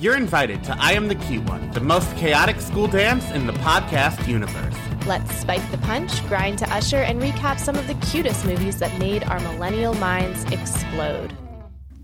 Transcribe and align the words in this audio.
You're 0.00 0.16
invited 0.16 0.62
to 0.62 0.76
I 0.78 0.92
Am 0.92 1.08
the 1.08 1.16
Cute 1.16 1.44
One, 1.50 1.72
the 1.72 1.80
most 1.80 2.16
chaotic 2.16 2.60
school 2.60 2.86
dance 2.86 3.28
in 3.32 3.48
the 3.48 3.52
podcast 3.54 4.28
universe. 4.28 4.76
Let's 5.08 5.34
spike 5.34 5.68
the 5.72 5.78
punch, 5.78 6.24
grind 6.28 6.60
to 6.60 6.72
usher, 6.72 6.98
and 6.98 7.20
recap 7.20 7.58
some 7.58 7.74
of 7.74 7.84
the 7.88 7.94
cutest 7.94 8.44
movies 8.44 8.78
that 8.78 8.96
made 9.00 9.24
our 9.24 9.40
millennial 9.40 9.94
minds 9.94 10.44
explode. 10.52 11.36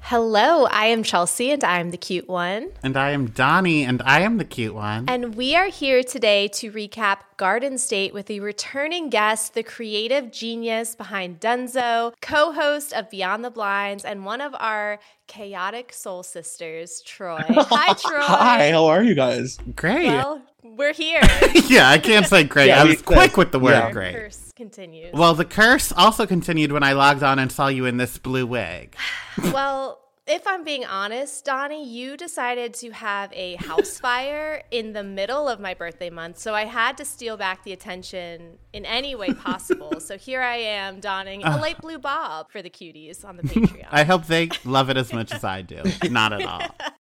Hello, 0.01 0.66
I 0.66 0.87
am 0.87 1.02
Chelsea 1.02 1.51
and 1.51 1.65
I 1.65 1.80
am 1.80 1.91
the 1.91 1.97
cute 1.97 2.29
one. 2.29 2.73
And 2.83 2.95
I 2.95 3.12
am 3.12 3.29
Donny 3.29 3.85
and 3.85 4.02
I 4.02 4.21
am 4.21 4.37
the 4.37 4.45
cute 4.45 4.74
one. 4.74 5.07
And 5.09 5.35
we 5.35 5.57
are 5.57 5.69
here 5.69 6.02
today 6.02 6.49
to 6.49 6.71
recap 6.73 7.21
Garden 7.38 7.79
State 7.79 8.13
with 8.13 8.30
a 8.30 8.41
returning 8.41 9.09
guest, 9.09 9.55
the 9.55 9.63
creative 9.63 10.30
genius 10.30 10.95
behind 10.95 11.41
Dunzo, 11.41 12.13
co 12.21 12.52
host 12.52 12.93
of 12.93 13.09
Beyond 13.09 13.45
the 13.45 13.51
Blinds, 13.51 14.05
and 14.05 14.27
one 14.27 14.43
of 14.43 14.55
our 14.59 14.99
chaotic 15.34 15.93
soul 15.93 16.23
sisters, 16.23 17.02
Troy. 17.02 17.41
Hi, 17.48 17.93
Troy. 17.95 18.20
Hi, 18.20 18.70
how 18.70 18.87
are 18.87 19.02
you 19.02 19.16
guys? 19.16 19.59
Great. 19.74 20.07
Well, 20.07 20.41
we're 20.62 20.93
here. 20.93 21.23
yeah, 21.66 21.90
I 21.90 21.99
can't 21.99 22.24
say 22.24 22.45
great. 22.45 22.68
Yeah, 22.68 22.82
I 22.82 22.85
we 22.85 22.90
was 22.90 22.99
said- 22.99 23.07
quick 23.07 23.37
with 23.37 23.51
the 23.51 23.59
word 23.59 23.73
yeah. 23.73 23.90
great. 23.90 24.15
Curse 24.15 24.52
continues. 24.55 25.12
Well, 25.12 25.35
the 25.35 25.45
curse 25.45 25.90
also 25.90 26.24
continued 26.24 26.71
when 26.71 26.85
I 26.85 26.93
logged 26.93 27.24
on 27.24 27.40
and 27.40 27.51
saw 27.51 27.66
you 27.66 27.85
in 27.85 27.96
this 27.96 28.16
blue 28.16 28.46
wig. 28.46 28.95
well, 29.52 30.04
if 30.27 30.47
I'm 30.47 30.65
being 30.65 30.85
honest, 30.85 31.45
Donny, 31.45 31.87
you 31.87 32.17
decided 32.17 32.73
to 32.75 32.91
have 32.93 33.30
a 33.33 33.57
house 33.57 33.99
fire 34.01 34.63
in 34.71 34.93
the 34.93 35.03
middle 35.03 35.49
of 35.49 35.61
my 35.61 35.75
birthday 35.75 36.11
month. 36.11 36.39
So 36.39 36.55
I 36.55 36.65
had 36.65 36.97
to 36.99 37.05
steal 37.05 37.37
back 37.37 37.63
the 37.65 37.73
attention 37.73 38.59
in 38.73 38.87
any 38.87 39.15
way 39.15 39.29
possible. 39.35 40.01
so 40.01 40.17
here 40.17 40.41
I 40.41 40.57
am 40.57 41.01
donning 41.01 41.43
a 41.43 41.51
uh. 41.51 41.61
light 41.61 41.80
blue 41.80 41.99
bob 41.99 42.51
for 42.51 42.63
the 42.63 42.71
cuties 42.71 43.25
on 43.25 43.37
the 43.37 43.43
Patreon. 43.45 43.89
I 43.91 44.05
hope 44.05 44.27
they 44.27 44.49
love 44.65 44.89
it 44.89 44.97
as 44.97 45.13
much 45.13 45.33
as 45.33 45.45
I 45.45 45.63
do. 45.63 45.83
Not 46.11 46.33
at 46.33 46.43
all. 46.43 46.63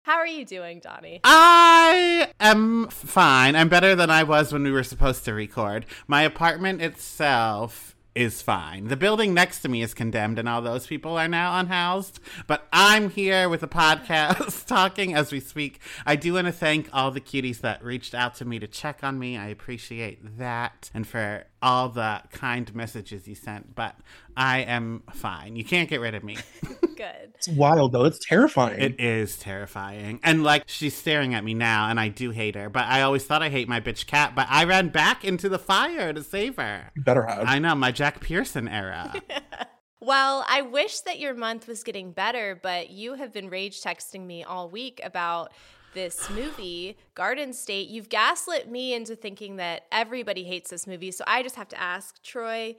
How 0.03 0.17
are 0.17 0.27
you 0.27 0.45
doing, 0.45 0.81
Donny? 0.81 1.21
I 1.25 2.29
am 2.39 2.89
fine. 2.89 3.57
I'm 3.57 3.71
better 3.71 3.95
than 3.95 4.11
I 4.11 4.23
was 4.23 4.53
when 4.53 4.63
we 4.63 4.71
were 4.71 4.83
supposed 4.83 5.25
to 5.25 5.33
record. 5.33 5.87
My 6.07 6.23
apartment 6.23 6.83
itself 6.83 7.94
is 8.15 8.43
fine. 8.43 8.89
The 8.89 8.97
building 8.97 9.35
next 9.35 9.61
to 9.63 9.69
me 9.69 9.83
is 9.83 9.95
condemned 9.95 10.39
and 10.39 10.49
all 10.49 10.63
those 10.63 10.87
people 10.87 11.17
are 11.17 11.29
now 11.29 11.59
unhoused. 11.59 12.21
But 12.47 12.69
I'm 12.73 13.11
here 13.11 13.49
with 13.49 13.63
a 13.63 13.69
podcast 13.69 14.67
talking 14.67 15.15
as 15.15 15.33
we 15.33 15.41
speak. 15.41 15.81
I 16.07 16.17
do 16.17 16.35
want 16.35 16.47
to 16.47 16.53
thank 16.53 16.89
all 16.93 17.11
the 17.11 17.21
cuties 17.21 17.61
that 17.61 17.83
reached 17.83 18.15
out 18.15 18.35
to 18.37 18.45
me 18.45 18.59
to 18.59 18.67
check 18.67 19.01
on 19.03 19.19
me. 19.19 19.37
I 19.37 19.49
appreciate 19.49 20.39
that. 20.39 20.91
And 20.95 21.07
for 21.07 21.45
all 21.65 21.89
the 21.89 22.21
kind 22.31 22.73
messages 22.75 23.27
you 23.27 23.35
sent. 23.35 23.75
But 23.75 23.97
I 24.37 24.61
am 24.61 25.03
fine. 25.13 25.57
You 25.57 25.65
can't 25.65 25.89
get 25.89 26.01
rid 26.01 26.15
of 26.15 26.23
me. 26.23 26.37
Good. 26.97 27.33
It's 27.35 27.49
wild 27.49 27.93
though. 27.93 28.05
It's 28.05 28.25
terrifying. 28.25 28.81
It 28.81 29.01
is 29.01 29.37
terrifying. 29.39 30.21
And 30.23 30.45
like 30.45 30.65
she's 30.67 30.95
staring 30.95 31.35
at 31.35 31.43
me 31.43 31.55
now 31.55 31.89
and 31.89 31.99
I 31.99 32.09
do 32.09 32.31
hate 32.31 32.55
her. 32.55 32.69
But 32.69 32.85
I 32.85 33.03
always 33.03 33.25
thought 33.25 33.43
I 33.43 33.49
hate 33.49 33.69
my 33.69 33.81
bitch 33.81 34.07
cat, 34.07 34.35
but 34.35 34.47
I 34.51 34.65
ran 34.65 34.91
back 34.91 35.25
into 35.25 35.49
the 35.49 35.59
fire 35.59 36.13
to 36.13 36.23
save 36.23 36.57
her. 36.57 36.93
you 36.95 37.03
better 37.03 37.25
have. 37.25 37.45
I 37.47 37.59
know, 37.59 37.75
my 37.75 37.91
Jack 37.91 38.21
Pearson 38.21 38.69
era. 38.69 39.15
Well, 40.01 40.45
I 40.47 40.61
wish 40.61 41.01
that 41.01 41.19
your 41.19 41.33
month 41.33 41.67
was 41.67 41.83
getting 41.83 42.13
better, 42.13 42.61
but 42.63 42.91
you 42.91 43.15
have 43.15 43.33
been 43.33 43.49
rage 43.49 43.81
texting 43.81 44.27
me 44.27 44.45
all 44.45 44.69
week 44.69 45.01
about 45.03 45.51
this 45.95 46.29
movie, 46.31 46.99
Garden 47.15 47.53
State. 47.53 47.89
You've 47.89 48.09
gaslit 48.09 48.71
me 48.71 48.95
into 48.95 49.17
thinking 49.17 49.57
that 49.57 49.85
everybody 49.91 50.45
hates 50.45 50.71
this 50.71 50.87
movie. 50.87 51.11
So 51.11 51.25
I 51.27 51.43
just 51.43 51.57
have 51.57 51.69
to 51.69 51.81
ask, 51.81 52.23
Troy, 52.23 52.77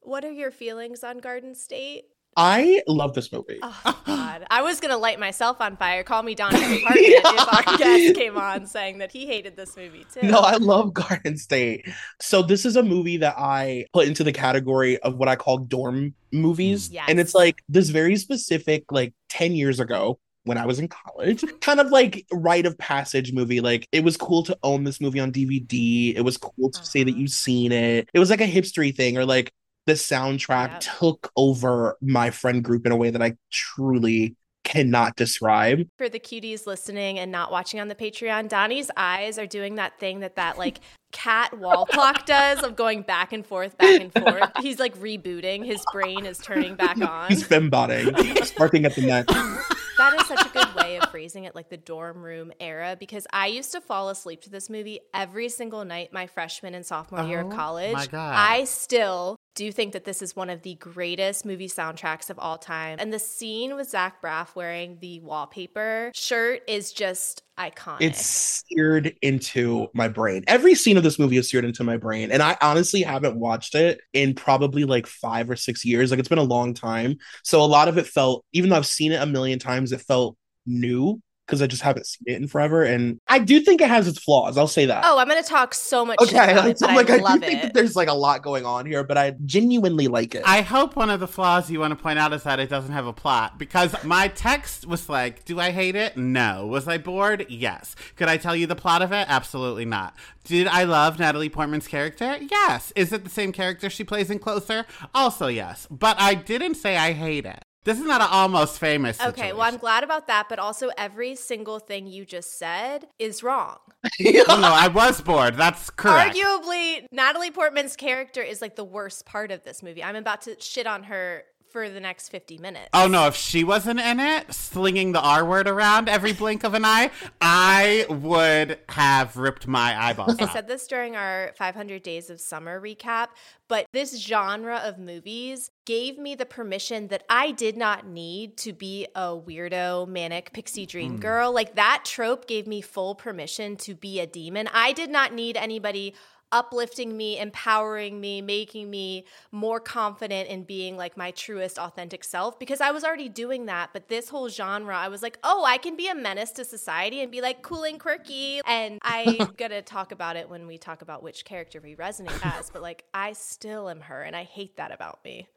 what 0.00 0.24
are 0.24 0.32
your 0.32 0.50
feelings 0.50 1.04
on 1.04 1.18
Garden 1.18 1.54
State? 1.54 2.04
I 2.36 2.82
love 2.88 3.12
this 3.12 3.30
movie. 3.30 3.58
Oh, 3.60 4.02
God. 4.06 4.46
I 4.50 4.62
was 4.62 4.80
going 4.80 4.90
to 4.90 4.96
light 4.96 5.20
myself 5.20 5.60
on 5.60 5.76
fire, 5.76 6.02
call 6.02 6.22
me 6.22 6.34
Donny's 6.34 6.62
apartment 6.82 6.96
if 6.96 7.68
our 7.68 7.76
guest 7.76 8.14
came 8.14 8.38
on 8.38 8.66
saying 8.66 8.98
that 8.98 9.12
he 9.12 9.26
hated 9.26 9.54
this 9.54 9.76
movie 9.76 10.06
too. 10.12 10.26
No, 10.26 10.38
I 10.38 10.56
love 10.56 10.94
Garden 10.94 11.36
State. 11.36 11.86
So 12.20 12.42
this 12.42 12.64
is 12.64 12.76
a 12.76 12.82
movie 12.82 13.18
that 13.18 13.34
I 13.36 13.84
put 13.92 14.08
into 14.08 14.24
the 14.24 14.32
category 14.32 14.98
of 15.00 15.16
what 15.16 15.28
I 15.28 15.36
call 15.36 15.58
dorm 15.58 16.14
movies. 16.32 16.88
Yes. 16.90 17.04
And 17.08 17.20
it's 17.20 17.34
like 17.34 17.62
this 17.68 17.90
very 17.90 18.16
specific, 18.16 18.90
like 18.90 19.12
10 19.28 19.52
years 19.52 19.78
ago 19.78 20.18
when 20.44 20.58
I 20.58 20.66
was 20.66 20.78
in 20.78 20.88
college, 20.88 21.44
kind 21.60 21.80
of 21.80 21.90
like 21.90 22.26
rite 22.32 22.66
of 22.66 22.76
passage 22.78 23.32
movie. 23.32 23.60
Like 23.60 23.88
it 23.92 24.02
was 24.04 24.16
cool 24.16 24.42
to 24.44 24.58
own 24.62 24.84
this 24.84 25.00
movie 25.00 25.20
on 25.20 25.30
DVD. 25.30 26.14
It 26.16 26.22
was 26.22 26.36
cool 26.36 26.70
to 26.70 26.78
say 26.82 27.04
that 27.04 27.10
Uh-huh. 27.10 27.16
you've 27.16 27.30
seen 27.30 27.72
it. 27.72 28.08
It 28.12 28.18
was 28.18 28.30
like 28.30 28.40
a 28.40 28.46
hipstery 28.50 28.94
thing 28.94 29.16
or 29.18 29.24
like 29.26 29.52
the 29.86 29.94
soundtrack 29.94 30.72
Yep. 30.72 30.80
took 30.80 31.30
over 31.36 31.96
my 32.00 32.30
friend 32.30 32.62
group 32.62 32.86
in 32.86 32.92
a 32.92 32.96
way 32.96 33.10
that 33.10 33.22
I 33.22 33.36
truly 33.50 34.36
cannot 34.64 35.16
describe. 35.16 35.86
For 35.98 36.08
the 36.08 36.20
cuties 36.20 36.66
listening 36.66 37.18
and 37.18 37.30
not 37.32 37.50
watching 37.50 37.80
on 37.80 37.88
the 37.88 37.94
Patreon, 37.94 38.48
Donny's 38.48 38.90
eyes 38.96 39.38
are 39.38 39.46
doing 39.46 39.76
that 39.76 39.98
thing 39.98 40.20
that 40.20 40.36
that 40.36 40.58
like 40.58 40.80
cat 41.12 41.56
wall 41.58 41.86
clock 41.86 42.26
does 42.26 42.62
of 42.62 42.74
going 42.74 43.02
back 43.02 43.32
and 43.32 43.46
forth, 43.46 43.76
back 43.78 44.00
and 44.00 44.12
forth. 44.12 44.50
He's 44.60 44.78
like 44.78 44.96
rebooting. 44.98 45.64
His 45.64 45.84
brain 45.92 46.26
is 46.26 46.38
turning 46.38 46.74
back 46.74 46.98
on. 47.06 47.28
He's 47.28 47.46
fembotting, 47.46 48.44
sparking 48.44 48.84
at 48.84 48.94
the 48.94 49.02
neck. 49.02 49.26
That 49.98 50.18
is 50.18 50.26
such 50.26 50.46
a 50.46 50.48
way 50.92 50.98
of 50.98 51.10
phrasing 51.10 51.44
it, 51.44 51.54
like 51.54 51.68
the 51.68 51.76
dorm 51.76 52.22
room 52.22 52.52
era, 52.60 52.96
because 52.98 53.26
I 53.32 53.46
used 53.48 53.72
to 53.72 53.80
fall 53.80 54.08
asleep 54.08 54.42
to 54.42 54.50
this 54.50 54.68
movie 54.70 55.00
every 55.14 55.48
single 55.48 55.84
night 55.84 56.12
my 56.12 56.26
freshman 56.26 56.74
and 56.74 56.84
sophomore 56.84 57.24
year 57.24 57.40
of 57.40 57.46
Oh, 57.46 57.50
college. 57.50 57.92
my 57.92 58.06
God. 58.06 58.34
I 58.36 58.64
still 58.64 59.36
do 59.54 59.70
think 59.70 59.92
that 59.92 60.04
this 60.04 60.22
is 60.22 60.34
one 60.34 60.48
of 60.48 60.62
the 60.62 60.74
greatest 60.76 61.44
movie 61.44 61.68
soundtracks 61.68 62.30
of 62.30 62.38
all 62.38 62.56
time. 62.56 62.96
And 62.98 63.12
the 63.12 63.18
scene 63.18 63.76
with 63.76 63.90
Zach 63.90 64.22
Braff 64.22 64.54
wearing 64.54 64.96
the 65.00 65.20
wallpaper 65.20 66.10
shirt 66.14 66.62
is 66.66 66.90
just 66.92 67.42
iconic. 67.58 68.00
It's 68.00 68.24
seared 68.66 69.14
into 69.20 69.88
my 69.92 70.08
brain. 70.08 70.42
Every 70.46 70.74
scene 70.74 70.96
of 70.96 71.02
this 71.02 71.18
movie 71.18 71.36
is 71.36 71.50
seared 71.50 71.66
into 71.66 71.84
my 71.84 71.98
brain. 71.98 72.32
And 72.32 72.42
I 72.42 72.56
honestly 72.62 73.02
haven't 73.02 73.36
watched 73.36 73.74
it 73.74 74.00
in 74.14 74.34
probably 74.34 74.84
like 74.84 75.06
five 75.06 75.50
or 75.50 75.56
six 75.56 75.84
years. 75.84 76.10
Like 76.10 76.18
it's 76.20 76.30
been 76.30 76.38
a 76.38 76.42
long 76.42 76.72
time. 76.72 77.18
So 77.44 77.62
a 77.62 77.66
lot 77.66 77.88
of 77.88 77.98
it 77.98 78.06
felt, 78.06 78.46
even 78.54 78.70
though 78.70 78.76
I've 78.76 78.86
seen 78.86 79.12
it 79.12 79.20
a 79.20 79.26
million 79.26 79.58
times, 79.58 79.92
it 79.92 80.00
felt 80.00 80.36
new 80.66 81.20
because 81.46 81.60
I 81.60 81.66
just 81.66 81.82
haven't 81.82 82.06
seen 82.06 82.22
it 82.26 82.36
in 82.40 82.48
forever. 82.48 82.82
And 82.84 83.18
I 83.28 83.38
do 83.38 83.60
think 83.60 83.80
it 83.80 83.88
has 83.88 84.08
its 84.08 84.18
flaws. 84.18 84.56
I'll 84.56 84.68
say 84.68 84.86
that. 84.86 85.04
Oh, 85.04 85.18
I'm 85.18 85.28
going 85.28 85.42
to 85.42 85.48
talk 85.48 85.74
so 85.74 86.04
much 86.04 86.18
okay. 86.22 86.52
about 86.52 86.64
Like, 86.64 86.76
it, 86.76 86.78
but 86.80 86.94
like, 86.94 87.10
I 87.10 87.16
I, 87.16 87.18
do 87.18 87.22
love 87.24 87.40
think 87.40 87.62
that 87.62 87.74
there's 87.74 87.96
like 87.96 88.08
a 88.08 88.14
lot 88.14 88.42
going 88.42 88.64
on 88.64 88.86
here, 88.86 89.04
but 89.04 89.18
I 89.18 89.34
genuinely 89.44 90.08
like 90.08 90.34
it. 90.34 90.42
I 90.46 90.62
hope 90.62 90.96
one 90.96 91.10
of 91.10 91.20
the 91.20 91.26
flaws 91.26 91.70
you 91.70 91.80
want 91.80 91.90
to 91.96 92.02
point 92.02 92.18
out 92.18 92.32
is 92.32 92.44
that 92.44 92.60
it 92.60 92.70
doesn't 92.70 92.92
have 92.92 93.06
a 93.06 93.12
plot 93.12 93.58
because 93.58 93.94
my 94.04 94.28
text 94.28 94.86
was 94.86 95.08
like, 95.08 95.44
Do 95.44 95.60
I 95.60 95.72
hate 95.72 95.96
it? 95.96 96.16
No. 96.16 96.66
Was 96.66 96.88
I 96.88 96.96
bored? 96.98 97.44
Yes. 97.48 97.96
Could 98.16 98.28
I 98.28 98.36
tell 98.36 98.56
you 98.56 98.66
the 98.66 98.76
plot 98.76 99.02
of 99.02 99.12
it? 99.12 99.26
Absolutely 99.28 99.84
not. 99.84 100.14
Did 100.44 100.68
I 100.68 100.84
love 100.84 101.18
Natalie 101.18 101.50
Portman's 101.50 101.88
character? 101.88 102.38
Yes. 102.40 102.92
Is 102.96 103.12
it 103.12 103.24
the 103.24 103.30
same 103.30 103.52
character 103.52 103.90
she 103.90 104.04
plays 104.04 104.30
in 104.30 104.38
Closer? 104.38 104.86
Also, 105.14 105.48
yes. 105.48 105.86
But 105.90 106.18
I 106.18 106.34
didn't 106.34 106.76
say 106.76 106.96
I 106.96 107.12
hate 107.12 107.46
it. 107.46 107.62
This 107.84 107.98
is 107.98 108.04
not 108.04 108.20
an 108.20 108.28
almost 108.30 108.78
famous. 108.78 109.20
Okay, 109.20 109.52
well, 109.52 109.62
I'm 109.62 109.76
glad 109.76 110.04
about 110.04 110.28
that, 110.28 110.48
but 110.48 110.58
also 110.60 110.90
every 110.96 111.34
single 111.34 111.80
thing 111.80 112.06
you 112.06 112.24
just 112.24 112.58
said 112.58 113.08
is 113.18 113.42
wrong. 113.42 113.78
No, 114.62 114.68
I 114.68 114.88
was 114.88 115.20
bored. 115.20 115.56
That's 115.56 115.90
correct. 115.90 116.36
Arguably, 116.36 117.06
Natalie 117.10 117.50
Portman's 117.50 117.96
character 117.96 118.42
is 118.42 118.60
like 118.60 118.76
the 118.76 118.84
worst 118.84 119.26
part 119.26 119.50
of 119.50 119.64
this 119.64 119.82
movie. 119.82 120.04
I'm 120.04 120.14
about 120.14 120.42
to 120.42 120.56
shit 120.60 120.86
on 120.86 121.04
her 121.04 121.42
for 121.72 121.88
the 121.88 122.00
next 122.00 122.28
50 122.28 122.58
minutes. 122.58 122.88
Oh 122.92 123.08
no, 123.08 123.26
if 123.26 123.34
she 123.34 123.64
wasn't 123.64 124.00
in 124.00 124.20
it, 124.20 124.52
slinging 124.52 125.12
the 125.12 125.20
R 125.20 125.44
word 125.44 125.66
around 125.66 126.08
every 126.08 126.32
blink 126.32 126.64
of 126.64 126.74
an 126.74 126.84
eye, 126.84 127.10
I 127.40 128.06
would 128.08 128.78
have 128.90 129.36
ripped 129.36 129.66
my 129.66 130.00
eyeballs 130.00 130.34
out. 130.34 130.42
I 130.42 130.44
out. 130.44 130.52
said 130.52 130.68
this 130.68 130.86
during 130.86 131.16
our 131.16 131.52
500 131.56 132.02
Days 132.02 132.30
of 132.30 132.40
Summer 132.40 132.80
recap, 132.80 133.28
but 133.68 133.86
this 133.92 134.20
genre 134.20 134.76
of 134.84 134.98
movies 134.98 135.70
gave 135.84 136.18
me 136.18 136.34
the 136.34 136.46
permission 136.46 137.08
that 137.08 137.24
I 137.28 137.50
did 137.50 137.76
not 137.76 138.06
need 138.06 138.56
to 138.58 138.72
be 138.72 139.06
a 139.14 139.36
weirdo, 139.36 140.06
manic 140.06 140.52
pixie 140.52 140.86
dream 140.86 141.18
mm. 141.18 141.20
girl. 141.20 141.52
Like 141.52 141.74
that 141.74 142.04
trope 142.04 142.46
gave 142.46 142.66
me 142.66 142.80
full 142.80 143.14
permission 143.14 143.76
to 143.78 143.94
be 143.94 144.20
a 144.20 144.26
demon. 144.26 144.68
I 144.72 144.92
did 144.92 145.10
not 145.10 145.32
need 145.32 145.56
anybody 145.56 146.14
uplifting 146.52 147.16
me, 147.16 147.38
empowering 147.38 148.20
me, 148.20 148.40
making 148.42 148.90
me 148.90 149.24
more 149.50 149.80
confident 149.80 150.48
in 150.48 150.62
being 150.62 150.96
like 150.96 151.16
my 151.16 151.30
truest, 151.32 151.78
authentic 151.78 152.22
self 152.22 152.58
because 152.58 152.80
I 152.80 152.90
was 152.90 153.02
already 153.02 153.28
doing 153.28 153.66
that. 153.66 153.90
But 153.92 154.08
this 154.08 154.28
whole 154.28 154.48
genre, 154.48 154.96
I 154.96 155.08
was 155.08 155.22
like, 155.22 155.38
oh, 155.42 155.64
I 155.64 155.78
can 155.78 155.96
be 155.96 156.08
a 156.08 156.14
menace 156.14 156.52
to 156.52 156.64
society 156.64 157.20
and 157.20 157.32
be 157.32 157.40
like 157.40 157.62
cool 157.62 157.84
and 157.84 157.98
quirky. 157.98 158.60
And 158.66 158.98
I'm 159.02 159.52
gonna 159.56 159.82
talk 159.82 160.12
about 160.12 160.36
it 160.36 160.48
when 160.48 160.66
we 160.66 160.78
talk 160.78 161.02
about 161.02 161.22
which 161.22 161.44
character 161.44 161.80
we 161.80 161.96
resonate 161.96 162.44
as. 162.44 162.70
But 162.70 162.82
like, 162.82 163.04
I 163.14 163.32
still 163.32 163.88
am 163.88 164.00
her, 164.02 164.22
and 164.22 164.36
I 164.36 164.44
hate 164.44 164.76
that 164.76 164.92
about 164.92 165.24
me. 165.24 165.48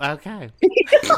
Okay. 0.00 0.48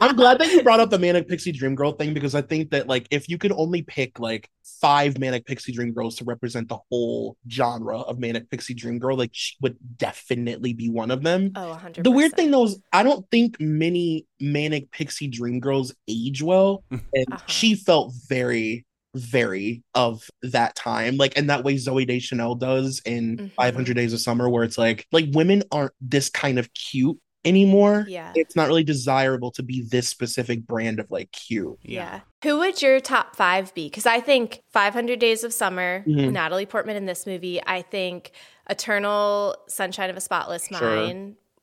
I'm 0.00 0.16
glad 0.16 0.38
that 0.38 0.48
you 0.52 0.62
brought 0.62 0.80
up 0.80 0.90
the 0.90 0.98
Manic 0.98 1.28
Pixie 1.28 1.52
Dream 1.52 1.74
Girl 1.74 1.92
thing 1.92 2.12
because 2.14 2.34
I 2.34 2.42
think 2.42 2.70
that 2.70 2.86
like 2.86 3.06
if 3.10 3.28
you 3.28 3.38
could 3.38 3.52
only 3.52 3.82
pick 3.82 4.18
like 4.18 4.48
five 4.80 5.18
Manic 5.18 5.46
Pixie 5.46 5.72
Dream 5.72 5.92
Girls 5.92 6.16
to 6.16 6.24
represent 6.24 6.68
the 6.68 6.78
whole 6.90 7.36
genre 7.50 8.00
of 8.00 8.18
Manic 8.18 8.50
Pixie 8.50 8.74
Dream 8.74 8.98
Girl, 8.98 9.16
like 9.16 9.30
she 9.32 9.56
would 9.60 9.76
definitely 9.96 10.72
be 10.74 10.88
one 10.90 11.10
of 11.10 11.22
them. 11.22 11.52
Oh, 11.56 11.70
100 11.70 12.04
The 12.04 12.10
weird 12.10 12.32
thing 12.34 12.50
though 12.50 12.64
is 12.64 12.78
I 12.92 13.02
don't 13.02 13.28
think 13.30 13.60
many 13.60 14.26
Manic 14.40 14.90
Pixie 14.90 15.28
Dream 15.28 15.60
Girls 15.60 15.94
age 16.08 16.42
well, 16.42 16.84
and 16.90 17.02
Uh-huh. 17.32 17.38
she 17.46 17.74
felt 17.74 18.12
very 18.28 18.84
very 19.14 19.82
of 19.94 20.26
that 20.40 20.74
time 20.74 21.18
like 21.18 21.36
and 21.36 21.50
that 21.50 21.62
way 21.64 21.74
zooey 21.74 22.06
deschanel 22.06 22.54
does 22.54 23.02
in 23.04 23.36
Mhm. 23.36 23.52
500 23.52 23.94
days 23.94 24.14
of 24.14 24.20
summer 24.20 24.48
where 24.48 24.64
it's 24.64 24.78
like 24.78 25.06
like 25.12 25.26
women 25.32 25.62
aren't 25.70 25.92
this 26.00 26.30
kind 26.30 26.58
of 26.58 26.72
cute 26.72 27.18
anymore 27.44 28.06
Yeah. 28.08 28.32
it's 28.36 28.54
not 28.54 28.68
really 28.68 28.84
desirable 28.84 29.50
to 29.52 29.62
be 29.62 29.82
this 29.82 30.08
specific 30.08 30.66
brand 30.66 31.00
of 31.00 31.10
like 31.10 31.32
cute 31.32 31.78
Yeah. 31.82 32.20
Who 32.44 32.58
would 32.58 32.80
your 32.82 33.00
top 33.00 33.36
five 33.36 33.72
be? 33.74 33.86
Because 33.88 34.06
I 34.06 34.20
think 34.20 34.62
500 34.72 35.18
Days 35.18 35.44
of 35.44 35.52
Summer, 35.52 36.04
Mhm. 36.06 36.32
Natalie 36.32 36.66
Portman 36.66 36.96
in 36.96 37.06
this 37.06 37.26
movie. 37.26 37.60
I 37.64 37.82
think 37.82 38.32
Eternal 38.70 39.56
Sunshine 39.68 40.10
of 40.10 40.16
a 40.16 40.20
Spotless 40.20 40.66
Sure. 40.68 40.78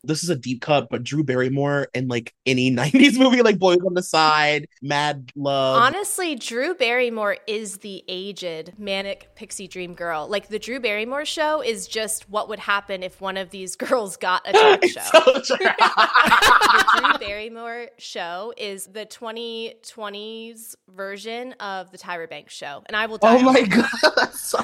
Mind. 0.03 0.09
this 0.09 0.23
is 0.23 0.29
a 0.29 0.35
deep 0.35 0.61
cut 0.61 0.87
but 0.89 1.03
drew 1.03 1.23
barrymore 1.23 1.87
in 1.93 2.07
like 2.07 2.33
any 2.45 2.71
90s 2.75 3.17
movie 3.17 3.41
like 3.41 3.59
boys 3.59 3.79
on 3.85 3.93
the 3.93 4.03
side 4.03 4.67
mad 4.81 5.31
love 5.35 5.81
Honestly, 5.81 6.35
Drew 6.35 6.73
Barrymore 6.73 7.37
is 7.47 7.77
the 7.77 8.03
aged 8.07 8.73
manic 8.77 9.29
pixie 9.35 9.67
dream 9.67 9.93
girl. 9.93 10.27
Like 10.27 10.47
the 10.49 10.59
Drew 10.59 10.79
Barrymore 10.79 11.25
show 11.25 11.61
is 11.61 11.87
just 11.87 12.29
what 12.29 12.49
would 12.49 12.59
happen 12.59 13.03
if 13.03 13.19
one 13.21 13.37
of 13.37 13.49
these 13.49 13.75
girls 13.77 14.17
got 14.17 14.41
a 14.47 14.51
talk 14.53 14.83
show. 14.85 14.99
so 15.11 15.55
true. 15.55 15.65
the 15.65 16.85
Drew 16.99 17.27
Barrymore 17.27 17.87
show 17.97 18.53
is 18.57 18.85
the 18.87 19.05
2020s 19.05 20.75
version 20.89 21.53
of 21.53 21.91
the 21.91 21.97
Tyra 21.97 22.29
Banks 22.29 22.53
show, 22.53 22.83
and 22.87 22.95
I 22.95 23.05
will 23.05 23.19
oh 23.21 23.37
die. 23.37 23.39
oh 23.39 23.41
my 23.41 23.61
god 23.63 23.89
that's 24.15 24.41
so 24.41 24.59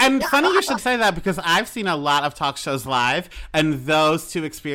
And 0.00 0.22
funny 0.24 0.48
you 0.48 0.62
should 0.62 0.80
say 0.80 0.96
that 0.96 1.14
because 1.14 1.38
I've 1.42 1.68
seen 1.68 1.86
a 1.86 1.96
lot 1.96 2.24
of 2.24 2.34
talk 2.34 2.56
shows 2.56 2.86
live, 2.86 3.28
and 3.54 3.86
those 3.86 4.30
two 4.30 4.44
experiences 4.44 4.67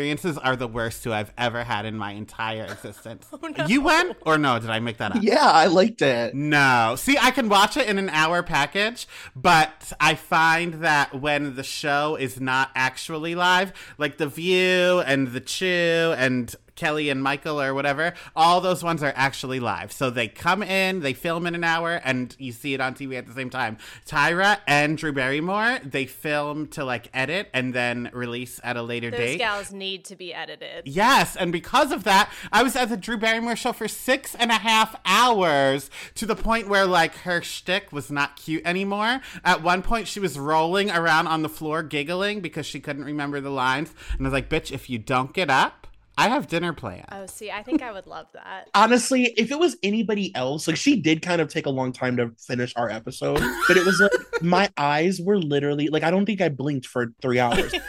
are 0.44 0.56
the 0.56 0.68
worst 0.68 1.04
two 1.04 1.14
I've 1.14 1.32
ever 1.38 1.64
had 1.64 1.86
in 1.86 1.98
my 1.98 2.12
entire 2.12 2.64
existence. 2.66 3.28
Oh, 3.44 3.66
you 3.68 3.82
went 3.82 4.16
or 4.26 4.38
no? 4.38 4.58
Did 4.60 4.70
I 4.70 4.80
make 4.80 4.98
that 4.98 5.16
up? 5.16 5.22
yeah 5.22 5.50
i 5.52 5.68
liked 5.68 6.02
it 6.02 6.34
No. 6.34 6.96
See, 6.98 7.18
I 7.20 7.32
can 7.32 7.50
watch 7.50 7.78
it 7.78 7.88
in 7.88 7.98
an 7.98 8.10
hour 8.10 8.42
package, 8.42 9.08
but 9.36 9.92
I 10.00 10.16
find 10.16 10.76
that 10.76 11.14
when 11.14 11.56
the 11.56 11.64
show 11.64 12.16
is 12.16 12.40
not 12.40 12.70
actually 12.76 13.36
live, 13.36 13.74
like 13.98 14.18
The 14.18 14.28
View 14.28 15.02
and 15.06 15.30
The 15.30 15.40
Chew 15.42 16.14
and 16.18 16.56
Kelly 16.76 17.10
and 17.10 17.22
Michael 17.22 17.62
or 17.62 17.74
whatever, 17.74 18.14
all 18.36 18.62
those 18.62 18.84
ones 18.84 19.04
are 19.04 19.14
actually 19.16 19.60
live. 19.60 19.92
So 19.92 20.10
they 20.10 20.28
come 20.28 20.64
in, 20.64 21.02
they 21.02 21.14
film 21.14 21.46
in 21.46 21.56
an 21.56 21.64
hour, 21.64 22.02
and 22.04 22.36
you 22.40 22.52
see 22.52 22.74
it 22.74 22.82
on 22.82 22.94
TV 22.96 23.18
at 23.18 23.28
the 23.28 23.34
same 23.34 23.50
time. 23.50 23.78
Tyra 24.08 24.60
and 24.68 24.98
Drew 24.98 25.14
Barrymore, 25.14 25.80
they 25.84 26.06
film 26.06 26.68
to 26.70 26.84
like 26.84 27.10
edit 27.14 27.50
and 27.54 27.74
then 27.74 28.10
release 28.14 28.60
at 28.64 28.78
a 28.78 28.82
later 28.82 29.12
Those 29.12 29.20
date. 29.20 29.38
gals 29.38 29.72
need 29.72 30.06
to 30.06 30.16
be 30.16 30.34
edited. 30.34 30.88
Yes, 30.88 31.36
and 31.36 31.52
because 31.52 31.92
of 31.92 32.04
that, 32.04 32.32
I 32.52 32.64
was 32.64 32.76
at 32.76 32.90
the 32.90 32.98
Drew 32.98 33.18
Barrymore 33.18 33.56
show 33.56 33.74
for 33.74 33.88
six 33.88 34.36
and 34.36 34.52
a 34.52 34.56
half 34.56 34.96
hours 35.06 35.90
to 36.16 36.26
the 36.26 36.36
point 36.36 36.68
where 36.68 36.86
like 36.86 37.16
her 37.20 37.42
shtick 37.42 37.92
was 37.92 38.10
not 38.12 38.36
cute 38.36 38.66
anymore. 38.66 39.22
At 39.44 39.62
one 39.64 39.82
point, 39.82 40.08
she 40.08 40.20
was 40.20 40.38
rolling 40.40 40.90
around 40.92 41.28
on 41.28 41.42
the 41.44 41.50
floor 41.50 41.84
giggling 41.84 42.42
because 42.42 42.66
she 42.66 42.80
couldn't 42.80 43.04
remember 43.06 43.40
the 43.42 43.50
lines, 43.50 43.94
and 44.12 44.22
I 44.22 44.24
was 44.30 44.34
like, 44.34 44.50
"Bitch, 44.50 44.72
if 44.72 44.90
you 44.90 44.98
don't 44.98 45.34
get 45.34 45.50
up, 45.50 45.88
I 46.18 46.30
have 46.30 46.48
dinner 46.48 46.74
planned." 46.74 47.06
Oh, 47.12 47.26
see, 47.26 47.52
I 47.52 47.64
think 47.64 47.82
I 47.82 47.92
would 47.92 48.08
love 48.08 48.28
that. 48.34 48.70
honestly, 48.76 49.34
if 49.38 49.52
it 49.52 49.60
was 49.60 49.78
anybody 49.84 50.34
else, 50.36 50.68
like 50.68 50.78
she 50.78 51.00
did 51.00 51.22
kind 51.22 51.42
of 51.42 51.50
take 51.50 51.66
a 51.66 51.70
long 51.70 51.92
time 51.94 52.18
to 52.18 52.32
finish 52.38 52.74
our 52.76 52.90
episode, 52.90 53.42
but 53.68 53.78
it 53.78 53.86
was 53.86 54.00
like 54.00 54.12
my 54.42 54.70
eyes 54.78 55.20
were 55.20 55.38
literally 55.38 55.88
like 55.88 56.04
I 56.04 56.12
don't 56.12 56.26
think 56.26 56.42
I 56.42 56.50
blinked 56.50 56.86
for 56.86 57.14
three 57.22 57.40
hours. 57.40 57.74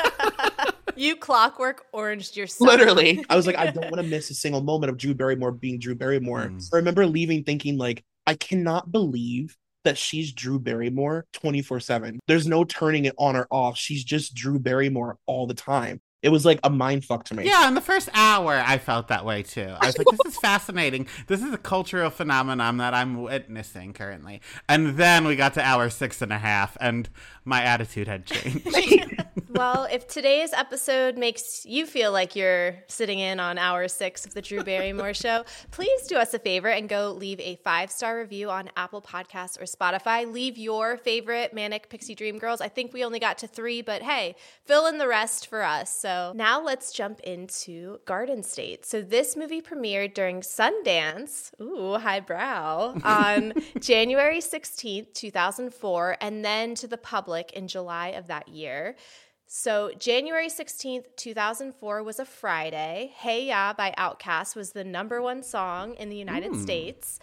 You 0.97 1.17
clockwork 1.17 1.87
oranged 1.93 2.37
yourself. 2.37 2.71
literally, 2.71 3.25
I 3.29 3.35
was 3.35 3.49
like, 3.49 3.57
I 3.57 3.71
don't 3.71 3.91
want 3.91 3.97
to 3.97 4.05
miss 4.05 4.31
a 4.31 4.35
single 4.35 4.61
moment 4.61 4.91
of 4.91 4.97
Drew 4.97 5.13
Barrymore 5.13 5.51
being 5.51 5.81
Drew 5.81 5.97
Barrymore. 5.97 6.47
Mm. 6.47 6.71
I 6.73 6.77
remember 6.77 7.05
leaving 7.05 7.43
thinking 7.43 7.77
like, 7.77 8.05
I 8.29 8.35
cannot 8.35 8.93
believe 8.93 9.57
that 9.85 9.99
she's 9.99 10.33
Drew 10.33 10.59
Barrymore 10.59 11.27
24 11.33 11.81
7. 11.81 12.21
There's 12.27 12.47
no 12.47 12.65
turning 12.65 13.05
it 13.05 13.15
on 13.19 13.37
or 13.37 13.47
off. 13.51 13.77
She's 13.77 14.05
just 14.05 14.35
Drew 14.35 14.59
Barrymore 14.59 15.19
all 15.27 15.47
the 15.47 15.55
time. 15.55 16.01
It 16.25 16.31
was 16.31 16.47
like 16.47 16.59
a 16.65 16.71
mind 16.71 17.05
fuck 17.05 17.25
to 17.25 17.35
me. 17.35 17.45
Yeah, 17.45 17.69
in 17.69 17.75
the 17.75 17.83
first 17.83 18.09
hour, 18.15 18.55
I 18.55 18.79
felt 18.79 19.09
that 19.09 19.27
way 19.27 19.43
too. 19.43 19.75
I 19.79 19.85
was 19.85 19.99
like, 19.99 20.07
this 20.11 20.33
is 20.33 20.39
fascinating. 20.39 21.07
This 21.27 21.43
is 21.43 21.53
a 21.53 21.59
cultural 21.59 22.09
phenomenon 22.09 22.79
that 22.79 22.95
I'm 22.95 23.21
witnessing 23.21 23.93
currently. 23.93 24.41
And 24.67 24.97
then 24.97 25.27
we 25.27 25.37
got 25.37 25.53
to 25.55 25.63
hour 25.63 25.91
six 25.91 26.23
and 26.23 26.33
a 26.33 26.39
half, 26.39 26.79
and 26.81 27.11
my 27.45 27.63
attitude 27.63 28.09
had 28.09 28.25
changed. 28.25 28.67
Well, 29.55 29.87
if 29.89 30.09
today's 30.09 30.53
episode 30.53 31.17
makes 31.17 31.65
you 31.65 31.87
feel 31.87 32.11
like 32.11 32.35
you're 32.35 32.75
sitting 32.89 33.21
in 33.21 33.39
on 33.39 33.57
hour 33.57 33.87
six 33.87 34.27
of 34.27 34.35
the 34.35 34.43
Drew 34.43 34.65
Barrymore 34.65 35.15
show, 35.15 35.45
please 35.71 36.09
do 36.09 36.17
us 36.17 36.35
a 36.35 36.41
favor 36.41 36.67
and 36.67 36.89
go 36.89 37.13
leave 37.13 37.39
a 37.39 37.55
five 37.63 37.93
star 37.93 38.19
review 38.19 38.51
on 38.51 38.69
Apple 38.77 39.01
Podcasts 39.01 39.57
or 39.61 39.65
Spotify. 39.65 40.31
Leave 40.31 40.59
your 40.59 40.97
favorite 40.97 41.55
Manic 41.55 41.89
Pixie 41.89 42.17
Dream 42.17 42.37
Girls. 42.37 42.61
I 42.61 42.67
think 42.67 42.93
we 42.93 43.05
only 43.05 43.21
got 43.21 43.39
to 43.39 43.47
three, 43.47 43.81
but 43.81 44.03
hey, 44.03 44.35
fill 44.65 44.89
in 44.89 44.99
the 44.99 45.07
rest 45.07 45.47
for 45.47 45.63
us. 45.63 45.97
So 45.97 46.33
now 46.35 46.61
let's 46.61 46.93
jump 46.93 47.21
into 47.21 48.01
Garden 48.07 48.43
State. 48.43 48.85
So 48.85 49.03
this 49.03 49.37
movie 49.37 49.63
premiered 49.63 50.15
during 50.15 50.41
Sundance, 50.41 51.53
ooh, 51.61 51.97
highbrow, 51.97 52.99
on 53.05 53.53
January 53.79 54.41
16th, 54.41 55.15
2004, 55.15 56.17
and 56.21 56.45
then 56.45 56.75
to 56.75 56.89
the 56.89 56.99
public 56.99 57.53
in 57.53 57.69
July 57.69 58.09
of 58.09 58.27
that 58.27 58.49
year. 58.49 58.97
So, 59.47 59.91
January 59.99 60.49
16th, 60.49 61.05
2004 61.17 62.03
was 62.03 62.19
a 62.19 62.25
Friday. 62.25 63.13
Hey 63.15 63.47
Ya 63.47 63.75
by 63.75 63.95
Outkast 63.99 64.57
was 64.57 64.73
the 64.73 64.85
number 64.85 65.21
one 65.21 65.43
song 65.43 65.95
in 65.95 66.09
the 66.09 66.17
United 66.17 66.53
hmm. 66.53 66.61
States. 66.63 67.21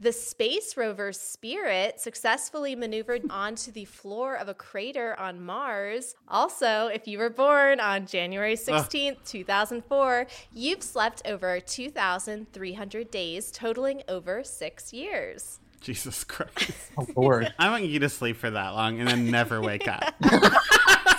The 0.00 0.12
space 0.12 0.76
rover 0.76 1.12
Spirit 1.12 2.00
successfully 2.00 2.74
maneuvered 2.74 3.22
onto 3.30 3.70
the 3.72 3.84
floor 3.84 4.36
of 4.36 4.48
a 4.48 4.54
crater 4.54 5.18
on 5.18 5.44
Mars. 5.44 6.14
Also, 6.28 6.86
if 6.86 7.06
you 7.06 7.18
were 7.18 7.30
born 7.30 7.80
on 7.80 8.06
January 8.06 8.56
16th, 8.56 9.24
2004, 9.24 10.26
you've 10.52 10.82
slept 10.82 11.22
over 11.26 11.60
2,300 11.60 13.10
days, 13.10 13.50
totaling 13.50 14.02
over 14.08 14.44
six 14.44 14.92
years. 14.92 15.60
Jesus 15.80 16.24
Christ. 16.24 16.72
Oh, 16.96 17.06
Lord. 17.16 17.52
I 17.58 17.70
want 17.70 17.84
you 17.84 17.98
to 18.00 18.08
sleep 18.08 18.36
for 18.36 18.50
that 18.50 18.70
long 18.70 19.00
and 19.00 19.08
then 19.08 19.30
never 19.30 19.60
wake 19.60 19.88
up. 19.88 20.14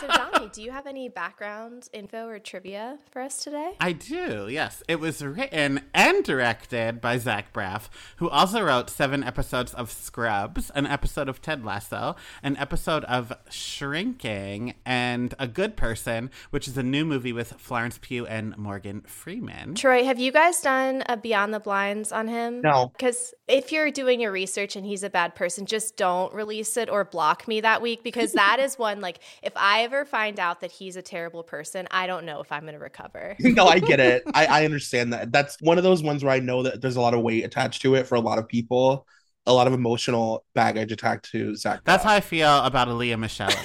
So, 0.05 0.17
Donny, 0.17 0.49
do 0.49 0.61
you 0.61 0.71
have 0.71 0.85
any 0.85 1.09
background 1.09 1.89
info 1.91 2.27
or 2.27 2.37
trivia 2.37 2.99
for 3.11 3.21
us 3.21 3.43
today? 3.43 3.71
I 3.79 3.91
do, 3.91 4.47
yes. 4.49 4.83
It 4.87 4.99
was 4.99 5.23
written 5.23 5.81
and 5.93 6.23
directed 6.23 7.01
by 7.01 7.17
Zach 7.17 7.51
Braff, 7.53 7.89
who 8.17 8.29
also 8.29 8.61
wrote 8.61 8.89
seven 8.89 9.23
episodes 9.23 9.73
of 9.73 9.91
Scrubs, 9.91 10.69
an 10.71 10.85
episode 10.85 11.27
of 11.27 11.41
Ted 11.41 11.65
Lasso, 11.65 12.15
an 12.43 12.55
episode 12.57 13.03
of 13.05 13.33
Shrinking, 13.49 14.75
and 14.85 15.33
A 15.39 15.47
Good 15.47 15.75
Person, 15.75 16.29
which 16.51 16.67
is 16.67 16.77
a 16.77 16.83
new 16.83 17.05
movie 17.05 17.33
with 17.33 17.53
Florence 17.53 17.97
Pugh 17.99 18.27
and 18.27 18.55
Morgan 18.57 19.01
Freeman. 19.07 19.73
Troy, 19.75 20.03
have 20.03 20.19
you 20.19 20.31
guys 20.31 20.61
done 20.61 21.03
a 21.07 21.17
Beyond 21.17 21.53
the 21.53 21.59
Blinds 21.59 22.11
on 22.11 22.27
him? 22.27 22.61
No. 22.61 22.91
Because 22.95 23.33
if 23.47 23.71
you're 23.71 23.91
doing 23.91 24.21
your 24.21 24.31
research 24.31 24.75
and 24.75 24.85
he's 24.85 25.03
a 25.03 25.09
bad 25.09 25.33
person, 25.35 25.65
just 25.65 25.97
don't 25.97 26.33
release 26.33 26.77
it 26.77 26.89
or 26.89 27.05
block 27.05 27.47
me 27.47 27.61
that 27.61 27.81
week 27.81 28.03
because 28.03 28.33
that 28.33 28.59
is 28.59 28.77
one, 28.77 29.01
like, 29.01 29.19
if 29.41 29.53
I 29.55 29.83
ever 29.83 29.94
find 30.03 30.39
out 30.39 30.59
that 30.59 30.71
he's 30.71 30.97
a 30.97 31.01
terrible 31.01 31.43
person, 31.43 31.87
I 31.91 32.07
don't 32.07 32.25
know 32.25 32.41
if 32.41 32.51
I'm 32.51 32.63
going 32.63 32.73
to 32.73 32.79
recover. 32.79 33.35
no, 33.39 33.67
I 33.67 33.79
get 33.79 34.01
it. 34.01 34.23
I, 34.33 34.45
I 34.47 34.65
understand 34.65 35.13
that. 35.13 35.31
That's 35.31 35.61
one 35.61 35.77
of 35.77 35.85
those 35.85 36.03
ones 36.03 36.23
where 36.23 36.33
I 36.33 36.39
know 36.39 36.63
that 36.63 36.81
there's 36.81 36.97
a 36.97 37.01
lot 37.01 37.13
of 37.13 37.21
weight 37.21 37.45
attached 37.45 37.81
to 37.83 37.95
it 37.95 38.07
for 38.07 38.15
a 38.15 38.19
lot 38.19 38.39
of 38.39 38.47
people, 38.47 39.07
a 39.45 39.53
lot 39.53 39.67
of 39.67 39.73
emotional 39.73 40.43
baggage 40.53 40.91
attached 40.91 41.31
to 41.31 41.55
Zach. 41.55 41.81
That's 41.85 42.03
Braff. 42.03 42.07
how 42.07 42.15
I 42.15 42.19
feel 42.19 42.57
about 42.65 42.89
a 42.89 42.93
Lea 42.93 43.15
Michele 43.15 43.49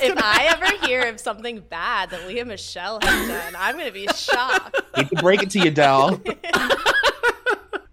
if 0.00 0.18
I 0.18 0.48
ever 0.50 0.86
hear 0.86 1.02
of 1.08 1.18
something 1.18 1.60
bad 1.60 2.10
that 2.10 2.26
Lea 2.28 2.44
Michele 2.44 3.00
has 3.02 3.28
done, 3.28 3.54
I'm 3.58 3.74
going 3.74 3.86
to 3.86 3.92
be 3.92 4.06
shocked. 4.14 4.80
hate 4.94 5.08
to 5.08 5.16
break 5.16 5.42
it 5.42 5.50
to 5.50 5.58
you, 5.58 5.70
Dell. 5.70 6.20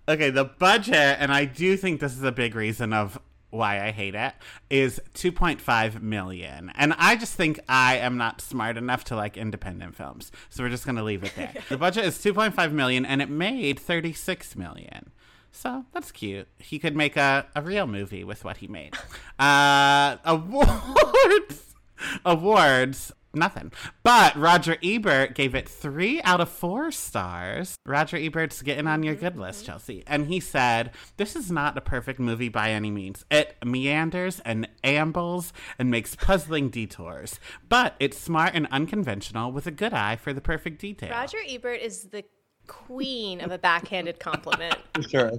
Okay, 0.09 0.31
the 0.31 0.45
budget, 0.45 1.17
and 1.19 1.31
I 1.31 1.45
do 1.45 1.77
think 1.77 1.99
this 1.99 2.17
is 2.17 2.23
a 2.23 2.31
big 2.31 2.55
reason 2.55 2.93
of 2.93 3.19
why 3.49 3.85
I 3.85 3.91
hate 3.91 4.15
it 4.15 4.33
is 4.69 5.01
2.5 5.15 6.01
million. 6.01 6.71
And 6.75 6.93
I 6.97 7.15
just 7.15 7.33
think 7.33 7.59
I 7.67 7.97
am 7.97 8.17
not 8.17 8.41
smart 8.41 8.77
enough 8.77 9.03
to 9.05 9.15
like 9.15 9.37
independent 9.37 9.95
films. 9.95 10.31
So 10.49 10.63
we're 10.63 10.69
just 10.69 10.85
going 10.85 10.97
to 10.97 11.03
leave 11.03 11.23
it 11.23 11.33
there. 11.35 11.53
the 11.69 11.77
budget 11.77 12.05
is 12.05 12.17
2.5 12.17 12.71
million 12.71 13.05
and 13.05 13.21
it 13.21 13.29
made 13.29 13.79
36 13.79 14.55
million. 14.55 15.11
So 15.51 15.85
that's 15.93 16.11
cute. 16.11 16.47
He 16.59 16.79
could 16.79 16.95
make 16.95 17.17
a, 17.17 17.47
a 17.55 17.61
real 17.61 17.87
movie 17.87 18.23
with 18.23 18.45
what 18.45 18.57
he 18.57 18.67
made. 18.67 18.95
Uh, 19.37 20.17
awards. 20.25 21.75
Awards 22.23 23.11
nothing. 23.33 23.71
But 24.03 24.36
Roger 24.36 24.77
Ebert 24.83 25.36
gave 25.36 25.55
it 25.55 25.67
three 25.67 26.21
out 26.24 26.41
of 26.41 26.50
four 26.50 26.91
stars. 26.91 27.75
Roger 27.86 28.17
Ebert's 28.17 28.62
getting 28.62 28.88
on 28.88 29.03
your 29.03 29.15
good 29.15 29.38
list, 29.38 29.65
Chelsea. 29.65 30.03
And 30.07 30.27
he 30.27 30.39
said, 30.39 30.91
This 31.17 31.36
is 31.36 31.51
not 31.51 31.77
a 31.77 31.81
perfect 31.81 32.19
movie 32.19 32.50
by 32.50 32.71
any 32.71 32.91
means. 32.91 33.25
It 33.29 33.55
meanders 33.63 34.39
and 34.41 34.67
ambles 34.83 35.53
and 35.77 35.89
makes 35.91 36.15
puzzling 36.15 36.69
detours. 36.69 37.39
But 37.67 37.95
it's 38.00 38.17
smart 38.17 38.51
and 38.53 38.67
unconventional 38.71 39.51
with 39.51 39.67
a 39.67 39.71
good 39.71 39.93
eye 39.93 40.15
for 40.15 40.33
the 40.33 40.41
perfect 40.41 40.79
detail. 40.79 41.12
Roger 41.12 41.38
Ebert 41.48 41.81
is 41.81 42.03
the 42.05 42.24
queen 42.67 43.41
of 43.41 43.51
a 43.51 43.57
backhanded 43.57 44.19
compliment. 44.19 44.75
Sure. 45.09 45.31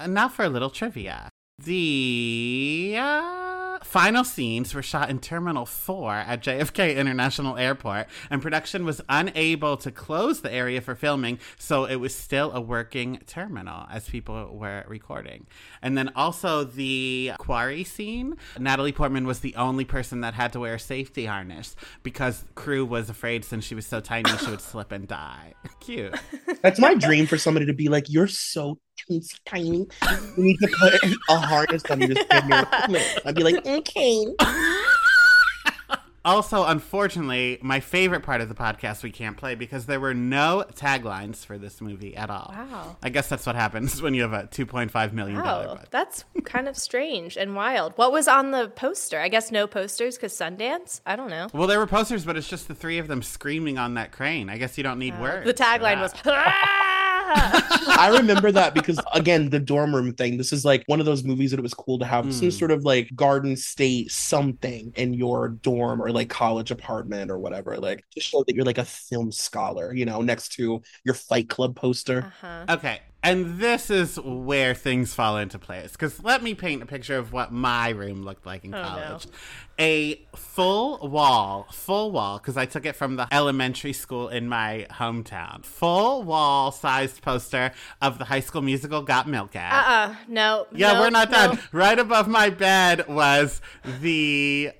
And 0.00 0.12
now 0.12 0.28
for 0.28 0.44
a 0.44 0.48
little 0.48 0.68
trivia. 0.68 1.30
The. 1.58 2.96
Uh, 2.98 3.46
final 3.96 4.24
scenes 4.24 4.74
were 4.74 4.82
shot 4.82 5.08
in 5.08 5.18
Terminal 5.18 5.64
4 5.64 6.12
at 6.12 6.42
JFK 6.42 6.96
International 6.96 7.56
Airport, 7.56 8.08
and 8.30 8.42
production 8.42 8.84
was 8.84 9.00
unable 9.08 9.76
to 9.78 9.90
close 9.90 10.42
the 10.42 10.52
area 10.52 10.80
for 10.80 10.94
filming, 10.94 11.38
so 11.58 11.86
it 11.86 11.96
was 11.96 12.14
still 12.14 12.52
a 12.52 12.60
working 12.60 13.20
terminal 13.26 13.86
as 13.90 14.08
people 14.08 14.56
were 14.56 14.84
recording. 14.86 15.46
And 15.80 15.96
then 15.96 16.12
also 16.14 16.64
the 16.64 17.32
quarry 17.38 17.84
scene, 17.84 18.36
Natalie 18.58 18.92
Portman 18.92 19.26
was 19.26 19.40
the 19.40 19.54
only 19.56 19.84
person 19.84 20.20
that 20.20 20.34
had 20.34 20.52
to 20.52 20.60
wear 20.60 20.74
a 20.74 20.80
safety 20.80 21.26
harness 21.26 21.74
because 22.02 22.44
crew 22.54 22.84
was 22.84 23.08
afraid 23.08 23.44
since 23.44 23.64
she 23.64 23.74
was 23.74 23.86
so 23.86 24.00
tiny 24.00 24.30
she 24.38 24.50
would 24.50 24.60
slip 24.60 24.92
and 24.92 25.08
die. 25.08 25.54
Cute. 25.80 26.14
That's 26.62 26.78
my 26.78 26.94
dream 26.94 27.26
for 27.26 27.38
somebody 27.38 27.66
to 27.66 27.72
be 27.72 27.88
like, 27.88 28.10
"You're 28.10 28.28
so 28.28 28.78
teensy 28.96 29.38
tiny. 29.44 29.86
You 30.36 30.44
need 30.44 30.58
to 30.58 30.68
put 30.78 30.94
a 31.28 31.36
harness 31.38 31.82
on 31.90 32.00
you 32.00 32.14
to 32.14 32.24
stand 32.24 32.48
your 32.48 33.00
I'd 33.24 33.34
be 33.34 33.42
like, 33.42 33.66
okay. 33.66 34.26
Also, 36.26 36.64
unfortunately, 36.64 37.56
my 37.62 37.78
favorite 37.78 38.24
part 38.24 38.40
of 38.40 38.48
the 38.48 38.54
podcast 38.56 39.04
we 39.04 39.12
can't 39.12 39.36
play 39.36 39.54
because 39.54 39.86
there 39.86 40.00
were 40.00 40.12
no 40.12 40.64
taglines 40.74 41.46
for 41.46 41.56
this 41.56 41.80
movie 41.80 42.16
at 42.16 42.30
all. 42.30 42.52
Wow. 42.52 42.96
I 43.00 43.10
guess 43.10 43.28
that's 43.28 43.46
what 43.46 43.54
happens 43.54 44.02
when 44.02 44.12
you 44.12 44.22
have 44.22 44.32
a 44.32 44.48
$2.5 44.48 45.12
million 45.12 45.40
Wow, 45.40 45.74
budget. 45.74 45.88
that's 45.92 46.24
kind 46.42 46.66
of 46.66 46.76
strange 46.76 47.36
and 47.36 47.54
wild. 47.54 47.92
What 47.94 48.10
was 48.10 48.26
on 48.26 48.50
the 48.50 48.72
poster? 48.74 49.20
I 49.20 49.28
guess 49.28 49.52
no 49.52 49.68
posters 49.68 50.16
because 50.16 50.32
Sundance? 50.32 51.00
I 51.06 51.14
don't 51.14 51.30
know. 51.30 51.46
Well, 51.52 51.68
there 51.68 51.78
were 51.78 51.86
posters, 51.86 52.24
but 52.24 52.36
it's 52.36 52.48
just 52.48 52.66
the 52.66 52.74
three 52.74 52.98
of 52.98 53.06
them 53.06 53.22
screaming 53.22 53.78
on 53.78 53.94
that 53.94 54.10
crane. 54.10 54.50
I 54.50 54.58
guess 54.58 54.76
you 54.76 54.82
don't 54.82 54.98
need 54.98 55.14
oh. 55.18 55.22
words. 55.22 55.46
The 55.46 55.54
tagline 55.54 56.00
was 56.00 56.12
that. 56.24 56.94
I 57.98 58.16
remember 58.18 58.52
that 58.52 58.74
because 58.74 59.00
again, 59.12 59.50
the 59.50 59.58
dorm 59.58 59.94
room 59.94 60.12
thing. 60.14 60.36
This 60.36 60.52
is 60.52 60.64
like 60.64 60.84
one 60.86 61.00
of 61.00 61.06
those 61.06 61.24
movies 61.24 61.50
that 61.50 61.58
it 61.58 61.62
was 61.62 61.74
cool 61.74 61.98
to 61.98 62.04
have 62.04 62.32
some 62.32 62.50
sort 62.50 62.70
of 62.70 62.84
like 62.84 63.10
Garden 63.16 63.56
State 63.56 64.12
something 64.12 64.92
in 64.96 65.12
your 65.14 65.48
dorm 65.48 66.00
or 66.00 66.10
like 66.10 66.28
college 66.28 66.70
apartment 66.70 67.30
or 67.30 67.38
whatever, 67.38 67.76
like 67.78 68.04
to 68.12 68.20
show 68.20 68.44
that 68.46 68.54
you're 68.54 68.64
like 68.64 68.78
a 68.78 68.84
film 68.84 69.32
scholar, 69.32 69.92
you 69.92 70.04
know, 70.04 70.20
next 70.20 70.50
to 70.54 70.82
your 71.04 71.14
Fight 71.14 71.48
Club 71.48 71.74
poster. 71.74 72.32
Uh-huh. 72.42 72.64
Okay. 72.70 73.00
And 73.22 73.58
this 73.58 73.90
is 73.90 74.20
where 74.20 74.72
things 74.72 75.12
fall 75.12 75.36
into 75.36 75.58
place. 75.58 75.92
Because 75.92 76.22
let 76.22 76.44
me 76.44 76.54
paint 76.54 76.80
a 76.82 76.86
picture 76.86 77.18
of 77.18 77.32
what 77.32 77.50
my 77.50 77.88
room 77.88 78.22
looked 78.22 78.46
like 78.46 78.64
in 78.64 78.72
Oh, 78.72 78.80
no. 78.80 78.88
college. 78.88 79.26
A 79.80 80.20
full 80.36 81.06
wall, 81.08 81.66
full 81.72 82.12
wall, 82.12 82.38
because 82.38 82.56
I 82.56 82.66
took 82.66 82.86
it 82.86 82.94
from 82.94 83.16
the 83.16 83.26
elementary 83.32 83.92
school 83.92 84.28
in 84.28 84.48
my 84.48 84.86
hometown. 84.92 85.64
Full 85.64 86.22
wall 86.22 86.70
sized 86.70 87.20
poster 87.20 87.72
of 88.00 88.18
the 88.18 88.26
high 88.26 88.40
school 88.40 88.62
musical 88.62 89.02
Got 89.02 89.28
Milk 89.28 89.56
ad. 89.56 89.72
Uh-uh. 89.72 90.14
No. 90.28 90.66
Yeah, 90.72 90.92
no, 90.92 91.00
we're 91.00 91.10
not 91.10 91.30
no. 91.30 91.48
done. 91.48 91.58
Right 91.72 91.98
above 91.98 92.28
my 92.28 92.48
bed 92.48 93.08
was 93.08 93.60
the 94.00 94.70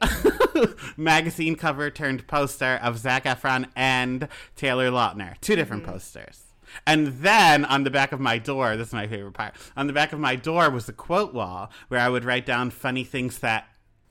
magazine 0.96 1.56
cover 1.56 1.90
turned 1.90 2.26
poster 2.26 2.78
of 2.82 2.98
Zac 2.98 3.24
Efron 3.24 3.66
and 3.74 4.28
Taylor 4.54 4.90
Lautner. 4.90 5.34
Two 5.40 5.56
different 5.56 5.82
Mm-hmm. 5.82 5.92
posters. 5.92 6.42
And 6.86 7.08
then 7.08 7.64
on 7.64 7.84
the 7.84 7.90
back 7.90 8.12
of 8.12 8.20
my 8.20 8.38
door, 8.38 8.76
this 8.76 8.88
is 8.88 8.94
my 8.94 9.06
favorite 9.06 9.34
part. 9.34 9.54
On 9.76 9.86
the 9.86 9.92
back 9.92 10.12
of 10.12 10.20
my 10.20 10.36
door 10.36 10.70
was 10.70 10.88
a 10.88 10.92
quote 10.92 11.32
wall 11.32 11.70
where 11.88 12.00
I 12.00 12.08
would 12.08 12.24
write 12.24 12.46
down 12.46 12.70
funny 12.70 13.04
things 13.04 13.38
that 13.38 13.68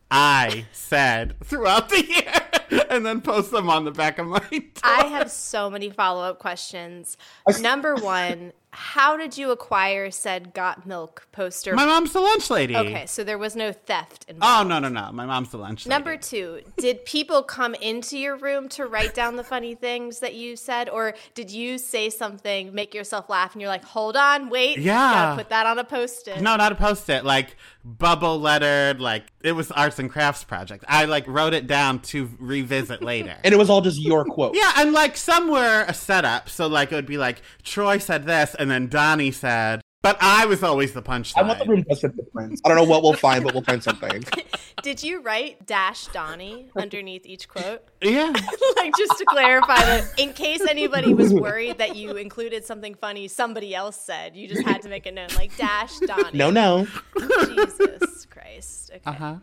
I 0.10 0.65
said 0.72 1.36
throughout 1.43 1.89
the 1.89 2.05
year 2.05 2.86
and 2.89 3.05
then 3.05 3.22
post 3.22 3.51
them 3.51 3.69
on 3.69 3.86
the 3.86 3.91
back 3.91 4.19
of 4.19 4.27
my 4.27 4.39
door. 4.50 4.62
I 4.84 5.05
have 5.07 5.31
so 5.31 5.69
many 5.69 5.89
follow 5.89 6.24
up 6.24 6.39
questions. 6.39 7.17
Number 7.60 7.95
one, 7.95 8.53
how 8.75 9.15
did 9.17 9.38
you 9.38 9.51
acquire 9.51 10.12
said 10.12 10.53
Got 10.53 10.86
Milk 10.86 11.27
poster? 11.32 11.74
my 11.75 11.86
mom's 11.86 12.12
the 12.13 12.20
lunch 12.20 12.50
lady. 12.50 12.75
okay, 12.75 13.05
so 13.05 13.24
there 13.24 13.38
was 13.38 13.55
no 13.55 13.72
theft 13.72 14.25
involved. 14.27 14.65
Oh, 14.65 14.67
no, 14.67 14.79
no, 14.79 14.89
no. 14.89 15.12
My 15.13 15.25
mom's 15.25 15.50
the 15.50 15.58
lunch 15.58 15.86
lady. 15.86 15.96
Number 15.96 16.17
two, 16.17 16.60
did 16.77 17.05
people 17.05 17.41
come 17.44 17.74
into 17.75 18.17
your 18.17 18.36
room 18.36 18.67
to 18.70 18.86
write 18.86 19.13
down 19.13 19.36
the 19.38 19.44
funny 19.44 19.75
things 19.75 20.20
that 20.20 20.34
you 20.36 20.55
said, 20.55 20.89
or 20.89 21.13
did 21.34 21.50
you 21.51 21.77
say 21.77 22.10
something, 22.10 22.74
make 22.74 22.94
yourself 22.94 23.29
laugh, 23.29 23.53
and 23.53 23.62
you're 23.62 23.70
like, 23.70 23.86
"Hold 23.86 24.17
on, 24.17 24.50
wait, 24.50 24.77
Yeah. 24.77 24.94
gotta 24.96 25.36
put 25.38 25.50
that 25.50 25.65
on 25.65 25.79
a 25.79 25.84
post-it." 25.84 26.41
No, 26.41 26.55
not 26.55 26.72
a 26.72 26.75
post 26.75 27.10
it. 27.10 27.24
Like 27.24 27.55
bubble 27.84 28.39
lettered. 28.39 29.00
Like 29.00 29.25
it 29.41 29.51
was 29.53 29.72
arts 29.72 30.00
and 30.00 30.10
crafts 30.10 30.44
project. 30.44 30.84
I 30.88 31.05
like 31.05 31.27
wrote 31.27 31.53
it 31.53 31.67
down 31.67 32.00
to 32.00 32.29
revisit 32.39 33.01
later. 33.03 33.36
And 33.46 33.53
it 33.53 33.58
was 33.58 33.70
all 33.70 33.82
just 33.82 34.01
your 34.01 34.25
quote. 34.25 34.55
yeah, 34.55 34.72
and 34.77 34.91
like 34.91 35.15
some 35.15 35.50
were 35.50 35.86
a 35.88 35.94
setup. 35.94 36.50
So 36.50 36.65
like 36.67 36.91
it 36.91 36.96
would 36.96 37.05
be 37.05 37.17
like 37.17 37.41
Troy 37.63 38.00
said 38.00 38.25
this, 38.25 38.55
and 38.65 38.72
then 38.72 38.88
Donny 38.88 39.29
said. 39.29 39.81
But 40.01 40.17
I 40.22 40.48
was 40.48 40.63
always 40.63 40.93
the 40.93 41.03
punchline. 41.03 41.38
I 41.38 41.43
want 41.43 41.60
the 41.60 41.65
room 41.65 41.84
dusted 41.88 42.15
footprints. 42.15 42.62
I 42.65 42.69
don't 42.69 42.77
know 42.77 42.84
what 42.84 43.03
we'll 43.03 43.13
find, 43.13 43.43
but 43.43 43.53
we'll 43.53 43.63
find 43.63 43.84
something. 43.84 44.24
Did 44.81 45.03
you 45.03 45.22
write 45.22 45.67
dash 45.67 46.07
Donny 46.07 46.72
underneath 46.75 47.27
each 47.27 47.48
quote? 47.48 47.84
Yeah. 48.01 48.34
like 48.75 48.93
just 48.98 49.17
to 49.19 49.25
clarify 49.25 49.77
that, 49.77 50.19
in 50.19 50.34
case 50.34 50.62
anybody 50.62 51.13
was 51.13 51.31
worried 51.31 51.77
that 51.77 51.95
you 51.95 52.17
included 52.17 52.65
something 52.65 52.95
funny 52.95 53.27
somebody 53.27 53.75
else 53.75 54.00
said, 54.00 54.36
you 54.36 54.48
just 54.48 54.63
had 54.63 54.81
to 54.81 54.89
make 54.89 55.05
a 55.05 55.12
note 55.12 55.36
like 55.36 55.55
dash 55.57 56.00
Donny. 56.00 56.36
No, 56.38 56.50
no. 56.50 56.88
Jesus 57.19 58.25
Christ. 58.25 58.91
Okay. 58.95 59.01
Uh 59.05 59.12
huh. 59.12 59.36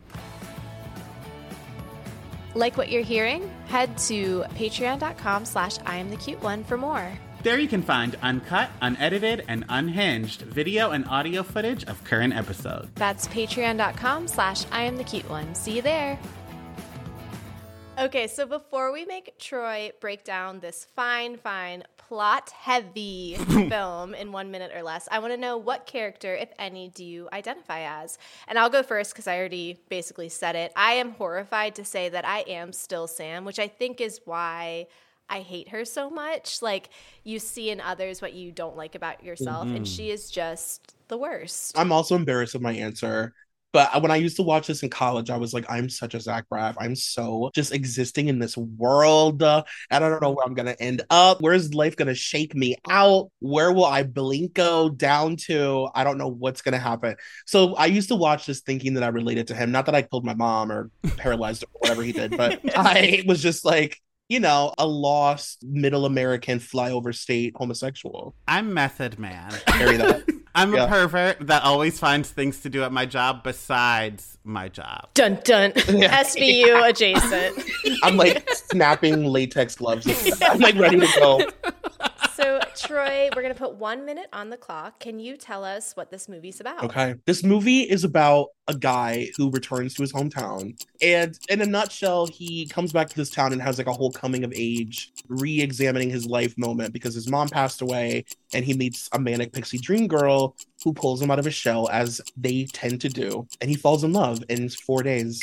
Like 2.55 2.77
what 2.77 2.91
you're 2.91 3.03
hearing? 3.03 3.49
Head 3.67 3.97
to 3.99 4.45
patreon.com 4.57 5.45
slash 5.45 5.79
I 5.87 5.97
am 5.97 6.11
the 6.11 6.17
cute 6.17 6.43
one 6.43 6.65
for 6.65 6.77
more. 6.77 7.17
There 7.43 7.59
you 7.59 7.67
can 7.67 7.83
find 7.83 8.17
uncut, 8.23 8.71
unedited, 8.81 9.45
and 9.49 9.65
unhinged 9.69 10.43
video 10.43 10.93
and 10.93 11.05
audio 11.09 11.43
footage 11.43 11.83
of 11.85 12.03
current 12.05 12.33
episodes. 12.33 12.89
That's 12.95 13.27
patreon.com 13.27 14.29
slash 14.29 14.65
I 14.71 14.83
am 14.83 14.97
the 14.97 15.03
cute 15.03 15.29
one. 15.29 15.53
See 15.57 15.73
you 15.73 15.83
there. 15.83 16.21
Okay, 17.99 18.29
so 18.29 18.47
before 18.47 18.93
we 18.93 19.05
make 19.05 19.37
Troy 19.41 19.91
break 20.01 20.23
down 20.23 20.61
this 20.61 20.87
fine, 20.95 21.37
fine, 21.37 21.83
plot 21.97 22.51
heavy 22.51 23.35
film 23.69 24.15
in 24.15 24.31
one 24.31 24.53
minute 24.53 24.71
or 24.73 24.85
less, 24.85 25.09
I 25.11 25.19
want 25.19 25.33
to 25.33 25.37
know 25.37 25.59
what 25.59 25.85
character, 25.85 26.37
if 26.37 26.51
any, 26.61 26.91
do 26.91 27.05
you 27.05 27.29
identify 27.33 28.03
as? 28.03 28.19
And 28.47 28.57
I'll 28.57 28.71
go 28.71 28.85
first 28.85 29.13
because 29.13 29.27
I 29.27 29.37
already 29.37 29.81
basically 29.89 30.29
said 30.29 30.55
it. 30.55 30.73
I 30.77 30.93
am 30.93 31.11
horrified 31.13 31.75
to 31.75 31.85
say 31.85 32.09
that 32.09 32.25
I 32.25 32.45
am 32.47 32.73
still 32.73 33.09
Sam, 33.09 33.45
which 33.45 33.59
I 33.59 33.67
think 33.67 34.01
is 34.01 34.21
why 34.25 34.87
I 35.29 35.41
hate 35.41 35.69
her 35.69 35.85
so 35.85 36.11
much. 36.11 36.61
Like, 36.61 36.91
you 37.25 37.39
see 37.39 37.71
in 37.71 37.81
others 37.81 38.21
what 38.21 38.35
you 38.35 38.53
don't 38.53 38.77
like 38.77 38.95
about 38.95 39.25
yourself, 39.25 39.67
and 39.69 39.87
she 39.89 40.11
is 40.11 40.31
just 40.31 40.95
the 41.09 41.17
worst. 41.17 41.79
I'm 41.79 41.93
also 41.93 42.17
embarrassed 42.17 42.55
of 42.55 42.63
my 42.63 42.73
answer. 42.73 43.33
But 43.73 44.03
when 44.03 44.11
I 44.11 44.17
used 44.17 44.37
to 44.37 44.43
watch 44.43 44.67
this 44.67 44.83
in 44.83 44.91
college, 44.91 45.31
I 45.31 45.39
was 45.39 45.55
like, 45.55 45.65
I'm 45.69 45.89
such 45.89 46.15
a 46.15 46.21
Zach 46.21 46.45
Braff. 46.53 46.75
I'm 46.79 46.95
so 46.95 47.51
just 47.55 47.73
existing 47.73 48.29
in 48.29 48.39
this 48.39 48.55
world. 48.57 49.43
Uh, 49.43 49.65
and 49.91 50.05
I 50.05 50.11
don't 50.11 50.21
know 50.21 50.31
where 50.31 50.45
I'm 50.45 50.53
going 50.53 50.67
to 50.67 50.81
end 50.81 51.03
up. 51.09 51.41
Where's 51.41 51.73
life 51.73 51.97
going 51.97 52.09
to 52.09 52.15
shake 52.15 52.55
me 52.55 52.77
out? 52.91 53.31
Where 53.41 53.73
will 53.73 53.87
I 53.87 54.05
blinko 54.05 54.95
down 54.95 55.37
to? 55.47 55.89
I 55.95 56.05
don't 56.05 56.19
know 56.19 56.29
what's 56.29 56.61
going 56.61 56.75
to 56.75 56.79
happen. 56.79 57.17
So 57.47 57.75
I 57.77 57.87
used 57.87 58.09
to 58.09 58.15
watch 58.15 58.45
this 58.45 58.61
thinking 58.61 58.93
that 58.95 59.05
I 59.05 59.09
related 59.09 59.47
to 59.49 59.55
him. 59.55 59.73
Not 59.73 59.87
that 59.87 59.95
I 59.95 60.03
killed 60.03 60.27
my 60.27 60.35
mom 60.35 60.71
or 60.71 60.91
paralyzed 61.17 61.65
or 61.65 61.69
whatever 61.73 62.03
he 62.03 62.13
did, 62.13 62.37
but 62.37 62.61
I 62.77 63.25
was 63.27 63.43
just 63.43 63.65
like, 63.65 63.99
you 64.33 64.41
know, 64.41 64.73
a 64.79 64.87
lost 64.87 65.63
middle 65.63 66.07
American 66.07 66.59
flyover 66.59 67.15
state 67.15 67.53
homosexual. 67.55 68.35
I'm 68.49 68.73
Method 68.73 69.19
Man. 69.19 69.51
Carry 69.67 69.99
that. 69.99 70.23
I'm 70.55 70.73
Yeah. 70.75 70.85
a 70.85 70.89
pervert 70.89 71.47
that 71.49 71.63
always 71.65 71.99
finds 71.99 72.31
things 72.31 72.61
to 72.61 72.71
do 72.71 72.83
at 72.83 72.93
my 72.93 73.05
job 73.05 73.43
besides 73.45 74.39
my 74.43 74.71
job. 74.71 75.09
Dun 75.13 75.39
dun. 75.45 75.73
Yeah. 75.89 76.23
SVU 76.23 76.89
adjacent. 76.89 77.63
I'm 78.03 78.17
like 78.17 78.49
snapping 78.55 79.25
latex 79.27 79.77
gloves. 79.77 80.07
I'm 80.43 80.61
like 80.61 80.77
ready 80.77 80.99
to 81.01 81.09
go. 81.19 81.41
So, 82.35 82.61
Troy, 82.77 83.29
we're 83.35 83.43
going 83.43 83.55
to 83.55 83.59
put 83.59 83.75
one 83.75 84.05
minute 84.05 84.29
on 84.33 84.51
the 84.51 84.57
clock. 84.57 85.01
Can 85.01 85.19
you 85.19 85.37
tell 85.37 85.65
us 85.65 85.93
what 85.95 86.11
this 86.11 86.29
movie's 86.29 86.61
about? 86.61 86.85
Okay. 86.85 87.15
This 87.27 87.43
movie 87.45 87.83
is 87.83 88.05
about 88.05 88.49
a 88.69 88.75
guy 88.75 89.29
who 89.37 89.51
returns 89.51 89.95
to 89.95 90.03
his 90.03 90.13
hometown. 90.13 90.81
And 91.01 91.39
in 91.49 91.61
a 91.61 91.67
nutshell, 91.67 92.27
he 92.27 92.67
comes 92.67 92.93
back 92.93 93.09
to 93.11 93.17
this 93.17 93.31
town 93.31 93.53
and 93.53 93.61
has 93.61 93.79
like 93.79 93.87
a 93.87 93.93
whole 93.93 94.11
coming 94.11 94.45
of 94.45 94.53
age, 94.55 95.13
re 95.29 95.61
examining 95.61 96.11
his 96.11 96.27
life 96.27 96.57
moment 96.57 96.93
because 96.93 97.15
his 97.15 97.29
mom 97.29 97.49
passed 97.49 97.83
away 97.83 98.25
and 98.53 98.65
he 98.65 98.75
meets 98.75 99.09
a 99.13 99.19
manic 99.19 99.53
pixie 99.53 99.79
dream 99.79 100.07
girl 100.07 100.57
who 100.85 100.93
pulls 100.93 101.21
him 101.21 101.31
out 101.31 101.39
of 101.39 101.45
his 101.45 101.55
shell 101.55 101.89
as 101.91 102.21
they 102.37 102.67
tend 102.73 103.01
to 103.01 103.09
do. 103.09 103.47
And 103.61 103.71
he 103.71 103.77
falls 103.77 104.05
in 104.05 104.13
love 104.13 104.43
in 104.49 104.69
four 104.69 105.03
days. 105.03 105.41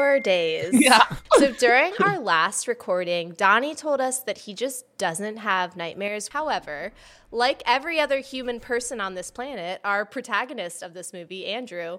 Four 0.00 0.18
days. 0.18 0.70
Yeah. 0.80 1.04
so 1.36 1.52
during 1.52 1.92
our 2.02 2.18
last 2.18 2.66
recording, 2.66 3.32
Donny 3.32 3.74
told 3.74 4.00
us 4.00 4.20
that 4.20 4.38
he 4.38 4.54
just 4.54 4.86
doesn't 4.96 5.36
have 5.36 5.76
nightmares. 5.76 6.28
However, 6.28 6.92
like 7.30 7.62
every 7.66 8.00
other 8.00 8.20
human 8.20 8.60
person 8.60 8.98
on 8.98 9.14
this 9.14 9.30
planet, 9.30 9.78
our 9.84 10.06
protagonist 10.06 10.82
of 10.82 10.94
this 10.94 11.12
movie, 11.12 11.44
Andrew, 11.44 11.98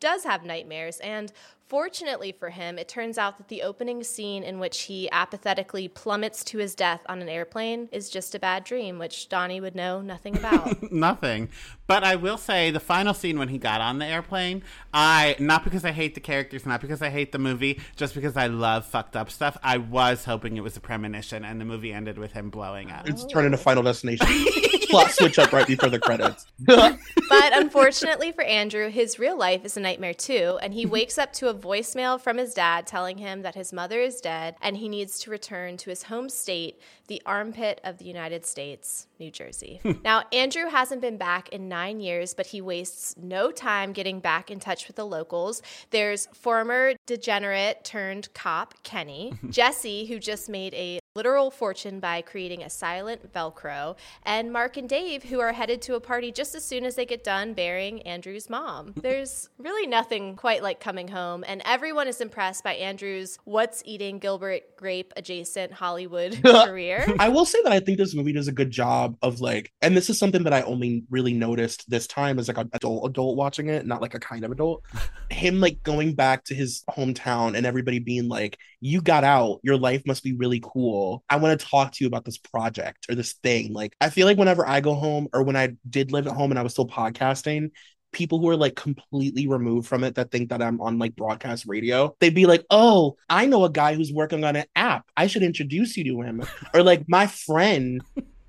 does 0.00 0.24
have 0.24 0.46
nightmares. 0.46 0.98
And 1.00 1.30
fortunately 1.72 2.32
for 2.32 2.50
him, 2.50 2.78
it 2.78 2.86
turns 2.86 3.16
out 3.16 3.38
that 3.38 3.48
the 3.48 3.62
opening 3.62 4.04
scene 4.04 4.42
in 4.42 4.58
which 4.58 4.82
he 4.82 5.10
apathetically 5.10 5.88
plummets 5.88 6.44
to 6.44 6.58
his 6.58 6.74
death 6.74 7.00
on 7.06 7.22
an 7.22 7.30
airplane 7.30 7.88
is 7.90 8.10
just 8.10 8.34
a 8.34 8.38
bad 8.38 8.62
dream, 8.62 8.98
which 8.98 9.26
Donny 9.30 9.58
would 9.58 9.74
know 9.74 10.02
nothing 10.02 10.36
about. 10.36 10.92
Nothing. 10.92 11.48
But 11.86 12.04
I 12.04 12.16
will 12.16 12.36
say 12.36 12.70
the 12.70 12.78
final 12.78 13.14
scene 13.14 13.38
when 13.38 13.48
he 13.48 13.56
got 13.56 13.80
on 13.80 13.98
the 13.98 14.04
airplane, 14.04 14.62
I 14.92 15.34
not 15.38 15.64
because 15.64 15.82
I 15.82 15.92
hate 15.92 16.14
the 16.14 16.20
characters, 16.20 16.66
not 16.66 16.82
because 16.82 17.00
I 17.00 17.08
hate 17.08 17.32
the 17.32 17.38
movie, 17.38 17.80
just 17.96 18.14
because 18.14 18.36
I 18.36 18.48
love 18.48 18.84
fucked 18.84 19.16
up 19.16 19.30
stuff. 19.30 19.56
I 19.62 19.78
was 19.78 20.26
hoping 20.26 20.58
it 20.58 20.62
was 20.62 20.76
a 20.76 20.80
premonition, 20.80 21.42
and 21.42 21.58
the 21.58 21.64
movie 21.64 21.94
ended 21.94 22.18
with 22.18 22.32
him 22.32 22.50
blowing 22.50 22.90
up. 22.90 23.08
It's 23.08 23.24
turned 23.24 23.46
into 23.46 23.56
Final 23.56 23.82
Destination. 23.82 24.26
Plot 24.92 25.10
switch 25.10 25.38
up 25.38 25.52
right 25.52 25.66
before 25.66 25.88
the 25.88 25.98
credits. 25.98 26.46
but 26.58 26.98
unfortunately 27.30 28.30
for 28.30 28.44
Andrew, 28.44 28.90
his 28.90 29.18
real 29.18 29.36
life 29.36 29.64
is 29.64 29.76
a 29.76 29.80
nightmare 29.80 30.14
too, 30.14 30.58
and 30.62 30.74
he 30.74 30.84
mm-hmm. 30.84 30.92
wakes 30.92 31.18
up 31.18 31.32
to 31.34 31.48
a 31.48 31.54
voicemail 31.54 32.20
from 32.20 32.38
his 32.38 32.54
dad 32.54 32.86
telling 32.86 33.18
him 33.18 33.42
that 33.42 33.54
his 33.54 33.72
mother 33.72 34.00
is 34.00 34.20
dead 34.20 34.54
and 34.60 34.76
he 34.76 34.88
needs 34.88 35.18
to 35.20 35.30
return 35.30 35.76
to 35.78 35.90
his 35.90 36.04
home 36.04 36.28
state, 36.28 36.78
the 37.12 37.20
armpit 37.26 37.78
of 37.84 37.98
the 37.98 38.06
United 38.06 38.46
States, 38.46 39.06
New 39.20 39.30
Jersey. 39.30 39.82
now, 40.02 40.22
Andrew 40.32 40.70
hasn't 40.70 41.02
been 41.02 41.18
back 41.18 41.50
in 41.50 41.68
nine 41.68 42.00
years, 42.00 42.32
but 42.32 42.46
he 42.46 42.62
wastes 42.62 43.14
no 43.18 43.50
time 43.50 43.92
getting 43.92 44.18
back 44.18 44.50
in 44.50 44.58
touch 44.58 44.86
with 44.86 44.96
the 44.96 45.04
locals. 45.04 45.60
There's 45.90 46.24
former 46.32 46.94
degenerate 47.04 47.84
turned 47.84 48.32
cop 48.32 48.82
Kenny, 48.82 49.34
Jesse, 49.50 50.06
who 50.06 50.18
just 50.18 50.48
made 50.48 50.72
a 50.72 51.00
literal 51.14 51.50
fortune 51.50 52.00
by 52.00 52.22
creating 52.22 52.62
a 52.62 52.70
silent 52.70 53.32
Velcro, 53.34 53.96
and 54.22 54.50
Mark 54.50 54.78
and 54.78 54.88
Dave, 54.88 55.22
who 55.24 55.40
are 55.40 55.52
headed 55.52 55.82
to 55.82 55.94
a 55.94 56.00
party 56.00 56.32
just 56.32 56.54
as 56.54 56.64
soon 56.64 56.86
as 56.86 56.94
they 56.94 57.04
get 57.04 57.22
done 57.22 57.52
burying 57.52 58.00
Andrew's 58.02 58.48
mom. 58.48 58.94
There's 59.02 59.50
really 59.58 59.86
nothing 59.86 60.36
quite 60.36 60.62
like 60.62 60.80
coming 60.80 61.08
home, 61.08 61.44
and 61.46 61.60
everyone 61.66 62.08
is 62.08 62.20
impressed 62.20 62.64
by 62.64 62.74
Andrew's 62.74 63.38
what's 63.44 63.82
eating 63.84 64.18
Gilbert 64.18 64.76
Grape 64.76 65.12
adjacent 65.16 65.72
Hollywood 65.72 66.42
career. 66.42 67.01
I 67.18 67.28
will 67.28 67.44
say 67.44 67.58
that 67.62 67.72
I 67.72 67.80
think 67.80 67.98
this 67.98 68.14
movie 68.14 68.32
does 68.32 68.48
a 68.48 68.52
good 68.52 68.70
job 68.70 69.16
of 69.22 69.40
like, 69.40 69.72
and 69.80 69.96
this 69.96 70.10
is 70.10 70.18
something 70.18 70.42
that 70.44 70.52
I 70.52 70.62
only 70.62 71.04
really 71.10 71.32
noticed 71.32 71.88
this 71.88 72.06
time 72.06 72.38
as 72.38 72.48
like 72.48 72.58
an 72.58 72.70
adult 72.72 73.08
adult 73.08 73.36
watching 73.36 73.68
it, 73.68 73.86
not 73.86 74.00
like 74.00 74.14
a 74.14 74.20
kind 74.20 74.44
of 74.44 74.50
adult. 74.50 74.82
Him 75.30 75.60
like 75.60 75.82
going 75.82 76.14
back 76.14 76.44
to 76.44 76.54
his 76.54 76.84
hometown 76.90 77.56
and 77.56 77.66
everybody 77.66 77.98
being 77.98 78.28
like, 78.28 78.58
"You 78.80 79.00
got 79.00 79.24
out. 79.24 79.60
Your 79.62 79.76
life 79.76 80.02
must 80.06 80.22
be 80.22 80.34
really 80.34 80.60
cool." 80.62 81.24
I 81.30 81.36
want 81.36 81.58
to 81.58 81.66
talk 81.66 81.92
to 81.92 82.04
you 82.04 82.08
about 82.08 82.24
this 82.24 82.38
project 82.38 83.06
or 83.08 83.14
this 83.14 83.34
thing. 83.34 83.72
Like, 83.72 83.94
I 84.00 84.10
feel 84.10 84.26
like 84.26 84.38
whenever 84.38 84.66
I 84.66 84.80
go 84.80 84.94
home 84.94 85.28
or 85.32 85.42
when 85.42 85.56
I 85.56 85.76
did 85.88 86.12
live 86.12 86.26
at 86.26 86.34
home 86.34 86.52
and 86.52 86.58
I 86.58 86.62
was 86.62 86.72
still 86.72 86.86
podcasting, 86.86 87.70
people 88.12 88.38
who 88.38 88.48
are 88.48 88.56
like 88.56 88.76
completely 88.76 89.48
removed 89.48 89.88
from 89.88 90.04
it 90.04 90.14
that 90.14 90.30
think 90.30 90.50
that 90.50 90.62
I'm 90.62 90.80
on 90.80 90.98
like 90.98 91.16
broadcast 91.16 91.66
radio, 91.66 92.14
they'd 92.20 92.34
be 92.34 92.46
like, 92.46 92.64
Oh, 92.70 93.16
I 93.28 93.46
know 93.46 93.64
a 93.64 93.70
guy 93.70 93.94
who's 93.94 94.12
working 94.12 94.44
on 94.44 94.56
an 94.56 94.66
app. 94.76 95.06
I 95.16 95.26
should 95.26 95.42
introduce 95.42 95.96
you 95.96 96.04
to 96.04 96.20
him. 96.22 96.44
or 96.74 96.82
like, 96.82 97.08
my 97.08 97.26
friend 97.26 98.02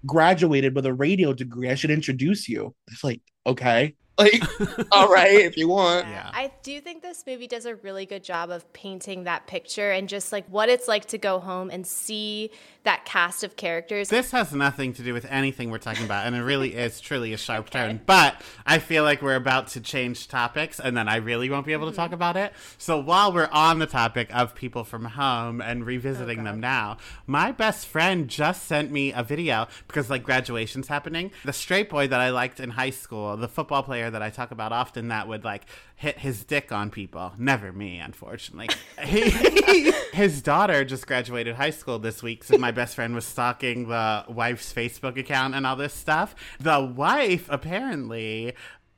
graduated 0.05 0.75
with 0.75 0.85
a 0.85 0.93
radio 0.93 1.33
degree. 1.33 1.69
I 1.69 1.75
should 1.75 1.91
introduce 1.91 2.47
you. 2.47 2.75
It's 2.91 3.03
like, 3.03 3.21
okay. 3.45 3.95
Like, 4.17 4.43
all 4.91 5.07
right, 5.07 5.33
if 5.33 5.57
you 5.57 5.67
want. 5.67 6.07
Yeah. 6.07 6.29
I 6.31 6.51
do 6.61 6.79
think 6.81 7.01
this 7.01 7.23
movie 7.25 7.47
does 7.47 7.65
a 7.65 7.75
really 7.75 8.05
good 8.05 8.23
job 8.23 8.51
of 8.51 8.71
painting 8.73 9.23
that 9.23 9.47
picture 9.47 9.91
and 9.91 10.07
just 10.07 10.31
like 10.31 10.45
what 10.47 10.69
it's 10.69 10.87
like 10.87 11.05
to 11.05 11.17
go 11.17 11.39
home 11.39 11.71
and 11.71 11.85
see 11.85 12.51
that 12.83 13.05
cast 13.05 13.43
of 13.43 13.55
characters. 13.55 14.09
This 14.09 14.31
has 14.31 14.53
nothing 14.53 14.93
to 14.93 15.03
do 15.03 15.13
with 15.13 15.25
anything 15.29 15.71
we're 15.71 15.77
talking 15.77 16.05
about, 16.05 16.27
and 16.27 16.35
it 16.35 16.41
really 16.41 16.73
is 16.75 16.99
truly 16.99 17.33
a 17.33 17.37
sharp 17.37 17.69
turn. 17.69 18.01
But 18.05 18.41
I 18.65 18.79
feel 18.79 19.03
like 19.03 19.21
we're 19.21 19.35
about 19.35 19.67
to 19.69 19.81
change 19.81 20.27
topics, 20.27 20.79
and 20.79 20.95
then 20.95 21.07
I 21.07 21.17
really 21.17 21.49
won't 21.49 21.65
be 21.65 21.73
able 21.73 21.89
to 21.89 21.95
talk 21.95 22.07
mm-hmm. 22.07 22.15
about 22.15 22.37
it. 22.37 22.53
So 22.77 22.99
while 22.99 23.31
we're 23.31 23.49
on 23.51 23.79
the 23.79 23.85
topic 23.85 24.33
of 24.35 24.55
people 24.55 24.83
from 24.83 25.05
home 25.05 25.61
and 25.61 25.85
revisiting 25.85 26.41
oh, 26.41 26.43
them 26.43 26.59
now, 26.59 26.97
my 27.25 27.51
best 27.51 27.87
friend 27.87 28.27
just 28.27 28.65
sent 28.65 28.91
me 28.91 29.13
a 29.13 29.23
video 29.23 29.67
because 29.87 30.09
like 30.09 30.23
graduation's 30.23 30.87
happening. 30.87 31.31
The 31.45 31.53
straight 31.53 31.89
boy 31.89 32.07
that 32.07 32.19
I 32.19 32.29
liked 32.29 32.59
in 32.59 32.71
high 32.71 32.89
school, 32.89 33.37
the 33.37 33.47
football 33.47 33.83
player 33.83 34.09
that 34.11 34.21
I 34.21 34.29
talk 34.29 34.51
about 34.51 34.71
often, 34.71 35.07
that 35.07 35.27
would 35.27 35.43
like 35.43 35.65
hit 35.95 36.19
his 36.19 36.43
dick 36.43 36.71
on 36.73 36.89
people. 36.89 37.31
Never 37.37 37.71
me, 37.71 37.99
unfortunately. 37.99 38.69
he, 39.03 39.91
his 40.13 40.41
daughter 40.41 40.83
just 40.83 41.07
graduated 41.07 41.55
high 41.55 41.69
school 41.69 41.97
this 41.97 42.21
week, 42.21 42.43
so 42.43 42.57
my 42.57 42.72
best 42.73 42.95
friend 42.95 43.15
was 43.15 43.25
stalking 43.25 43.87
the 43.87 44.25
wife's 44.27 44.73
Facebook 44.73 45.17
account 45.17 45.55
and 45.55 45.65
all 45.65 45.75
this 45.75 45.93
stuff. 45.93 46.35
The 46.59 46.79
wife 46.81 47.47
apparently 47.49 48.53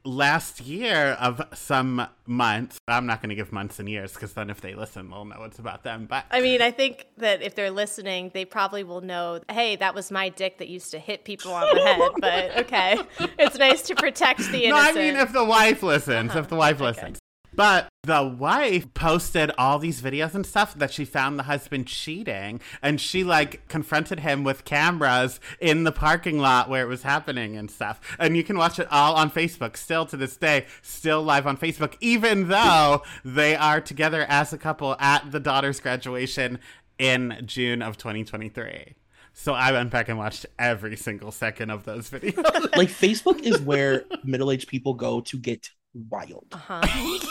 last 0.06 0.62
year 0.62 1.18
of 1.20 1.42
some 1.56 2.08
months 2.28 2.78
i'm 2.88 3.08
not 3.08 3.24
going 3.24 3.30
to 3.30 3.36
give 3.36 3.52
months 3.52 3.80
and 3.80 3.90
years 3.90 4.14
because 4.14 4.34
then 4.34 4.52
if 4.52 4.62
they 4.62 4.76
listen 4.76 5.10
we'll 5.10 5.26
know 5.26 5.42
it's 5.44 5.58
about 5.58 5.84
them 5.84 6.06
but 6.08 6.26
I 6.30 6.42
mean, 6.42 6.62
I 6.62 6.70
think 6.70 7.08
that 7.18 7.42
if 7.42 7.56
they're 7.56 7.72
listening, 7.72 8.30
they 8.32 8.46
probably 8.46 8.84
will 8.84 9.02
know, 9.02 9.40
hey, 9.50 9.76
that 9.78 9.96
was 9.96 10.12
my 10.12 10.30
dick 10.30 10.60
that 10.60 10.68
used 10.68 10.92
to 10.92 11.00
hit 11.00 11.24
people 11.24 11.54
on 11.54 11.74
the 11.74 11.82
head. 11.82 12.02
But 12.20 12.58
okay, 12.66 13.00
it's 13.40 13.58
nice 13.58 13.82
to 13.84 13.96
protect 13.96 14.40
the 14.52 14.66
innocent. 14.66 14.96
no 14.96 15.02
i 15.02 15.06
mean 15.06 15.16
if 15.16 15.34
the 15.34 15.44
wife 15.44 15.82
listens 15.82 16.36
if 16.36 16.48
the 16.50 16.56
wife 16.56 16.80
listens 16.80 17.18
but 17.56 17.88
the 18.06 18.24
wife 18.24 18.94
posted 18.94 19.52
all 19.58 19.80
these 19.80 20.02
videos 20.02 20.34
and 20.34 20.46
stuff 20.46 20.74
that 20.76 20.92
she 20.92 21.06
found 21.06 21.38
the 21.38 21.44
husband 21.44 21.88
cheating 21.88 22.60
and 22.82 23.00
she 23.02 23.24
like 23.24 23.68
confronted 23.68 24.22
him 24.22 24.44
with 24.44 24.66
cameras 24.66 25.40
in 25.60 25.84
the 25.84 25.92
parking 25.92 26.40
lot 26.40 26.70
where 26.70 26.84
it 26.84 26.88
was 26.88 27.04
happening 27.04 27.58
and 27.58 27.70
stuff. 27.70 28.00
And 28.20 28.38
you 28.38 28.44
can 28.44 28.58
watch 28.58 28.80
it 28.80 28.88
all 28.92 29.16
on 29.16 29.30
facebook. 29.30 29.78
Still 29.78 30.06
to 30.06 30.18
this 30.18 30.38
day 30.38 30.66
still 30.82 31.24
live 31.24 31.48
on 31.48 31.58
facebook 31.58 31.96
even 32.00 32.48
though 32.48 33.02
they 33.24 33.56
are 33.56 33.82
together 33.82 34.26
as 34.30 34.54
a 34.54 34.58
couple 34.58 34.96
at 35.00 35.32
the 35.32 35.40
daughter's 35.40 35.80
graduation 35.80 36.60
in 36.98 37.42
june 37.46 37.82
of 37.82 37.98
2023 37.98 38.96
so 39.34 39.54
i 39.54 39.72
went 39.72 39.92
back 39.92 40.08
and 40.08 40.18
watched 40.18 40.46
every 40.58 40.96
single 40.96 41.32
second 41.32 41.70
of 41.70 41.84
those 41.84 42.10
videos. 42.12 42.76
Like, 42.76 42.90
Facebook 42.90 43.42
is 43.42 43.60
where 43.62 44.06
middle 44.24 44.52
aged 44.52 44.70
people 44.70 44.94
go 44.94 45.20
to 45.22 45.38
get 45.38 45.70
wild. 46.10 46.48
Uh-huh. 46.52 46.82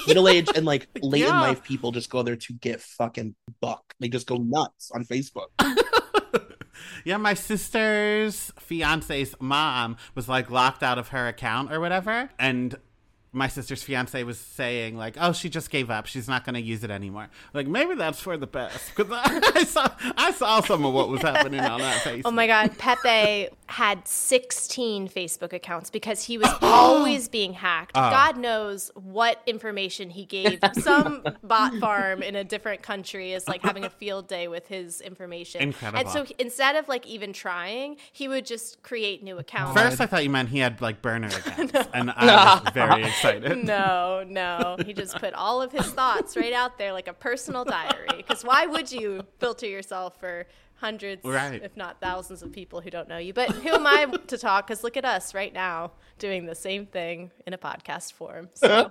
Middle 0.07 0.29
aged 0.29 0.57
and 0.57 0.67
like 0.67 0.89
late 1.03 1.25
in 1.25 1.31
life 1.31 1.63
people 1.63 1.93
just 1.93 2.11
go 2.11 2.23
there 2.23 2.37
to 2.37 2.53
get 2.55 2.81
fucking 2.81 3.35
buck. 3.61 3.95
They 4.01 4.09
just 4.09 4.27
go 4.27 4.37
nuts 4.37 4.91
on 4.95 5.05
Facebook. 5.05 5.49
Yeah, 7.05 7.19
my 7.19 7.35
sister's 7.35 8.51
fiance's 8.59 9.35
mom 9.39 9.97
was 10.15 10.29
like 10.29 10.51
locked 10.51 10.83
out 10.83 10.99
of 10.99 11.09
her 11.09 11.29
account 11.29 11.71
or 11.73 11.79
whatever. 11.79 12.31
And 12.39 12.77
my 13.35 13.49
sister's 13.49 13.83
fiance 13.83 14.23
was 14.23 14.39
saying, 14.39 14.97
like, 14.97 15.17
oh, 15.21 15.33
she 15.33 15.49
just 15.49 15.71
gave 15.71 15.91
up. 15.91 16.07
She's 16.07 16.29
not 16.29 16.45
going 16.45 16.55
to 16.55 16.61
use 16.61 16.85
it 16.85 16.91
anymore. 16.91 17.29
Like, 17.53 17.67
maybe 17.67 17.95
that's 17.95 18.21
for 18.21 18.37
the 18.37 18.47
best. 18.47 18.95
Because 18.95 19.13
I 19.13 19.65
saw, 19.65 19.89
I 20.17 20.31
saw 20.31 20.61
some 20.61 20.85
of 20.87 20.95
what 20.95 21.09
was 21.09 21.23
happening 21.23 21.61
on 21.61 21.81
that 21.81 22.03
Facebook. 22.03 22.23
Oh 22.27 22.31
my 22.31 22.47
God, 22.47 22.77
Pepe 22.79 23.49
had 23.67 24.07
16 24.07 25.09
Facebook 25.09 25.53
accounts 25.53 25.91
because 25.91 26.23
he 26.23 26.39
was 26.39 26.51
always 26.63 27.29
being 27.29 27.53
hacked. 27.53 27.93
Oh. 27.95 28.11
God 28.11 28.37
knows 28.37 28.91
what 28.95 29.43
information 29.47 30.11
he 30.11 30.25
gave. 30.25 30.59
Some 30.75 31.25
bot 31.43 31.75
farm 31.77 32.23
in 32.23 32.35
a 32.35 32.45
different 32.45 32.83
country 32.83 33.33
is 33.33 33.47
like 33.49 33.63
having 33.63 33.85
a 33.85 33.91
field 33.91 34.29
day 34.29 34.49
with 34.49 34.69
his 34.69 35.01
information. 35.01 35.61
Incredible. 35.61 36.01
And 36.01 36.09
so 36.09 36.27
instead 36.39 36.77
of 36.77 36.89
like 36.89 37.07
even 37.07 37.33
trying, 37.33 37.97
he 38.13 38.29
would 38.29 38.47
just 38.47 38.83
create 38.83 39.23
new 39.23 39.39
accounts. 39.39 39.81
First, 39.81 40.01
I 40.01 40.07
thought 40.07 40.25
you 40.25 40.31
meant 40.31 40.49
he 40.49 40.59
had 40.59 40.81
like 40.81 41.03
burner 41.03 41.29
accounts. 41.29 41.75
And 41.93 42.11
I 42.11 42.61
was 42.65 42.73
very 42.73 43.03
excited. 43.25 43.65
No, 43.65 44.25
no. 44.27 44.77
He 44.85 44.93
just 44.93 45.17
put 45.17 45.35
all 45.35 45.63
of 45.63 45.73
his 45.73 45.87
thoughts 45.87 46.37
right 46.37 46.53
out 46.53 46.79
there 46.79 46.93
like 46.93 47.09
a 47.09 47.13
personal 47.13 47.65
diary. 47.65 48.09
Because 48.17 48.45
why 48.45 48.67
would 48.67 48.91
you 48.93 49.23
filter 49.39 49.67
yourself 49.67 50.19
for 50.21 50.47
hundreds, 50.77 51.25
Right. 51.25 51.63
if 51.63 51.77
not 51.77 52.01
thousands 52.01 52.43
of 52.43 52.53
people 52.53 52.81
who 52.81 52.91
don't 52.91 53.09
know 53.09 53.19
you? 53.19 53.33
But 53.33 53.51
who 53.51 53.71
am 53.71 53.87
I 53.87 54.07
to 54.07 54.39
talk? 54.39 54.67
Because 54.67 54.83
look 54.85 54.97
at 54.97 55.05
us 55.05 55.35
right 55.35 55.53
now 55.53 55.93
doing 56.19 56.47
the 56.47 56.55
same 56.55 56.87
thing 56.87 57.31
in 57.47 57.53
a 57.55 57.59
podcast 57.59 58.13
form. 58.13 58.49
So. 58.55 58.91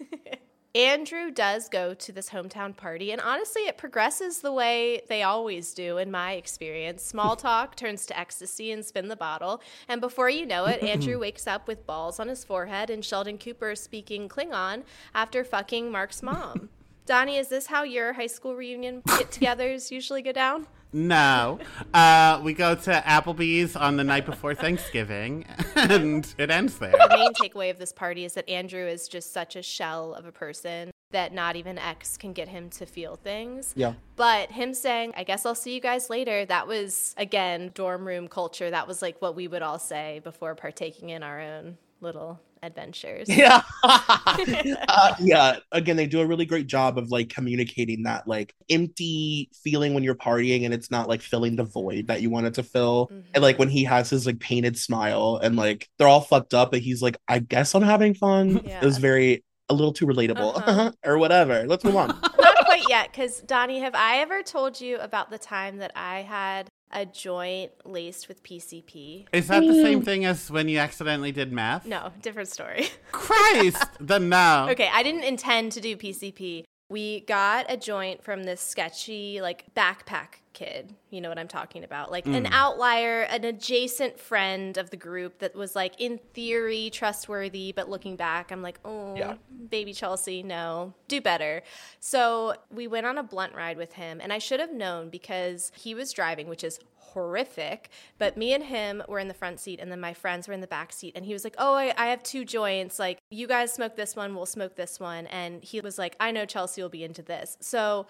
Andrew 0.76 1.30
does 1.30 1.70
go 1.70 1.94
to 1.94 2.12
this 2.12 2.28
hometown 2.28 2.76
party, 2.76 3.10
and 3.10 3.18
honestly, 3.22 3.62
it 3.62 3.78
progresses 3.78 4.40
the 4.40 4.52
way 4.52 5.00
they 5.08 5.22
always 5.22 5.72
do, 5.72 5.96
in 5.96 6.10
my 6.10 6.32
experience. 6.32 7.02
Small 7.02 7.34
talk 7.36 7.76
turns 7.76 8.04
to 8.04 8.18
ecstasy 8.18 8.70
and 8.70 8.84
spin 8.84 9.08
the 9.08 9.16
bottle, 9.16 9.62
and 9.88 10.02
before 10.02 10.28
you 10.28 10.44
know 10.44 10.66
it, 10.66 10.82
Andrew 10.82 11.18
wakes 11.20 11.46
up 11.46 11.66
with 11.66 11.86
balls 11.86 12.20
on 12.20 12.28
his 12.28 12.44
forehead 12.44 12.90
and 12.90 13.02
Sheldon 13.02 13.38
Cooper 13.38 13.74
speaking 13.74 14.28
Klingon 14.28 14.82
after 15.14 15.44
fucking 15.44 15.90
Mark's 15.90 16.22
mom. 16.22 16.68
Donny, 17.06 17.36
is 17.36 17.46
this 17.46 17.66
how 17.66 17.84
your 17.84 18.12
high 18.12 18.26
school 18.26 18.56
reunion 18.56 19.00
get 19.06 19.30
togethers 19.30 19.92
usually 19.92 20.22
go 20.22 20.32
down? 20.32 20.66
No. 20.92 21.60
Uh, 21.94 22.40
we 22.42 22.52
go 22.52 22.74
to 22.74 22.90
Applebee's 23.06 23.76
on 23.76 23.96
the 23.96 24.02
night 24.02 24.26
before 24.26 24.56
Thanksgiving, 24.56 25.44
and 25.76 26.34
it 26.36 26.50
ends 26.50 26.78
there. 26.78 26.90
The 26.90 27.08
main 27.10 27.32
takeaway 27.32 27.70
of 27.70 27.78
this 27.78 27.92
party 27.92 28.24
is 28.24 28.34
that 28.34 28.48
Andrew 28.48 28.84
is 28.84 29.06
just 29.06 29.32
such 29.32 29.54
a 29.54 29.62
shell 29.62 30.14
of 30.14 30.26
a 30.26 30.32
person 30.32 30.90
that 31.12 31.32
not 31.32 31.54
even 31.54 31.78
X 31.78 32.16
can 32.16 32.32
get 32.32 32.48
him 32.48 32.70
to 32.70 32.86
feel 32.86 33.14
things. 33.14 33.72
Yeah. 33.76 33.94
But 34.16 34.50
him 34.50 34.74
saying, 34.74 35.12
I 35.16 35.22
guess 35.22 35.46
I'll 35.46 35.54
see 35.54 35.74
you 35.74 35.80
guys 35.80 36.10
later, 36.10 36.44
that 36.46 36.66
was, 36.66 37.14
again, 37.16 37.70
dorm 37.74 38.04
room 38.04 38.26
culture. 38.26 38.68
That 38.68 38.88
was 38.88 39.00
like 39.00 39.22
what 39.22 39.36
we 39.36 39.46
would 39.46 39.62
all 39.62 39.78
say 39.78 40.20
before 40.24 40.56
partaking 40.56 41.10
in 41.10 41.22
our 41.22 41.40
own 41.40 41.78
little 42.00 42.40
adventures. 42.62 43.28
Yeah. 43.28 43.62
uh, 43.82 45.14
yeah. 45.20 45.58
Again, 45.72 45.96
they 45.96 46.06
do 46.06 46.20
a 46.20 46.26
really 46.26 46.46
great 46.46 46.66
job 46.66 46.98
of 46.98 47.10
like 47.10 47.28
communicating 47.28 48.04
that 48.04 48.26
like 48.26 48.54
empty 48.70 49.50
feeling 49.62 49.94
when 49.94 50.02
you're 50.02 50.14
partying 50.14 50.64
and 50.64 50.74
it's 50.74 50.90
not 50.90 51.08
like 51.08 51.22
filling 51.22 51.56
the 51.56 51.64
void 51.64 52.08
that 52.08 52.22
you 52.22 52.30
wanted 52.30 52.54
to 52.54 52.62
fill. 52.62 53.06
Mm-hmm. 53.06 53.20
And 53.34 53.42
like 53.42 53.58
when 53.58 53.68
he 53.68 53.84
has 53.84 54.10
his 54.10 54.26
like 54.26 54.40
painted 54.40 54.76
smile 54.78 55.38
and 55.42 55.56
like 55.56 55.88
they're 55.98 56.08
all 56.08 56.20
fucked 56.20 56.54
up, 56.54 56.70
but 56.70 56.80
he's 56.80 57.02
like, 57.02 57.16
I 57.28 57.38
guess 57.38 57.74
I'm 57.74 57.82
having 57.82 58.14
fun. 58.14 58.60
Yeah. 58.64 58.80
It 58.82 58.84
was 58.84 58.98
very 58.98 59.42
a 59.68 59.74
little 59.74 59.92
too 59.92 60.06
relatable 60.06 60.56
Uh-huh. 60.56 60.92
or 61.04 61.18
whatever. 61.18 61.66
Let's 61.66 61.82
move 61.84 61.96
on. 61.96 62.08
Not 62.08 62.56
quite 62.64 62.84
yet, 62.88 63.10
because 63.10 63.40
Donny, 63.40 63.80
have 63.80 63.94
I 63.94 64.18
ever 64.18 64.42
told 64.42 64.80
you 64.80 64.96
about 64.98 65.30
the 65.30 65.38
time 65.38 65.78
that 65.78 65.92
I 65.96 66.20
had 66.22 66.68
a 66.96 67.04
joint 67.04 67.70
laced 67.84 68.26
with 68.26 68.42
PCP? 68.42 69.26
Is 69.30 69.48
that 69.48 69.60
the 69.60 69.74
same 69.74 70.00
mm. 70.00 70.04
thing 70.04 70.24
as 70.24 70.50
when 70.50 70.66
you 70.66 70.78
accidentally 70.78 71.30
did 71.30 71.52
meth? 71.52 71.86
No, 71.86 72.10
different 72.22 72.48
story. 72.48 72.88
Christ! 73.12 73.84
then 74.00 74.30
no. 74.30 74.66
Okay, 74.70 74.88
I 74.92 75.02
didn't 75.02 75.24
intend 75.24 75.72
to 75.72 75.80
do 75.80 75.96
PCP. 75.96 76.64
We 76.88 77.20
got 77.20 77.66
a 77.68 77.76
joint 77.76 78.24
from 78.24 78.44
this 78.44 78.60
sketchy, 78.60 79.40
like, 79.42 79.66
backpack 79.74 80.40
kid. 80.56 80.94
You 81.10 81.20
know 81.20 81.28
what 81.28 81.38
I'm 81.38 81.48
talking 81.48 81.84
about? 81.84 82.10
Like, 82.10 82.26
an 82.26 82.46
mm. 82.46 82.50
outlier, 82.50 83.22
an 83.22 83.44
adjacent 83.44 84.18
friend 84.18 84.78
of 84.78 84.88
the 84.88 84.96
group 84.96 85.38
that 85.40 85.54
was, 85.54 85.76
like, 85.76 86.00
in 86.00 86.18
theory 86.32 86.88
trustworthy, 86.90 87.72
but 87.72 87.90
looking 87.90 88.16
back, 88.16 88.50
I'm 88.50 88.62
like, 88.62 88.80
oh, 88.84 89.14
Yeah. 89.14 89.34
baby 89.68 89.92
Chelsea, 89.92 90.42
no, 90.42 90.94
do 91.08 91.20
better. 91.20 91.62
So 92.00 92.54
we 92.70 92.86
went 92.86 93.04
on 93.04 93.18
a 93.18 93.22
blunt 93.22 93.54
ride 93.54 93.76
with 93.76 93.92
him, 93.92 94.18
and 94.22 94.32
I 94.32 94.38
should 94.38 94.58
have 94.58 94.72
known 94.72 95.10
because 95.10 95.70
he 95.76 95.94
was 95.94 96.10
driving, 96.12 96.48
which 96.48 96.64
is 96.64 96.80
horrific. 96.96 97.90
But 98.16 98.38
me 98.38 98.54
and 98.54 98.64
him 98.64 99.02
were 99.08 99.18
in 99.18 99.28
the 99.28 99.34
front 99.34 99.60
seat, 99.60 99.78
and 99.78 99.92
then 99.92 100.00
my 100.00 100.14
friends 100.14 100.48
were 100.48 100.54
in 100.54 100.62
the 100.62 100.66
back 100.66 100.90
seat. 100.90 101.12
And 101.14 101.26
he 101.26 101.34
was 101.34 101.44
like, 101.44 101.54
Oh, 101.58 101.74
I, 101.74 101.92
I 101.98 102.06
have 102.06 102.22
two 102.22 102.44
joints. 102.46 102.98
Like, 102.98 103.18
you 103.30 103.46
guys 103.46 103.72
smoke 103.74 103.94
this 103.94 104.16
one, 104.16 104.34
we'll 104.34 104.46
smoke 104.46 104.74
this 104.76 104.98
one. 104.98 105.26
And 105.26 105.62
he 105.62 105.80
was 105.82 105.98
like, 105.98 106.16
I 106.18 106.30
know 106.30 106.46
Chelsea 106.46 106.80
will 106.80 106.88
be 106.88 107.04
into 107.04 107.22
this. 107.22 107.58
So 107.60 108.06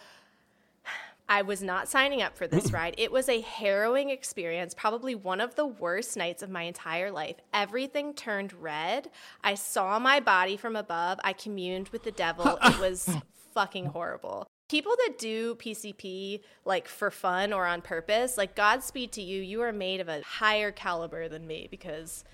I 1.28 1.42
was 1.42 1.62
not 1.62 1.88
signing 1.88 2.22
up 2.22 2.36
for 2.36 2.46
this 2.46 2.72
ride. 2.72 2.94
It 2.98 3.10
was 3.10 3.28
a 3.28 3.40
harrowing 3.40 4.10
experience, 4.10 4.74
probably 4.74 5.14
one 5.14 5.40
of 5.40 5.54
the 5.54 5.66
worst 5.66 6.16
nights 6.16 6.42
of 6.42 6.50
my 6.50 6.62
entire 6.62 7.10
life. 7.10 7.36
Everything 7.52 8.14
turned 8.14 8.52
red. 8.52 9.10
I 9.42 9.54
saw 9.54 9.98
my 9.98 10.20
body 10.20 10.56
from 10.56 10.76
above. 10.76 11.18
I 11.24 11.32
communed 11.32 11.88
with 11.90 12.04
the 12.04 12.12
devil. 12.12 12.58
It 12.66 12.80
was 12.80 13.08
fucking 13.54 13.86
horrible. 13.86 14.46
People 14.68 14.96
that 15.06 15.18
do 15.18 15.54
PCP 15.54 16.40
like 16.64 16.88
for 16.88 17.10
fun 17.10 17.52
or 17.52 17.64
on 17.64 17.80
purpose, 17.80 18.36
like 18.36 18.56
Godspeed 18.56 19.12
to 19.12 19.22
you. 19.22 19.40
You 19.40 19.62
are 19.62 19.72
made 19.72 20.00
of 20.00 20.08
a 20.08 20.22
higher 20.22 20.72
caliber 20.72 21.28
than 21.28 21.46
me 21.46 21.68
because 21.70 22.24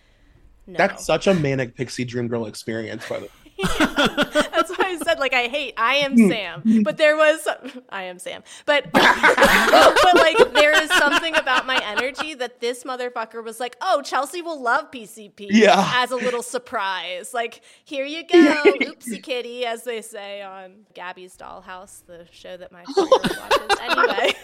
no. 0.67 0.79
That's 0.79 1.05
such 1.05 1.27
a 1.27 1.35
manic 1.35 1.75
pixie 1.75 2.05
dream 2.05 2.29
girl 2.29 2.47
experience, 2.47 3.07
by 3.09 3.19
the 3.19 3.25
way. 3.27 3.31
That's 3.63 4.71
why 4.71 4.87
I 4.87 4.99
said 5.05 5.19
like 5.19 5.33
I 5.35 5.49
hate 5.49 5.75
I 5.77 5.97
am 5.97 6.15
hmm. 6.15 6.29
Sam, 6.29 6.83
but 6.83 6.97
there 6.97 7.17
was 7.17 7.47
I 7.89 8.05
am 8.05 8.19
Sam, 8.19 8.43
but 8.67 8.91
but 8.93 9.03
like 10.15 10.53
there 10.55 10.81
is 10.83 10.91
something 10.91 11.35
about 11.37 11.67
my 11.67 11.81
energy 11.85 12.35
that 12.35 12.61
this 12.61 12.85
motherfucker 12.85 13.43
was 13.43 13.61
like, 13.61 13.77
oh 13.81 14.03
Chelsea 14.03 14.43
will 14.43 14.61
love 14.61 14.91
PCP, 14.91 15.49
Yeah. 15.51 15.91
as 15.97 16.11
a 16.11 16.17
little 16.17 16.43
surprise. 16.43 17.33
Like 17.35 17.63
here 17.85 18.05
you 18.05 18.27
go, 18.27 18.63
oopsie 18.83 19.23
kitty, 19.23 19.65
as 19.65 19.85
they 19.85 20.03
say 20.03 20.43
on 20.43 20.87
Gabby's 20.95 21.37
Dollhouse, 21.37 22.05
the 22.07 22.27
show 22.31 22.57
that 22.57 22.73
my 22.73 22.85
watches. 22.97 23.79
Anyway. 23.81 24.35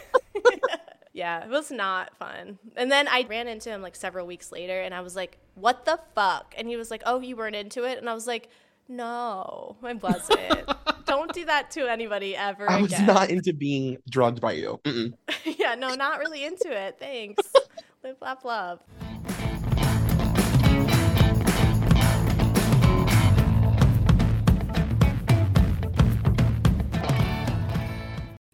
Yeah, 1.18 1.44
it 1.44 1.50
was 1.50 1.72
not 1.72 2.16
fun. 2.16 2.61
And 2.76 2.92
then 2.92 3.09
I 3.09 3.26
ran 3.28 3.48
into 3.48 3.70
him 3.70 3.83
like 3.83 3.96
several 3.96 4.24
weeks 4.24 4.52
later 4.52 4.81
and 4.81 4.94
I 4.94 5.00
was 5.00 5.16
like, 5.16 5.38
what 5.57 5.85
the 5.85 5.98
fuck? 6.14 6.54
And 6.57 6.68
he 6.68 6.76
was 6.76 6.92
like, 6.92 7.02
oh, 7.07 7.18
you 7.18 7.35
weren't 7.35 7.57
into 7.57 7.83
it? 7.83 7.98
And 7.98 8.09
I 8.09 8.14
was 8.14 8.28
like, 8.28 8.48
no, 8.88 9.77
I 9.83 9.92
wasn't. 9.94 10.68
Don't 11.07 11.33
do 11.33 11.44
that 11.46 11.70
to 11.72 11.90
anybody 11.90 12.37
ever 12.37 12.68
I 12.70 12.81
was 12.81 12.92
again. 12.92 13.07
not 13.07 13.31
into 13.31 13.53
being 13.53 13.98
drugged 14.11 14.40
by 14.40 14.53
you. 14.53 14.81
Yeah, 15.44 15.74
no, 15.74 15.94
not 15.94 16.18
really 16.20 16.44
into 16.44 16.70
it. 16.70 16.96
Thanks. 16.98 17.42
Live, 18.05 18.16
laugh, 18.22 18.44
love. 18.44 18.81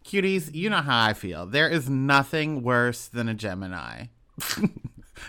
Cuties, 0.05 0.53
you 0.53 0.69
know 0.69 0.81
how 0.81 1.05
I 1.05 1.13
feel. 1.13 1.45
There 1.45 1.67
is 1.67 1.89
nothing 1.89 2.61
worse 2.61 3.07
than 3.07 3.27
a 3.27 3.33
Gemini. 3.33 4.05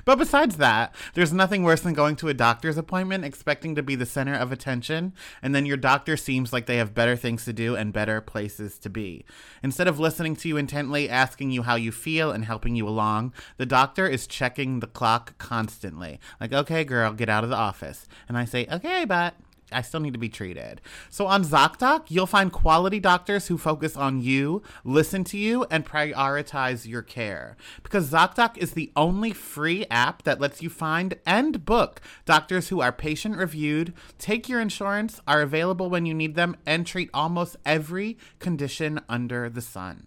But 0.04 0.18
besides 0.18 0.56
that, 0.56 0.94
there's 1.14 1.32
nothing 1.32 1.62
worse 1.62 1.80
than 1.80 1.94
going 1.94 2.16
to 2.16 2.28
a 2.28 2.34
doctor's 2.34 2.76
appointment 2.76 3.24
expecting 3.24 3.74
to 3.74 3.82
be 3.82 3.94
the 3.94 4.06
center 4.06 4.34
of 4.34 4.52
attention, 4.52 5.12
and 5.42 5.54
then 5.54 5.66
your 5.66 5.76
doctor 5.76 6.16
seems 6.16 6.52
like 6.52 6.66
they 6.66 6.76
have 6.76 6.94
better 6.94 7.16
things 7.16 7.44
to 7.44 7.52
do 7.52 7.76
and 7.76 7.92
better 7.92 8.20
places 8.20 8.78
to 8.78 8.90
be. 8.90 9.24
Instead 9.62 9.88
of 9.88 9.98
listening 9.98 10.36
to 10.36 10.48
you 10.48 10.56
intently, 10.56 11.08
asking 11.08 11.50
you 11.50 11.62
how 11.62 11.74
you 11.74 11.92
feel, 11.92 12.30
and 12.30 12.44
helping 12.44 12.74
you 12.76 12.88
along, 12.88 13.32
the 13.56 13.66
doctor 13.66 14.06
is 14.06 14.26
checking 14.26 14.80
the 14.80 14.86
clock 14.86 15.36
constantly. 15.38 16.20
Like, 16.40 16.52
okay, 16.52 16.84
girl, 16.84 17.12
get 17.12 17.28
out 17.28 17.44
of 17.44 17.50
the 17.50 17.56
office. 17.56 18.06
And 18.28 18.36
I 18.36 18.44
say, 18.44 18.66
okay, 18.70 19.04
but. 19.04 19.34
I 19.72 19.82
still 19.82 20.00
need 20.00 20.12
to 20.12 20.18
be 20.18 20.28
treated. 20.28 20.80
So 21.10 21.26
on 21.26 21.44
ZocDoc, 21.44 22.04
you'll 22.08 22.26
find 22.26 22.52
quality 22.52 23.00
doctors 23.00 23.48
who 23.48 23.58
focus 23.58 23.96
on 23.96 24.20
you, 24.20 24.62
listen 24.84 25.24
to 25.24 25.38
you, 25.38 25.66
and 25.70 25.84
prioritize 25.84 26.86
your 26.86 27.02
care. 27.02 27.56
Because 27.82 28.10
ZocDoc 28.10 28.56
is 28.58 28.72
the 28.72 28.92
only 28.94 29.32
free 29.32 29.84
app 29.90 30.22
that 30.22 30.40
lets 30.40 30.62
you 30.62 30.70
find 30.70 31.18
and 31.26 31.64
book 31.64 32.00
doctors 32.24 32.68
who 32.68 32.80
are 32.80 32.92
patient 32.92 33.36
reviewed, 33.36 33.92
take 34.18 34.48
your 34.48 34.60
insurance, 34.60 35.20
are 35.26 35.42
available 35.42 35.90
when 35.90 36.06
you 36.06 36.14
need 36.14 36.36
them, 36.36 36.56
and 36.64 36.86
treat 36.86 37.10
almost 37.12 37.56
every 37.64 38.16
condition 38.38 39.00
under 39.08 39.50
the 39.50 39.60
sun. 39.62 40.06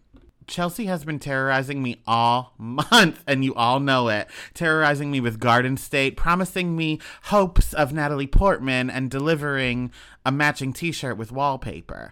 Chelsea 0.49 0.87
has 0.87 1.05
been 1.05 1.19
terrorizing 1.19 1.81
me 1.81 2.01
all 2.07 2.53
month, 2.57 3.23
and 3.27 3.45
you 3.45 3.53
all 3.53 3.79
know 3.79 4.09
it. 4.09 4.27
Terrorizing 4.53 5.11
me 5.11 5.21
with 5.21 5.39
Garden 5.39 5.77
State, 5.77 6.17
promising 6.17 6.75
me 6.75 6.99
hopes 7.23 7.73
of 7.73 7.93
Natalie 7.93 8.27
Portman, 8.27 8.89
and 8.89 9.09
delivering 9.09 9.91
a 10.25 10.31
matching 10.31 10.73
t 10.73 10.91
shirt 10.91 11.17
with 11.17 11.31
wallpaper. 11.31 12.11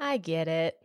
I 0.00 0.16
get 0.16 0.46
it. 0.48 0.78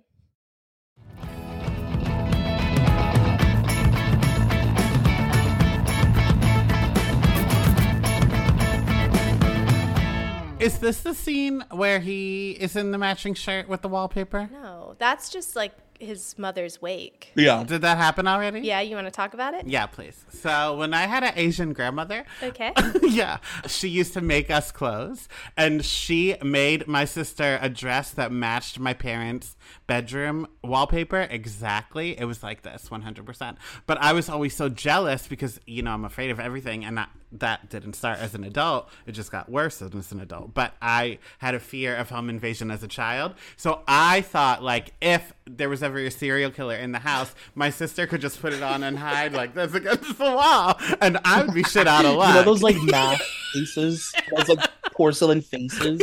Is 10.60 10.80
this 10.80 11.02
the 11.02 11.14
scene 11.14 11.64
where 11.72 12.00
he 12.00 12.52
is 12.52 12.78
in 12.78 12.92
the 12.92 12.98
matching 12.98 13.34
shirt 13.34 13.68
with 13.68 13.82
the 13.82 13.90
wallpaper? 13.90 14.50
No, 14.50 14.96
that's 14.98 15.30
just 15.30 15.58
like 15.58 15.74
his 16.04 16.38
mother's 16.38 16.82
wake. 16.82 17.32
Yeah. 17.36 17.64
Did 17.64 17.82
that 17.82 17.98
happen 17.98 18.28
already? 18.28 18.60
Yeah, 18.62 18.82
you 18.82 18.96
want 18.96 19.08
to 19.08 19.12
talk 19.12 19.34
about 19.34 19.54
it? 19.54 19.66
Yeah, 19.68 19.86
please. 19.86 20.26
So 20.30 20.76
when 20.78 20.94
I 20.94 21.04
had 21.08 21.24
an 21.24 21.34
Asian 21.36 21.74
grandmother, 21.74 22.26
Okay. 22.42 22.74
yeah, 23.04 23.38
she 23.68 23.88
used 23.88 24.14
to 24.14 24.22
make 24.22 24.50
us 24.52 24.72
clothes, 24.72 25.28
and 25.58 25.84
she 25.84 26.36
made 26.44 26.88
my 26.88 27.06
sister 27.06 27.58
a 27.62 27.70
dress 27.70 28.12
that 28.12 28.32
matched 28.32 28.80
my 28.80 28.94
parents' 28.94 29.56
bedroom 29.88 30.48
wallpaper 30.64 31.22
exactly. 31.30 32.20
It 32.20 32.26
was 32.26 32.44
like 32.44 32.62
this, 32.64 32.90
one 32.92 33.02
hundred 33.02 33.26
percent. 33.26 33.58
But 33.86 33.98
I 34.02 34.14
was 34.14 34.30
always 34.30 34.56
so 34.56 34.70
jealous 34.70 35.28
because 35.28 35.60
you 35.66 35.82
know 35.82 35.92
I'm 35.92 36.06
afraid 36.06 36.32
of 36.32 36.40
everything, 36.40 36.84
and 36.86 37.00
I, 37.00 37.08
that 37.32 37.70
didn't 37.70 37.94
start 37.94 38.20
as 38.20 38.36
an 38.36 38.44
adult. 38.44 38.90
It 39.06 39.14
just 39.14 39.32
got 39.32 39.50
worse 39.50 39.82
as 39.82 40.12
an 40.12 40.20
adult. 40.20 40.54
But 40.54 40.74
I 40.82 41.20
had 41.40 41.56
a 41.56 41.60
fear 41.60 41.96
of 41.96 42.10
home 42.10 42.30
invasion 42.30 42.70
as 42.72 42.84
a 42.84 42.88
child, 42.88 43.36
so 43.58 43.82
I 43.88 44.22
thought 44.22 44.64
like 44.64 44.94
if 45.02 45.34
there 45.46 45.70
was 45.70 45.84
ever 45.84 45.93
a 46.00 46.12
serial 46.12 46.52
killer 46.52 46.76
in 46.76 46.92
the 46.92 47.00
house, 47.00 47.34
my 47.56 47.70
sister 47.70 48.06
could 48.08 48.22
just 48.22 48.42
put 48.42 48.54
it 48.54 48.62
on 48.62 48.84
and 48.84 48.98
hide 48.98 49.34
like 49.34 49.54
this 49.54 49.74
against 49.74 50.18
the 50.18 50.24
wall, 50.26 50.80
and 51.02 51.18
I 51.24 51.44
would 51.44 51.54
be 51.54 51.64
shit 51.64 51.88
out 51.88 52.06
of 52.06 52.16
luck. 52.16 52.30
You 52.30 52.34
know 52.36 52.44
those 52.44 52.64
like 52.64 52.76
math 52.84 53.22
faces? 53.54 54.14
Those 54.36 54.50
like 54.50 54.70
porcelain 54.92 55.42
faces? 55.42 56.02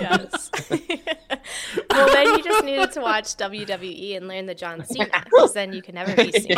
yes. 0.00 0.50
well, 1.90 2.12
then 2.12 2.26
you 2.30 2.42
just 2.42 2.64
needed 2.64 2.92
to 2.92 3.00
watch 3.00 3.36
WWE 3.36 4.16
and 4.16 4.28
learn 4.28 4.46
the 4.46 4.54
John 4.54 4.84
Cena, 4.84 5.22
because 5.24 5.52
then 5.54 5.72
you 5.72 5.82
can 5.82 5.94
never 5.94 6.14
be 6.14 6.32
seen. 6.32 6.56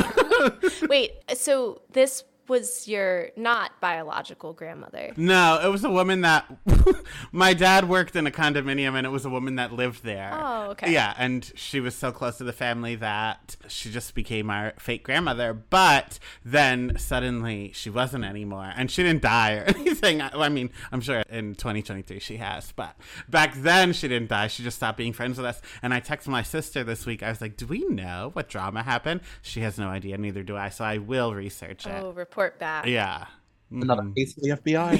Wait, 0.89 1.13
so 1.35 1.83
this 1.93 2.25
was 2.51 2.89
your 2.89 3.31
not 3.37 3.81
biological 3.81 4.53
grandmother? 4.53 5.13
No, 5.17 5.61
it 5.65 5.69
was 5.69 5.85
a 5.85 5.89
woman 5.89 6.23
that 6.23 6.53
my 7.33 7.55
dad 7.55 7.89
worked 7.89 8.17
in 8.17 8.27
a 8.27 8.31
condominium 8.31 8.95
and 8.95 9.07
it 9.07 9.11
was 9.11 9.25
a 9.25 9.31
woman 9.31 9.55
that 9.55 9.73
lived 9.73 10.03
there. 10.03 10.31
Oh, 10.35 10.71
okay. 10.73 10.93
Yeah, 10.93 11.15
and 11.17 11.51
she 11.55 11.79
was 11.79 11.95
so 11.95 12.11
close 12.11 12.39
to 12.39 12.45
the 12.45 12.53
family 12.53 12.97
that 12.97 13.57
she 13.69 13.91
just 13.91 14.17
became 14.17 14.51
our 14.51 14.73
fake 14.81 15.05
grandmother. 15.05 15.55
But 15.55 16.19
then 16.45 16.99
suddenly 16.99 17.71
she 17.73 17.89
wasn't 17.89 18.25
anymore 18.25 18.73
and 18.77 18.91
she 18.91 19.05
didn't 19.05 19.23
die 19.23 19.53
or 19.53 19.63
anything. 19.69 20.21
I, 20.21 20.31
I 20.35 20.49
mean, 20.49 20.71
I'm 20.91 21.01
sure 21.01 21.23
in 21.31 21.55
2023 21.55 22.19
she 22.19 22.39
has, 22.39 22.73
but 22.73 22.97
back 23.29 23.55
then 23.55 23.93
she 23.93 24.09
didn't 24.09 24.29
die. 24.29 24.49
She 24.49 24.65
just 24.65 24.77
stopped 24.77 24.99
being 24.99 25.13
friends 25.13 25.39
with 25.39 25.47
us. 25.47 25.63
And 25.83 25.95
I 25.95 26.01
texted 26.01 26.29
my 26.29 26.43
sister 26.43 26.83
this 26.83 27.07
week. 27.07 27.23
I 27.23 27.29
was 27.29 27.41
like, 27.41 27.57
Do 27.57 27.67
we 27.67 27.85
know 27.85 28.31
what 28.33 28.49
drama 28.49 28.83
happened? 28.83 29.21
She 29.41 29.61
has 29.61 29.79
no 29.79 29.87
idea, 29.87 30.19
neither 30.19 30.43
do 30.43 30.57
I. 30.57 30.71
So 30.71 30.83
I 30.85 30.99
will 30.99 31.33
research 31.33 31.87
it. 31.87 31.95
Oh, 31.95 32.11
report 32.11 32.40
back. 32.49 32.87
Yeah. 32.87 33.27
Another 33.71 34.03
Mhm. 34.03 34.17
case 34.17 34.37
of 34.37 34.43
the 34.43 34.51
FBI. 34.51 34.97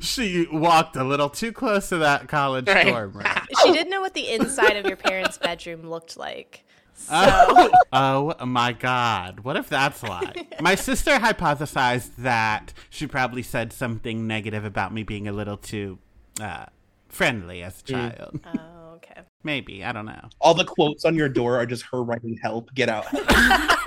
She 0.00 0.46
walked 0.52 0.96
a 0.96 1.04
little 1.04 1.30
too 1.30 1.50
close 1.52 1.88
to 1.88 1.98
that 1.98 2.28
college 2.28 2.68
Right. 2.68 2.86
dorm 2.86 3.12
room. 3.12 3.26
She 3.62 3.72
didn't 3.72 3.90
know 3.90 4.00
what 4.00 4.12
the 4.14 4.28
inside 4.32 4.76
of 4.76 4.86
your 4.86 4.96
parents' 4.96 5.38
bedroom 5.38 5.88
looked 5.88 6.16
like. 6.16 6.64
Oh, 7.10 7.70
oh 7.92 8.46
my 8.46 8.72
god. 8.72 9.40
What 9.40 9.56
if 9.56 9.68
that's 9.68 10.02
like? 10.02 10.60
My 10.60 10.74
sister 10.74 11.12
hypothesized 11.12 12.16
that 12.18 12.72
she 12.90 13.06
probably 13.06 13.42
said 13.42 13.72
something 13.72 14.26
negative 14.26 14.64
about 14.64 14.92
me 14.92 15.02
being 15.04 15.26
a 15.28 15.32
little 15.32 15.56
too 15.56 15.98
uh, 16.40 16.66
friendly 17.08 17.62
as 17.62 17.80
a 17.80 17.84
child. 17.84 18.40
Oh, 18.58 18.94
okay. 18.96 19.20
Maybe. 19.42 19.84
I 19.84 19.92
don't 19.92 20.06
know. 20.06 20.28
All 20.40 20.54
the 20.54 20.64
quotes 20.64 21.04
on 21.04 21.14
your 21.14 21.28
door 21.28 21.56
are 21.58 21.66
just 21.66 21.84
her 21.92 22.02
writing 22.02 22.38
"Help, 22.42 22.72
get 22.74 22.88
out." 22.88 23.06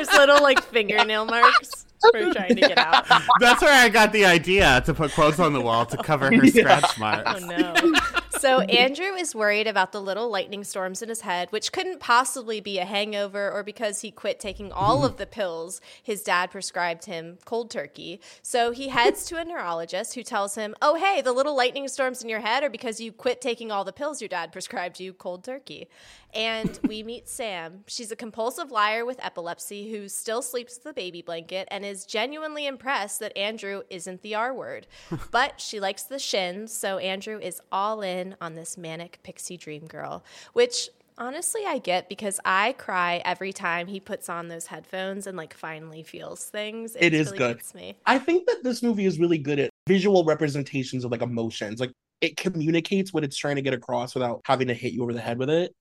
There's 0.00 0.18
little 0.18 0.42
like 0.42 0.62
fingernail 0.62 1.26
marks 1.26 1.84
for 2.00 2.32
trying 2.32 2.56
to 2.56 2.60
get 2.62 2.78
out. 2.78 3.06
That's 3.38 3.60
where 3.60 3.74
I 3.74 3.90
got 3.90 4.12
the 4.12 4.24
idea 4.24 4.82
to 4.86 4.94
put 4.94 5.12
quotes 5.12 5.38
on 5.38 5.52
the 5.52 5.60
wall 5.60 5.84
to 5.84 5.98
cover 5.98 6.34
her 6.34 6.46
scratch 6.46 6.98
marks. 6.98 7.42
Oh 7.42 7.46
no. 7.46 7.99
So 8.40 8.60
Andrew 8.60 9.12
is 9.16 9.34
worried 9.34 9.66
about 9.66 9.92
the 9.92 10.00
little 10.00 10.30
lightning 10.30 10.64
storms 10.64 11.02
in 11.02 11.10
his 11.10 11.20
head, 11.20 11.52
which 11.52 11.72
couldn't 11.72 12.00
possibly 12.00 12.58
be 12.58 12.78
a 12.78 12.86
hangover 12.86 13.52
or 13.52 13.62
because 13.62 14.00
he 14.00 14.10
quit 14.10 14.40
taking 14.40 14.72
all 14.72 15.04
of 15.04 15.18
the 15.18 15.26
pills 15.26 15.82
his 16.02 16.22
dad 16.22 16.50
prescribed 16.50 17.04
him 17.04 17.36
cold 17.44 17.70
turkey. 17.70 18.18
So 18.42 18.70
he 18.70 18.88
heads 18.88 19.26
to 19.26 19.36
a 19.36 19.44
neurologist 19.44 20.14
who 20.14 20.22
tells 20.22 20.54
him, 20.54 20.74
"Oh, 20.80 20.94
hey, 20.94 21.20
the 21.20 21.32
little 21.32 21.54
lightning 21.54 21.86
storms 21.86 22.22
in 22.22 22.30
your 22.30 22.40
head 22.40 22.64
are 22.64 22.70
because 22.70 22.98
you 22.98 23.12
quit 23.12 23.42
taking 23.42 23.70
all 23.70 23.84
the 23.84 23.92
pills 23.92 24.22
your 24.22 24.28
dad 24.28 24.52
prescribed 24.52 25.00
you 25.00 25.12
cold 25.12 25.44
turkey." 25.44 25.90
And 26.32 26.78
we 26.84 27.02
meet 27.02 27.28
Sam. 27.28 27.82
She's 27.88 28.12
a 28.12 28.16
compulsive 28.16 28.70
liar 28.70 29.04
with 29.04 29.22
epilepsy 29.22 29.90
who 29.90 30.08
still 30.08 30.42
sleeps 30.42 30.78
with 30.78 30.86
a 30.86 30.94
baby 30.94 31.22
blanket 31.22 31.66
and 31.72 31.84
is 31.84 32.06
genuinely 32.06 32.66
impressed 32.66 33.18
that 33.18 33.36
Andrew 33.36 33.82
isn't 33.90 34.22
the 34.22 34.36
R 34.36 34.54
word. 34.54 34.86
But 35.30 35.60
she 35.60 35.80
likes 35.80 36.04
the 36.04 36.20
shins, 36.20 36.72
so 36.72 36.98
Andrew 36.98 37.38
is 37.40 37.60
all 37.70 38.00
in 38.00 38.29
in 38.30 38.36
on 38.40 38.54
this 38.54 38.76
manic 38.76 39.20
pixie 39.22 39.56
dream 39.56 39.86
girl, 39.86 40.24
which 40.52 40.88
honestly 41.18 41.62
I 41.66 41.78
get 41.78 42.08
because 42.08 42.40
I 42.44 42.72
cry 42.72 43.22
every 43.24 43.52
time 43.52 43.86
he 43.86 44.00
puts 44.00 44.28
on 44.28 44.48
those 44.48 44.66
headphones 44.66 45.26
and 45.26 45.36
like 45.36 45.54
finally 45.54 46.02
feels 46.02 46.44
things. 46.44 46.96
It 46.98 47.14
is 47.14 47.26
really 47.26 47.38
good. 47.38 47.62
Me. 47.74 47.96
I 48.06 48.18
think 48.18 48.46
that 48.46 48.62
this 48.62 48.82
movie 48.82 49.06
is 49.06 49.18
really 49.18 49.38
good 49.38 49.58
at 49.58 49.70
visual 49.86 50.24
representations 50.24 51.04
of 51.04 51.10
like 51.10 51.22
emotions. 51.22 51.80
Like 51.80 51.92
it 52.20 52.36
communicates 52.36 53.12
what 53.12 53.24
it's 53.24 53.36
trying 53.36 53.56
to 53.56 53.62
get 53.62 53.74
across 53.74 54.14
without 54.14 54.40
having 54.44 54.68
to 54.68 54.74
hit 54.74 54.92
you 54.92 55.02
over 55.02 55.12
the 55.12 55.20
head 55.20 55.38
with 55.38 55.50
it. 55.50 55.74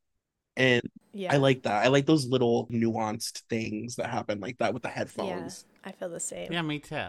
And 0.58 0.82
Yeah. 1.14 1.34
I 1.34 1.38
like 1.38 1.64
that. 1.64 1.84
I 1.84 1.88
like 1.88 2.06
those 2.06 2.28
little 2.28 2.68
nuanced 2.68 3.42
things 3.50 3.96
that 3.96 4.10
happen 4.10 4.40
like 4.40 4.58
that 4.60 4.74
with 4.74 4.84
the 4.84 4.90
headphones. 4.90 5.28
Yeah, 5.28 5.34
headphones. 5.36 5.66
I 5.86 5.92
feel 5.94 6.10
the 6.10 6.20
same. 6.20 6.52
Yeah, 6.52 6.62
me 6.62 6.80
too. 6.80 7.08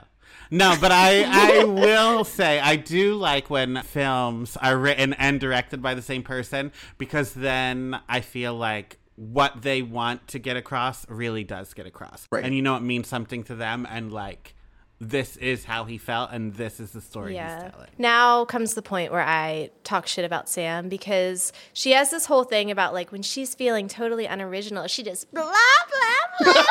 No, 0.50 0.76
but 0.80 0.92
I 0.92 1.24
I 1.60 1.64
will 1.84 2.24
say 2.24 2.60
I 2.60 2.76
do 2.76 3.14
like 3.16 3.50
when 3.50 3.82
films 3.82 4.56
are 4.56 4.76
written 4.78 5.12
and 5.14 5.40
directed 5.40 5.82
by 5.82 5.94
the 5.94 6.02
same 6.02 6.22
person 6.22 6.72
because 6.98 7.34
then 7.34 8.00
I 8.08 8.20
feel 8.20 8.54
like 8.54 8.98
what 9.16 9.62
they 9.62 9.82
want 9.82 10.28
to 10.28 10.38
get 10.38 10.56
across 10.56 11.06
really 11.10 11.44
does 11.44 11.74
get 11.74 11.86
across. 11.86 12.26
Right. 12.32 12.44
And 12.44 12.54
you 12.54 12.62
know 12.62 12.76
it 12.76 12.80
means 12.82 13.08
something 13.08 13.42
to 13.44 13.54
them 13.54 13.86
and 13.90 14.12
like 14.12 14.54
this 15.00 15.36
is 15.38 15.64
how 15.64 15.84
he 15.84 15.96
felt 15.96 16.30
and 16.30 16.54
this 16.54 16.78
is 16.78 16.90
the 16.90 17.00
story 17.00 17.34
Yeah. 17.34 17.62
he's 17.64 17.72
telling. 17.72 17.88
Now 17.96 18.44
comes 18.44 18.74
the 18.74 18.82
point 18.82 19.10
where 19.12 19.22
I 19.22 19.70
talk 19.82 20.06
shit 20.06 20.24
about 20.26 20.48
Sam 20.48 20.88
because 20.90 21.52
she 21.72 21.92
has 21.92 22.10
this 22.10 22.26
whole 22.26 22.44
thing 22.44 22.70
about 22.70 22.92
like 22.92 23.10
when 23.10 23.22
she's 23.22 23.54
feeling 23.54 23.88
totally 23.88 24.26
unoriginal, 24.26 24.86
she 24.88 25.02
just 25.02 25.32
blah 25.32 25.42
blah 25.44 26.52
blah 26.52 26.62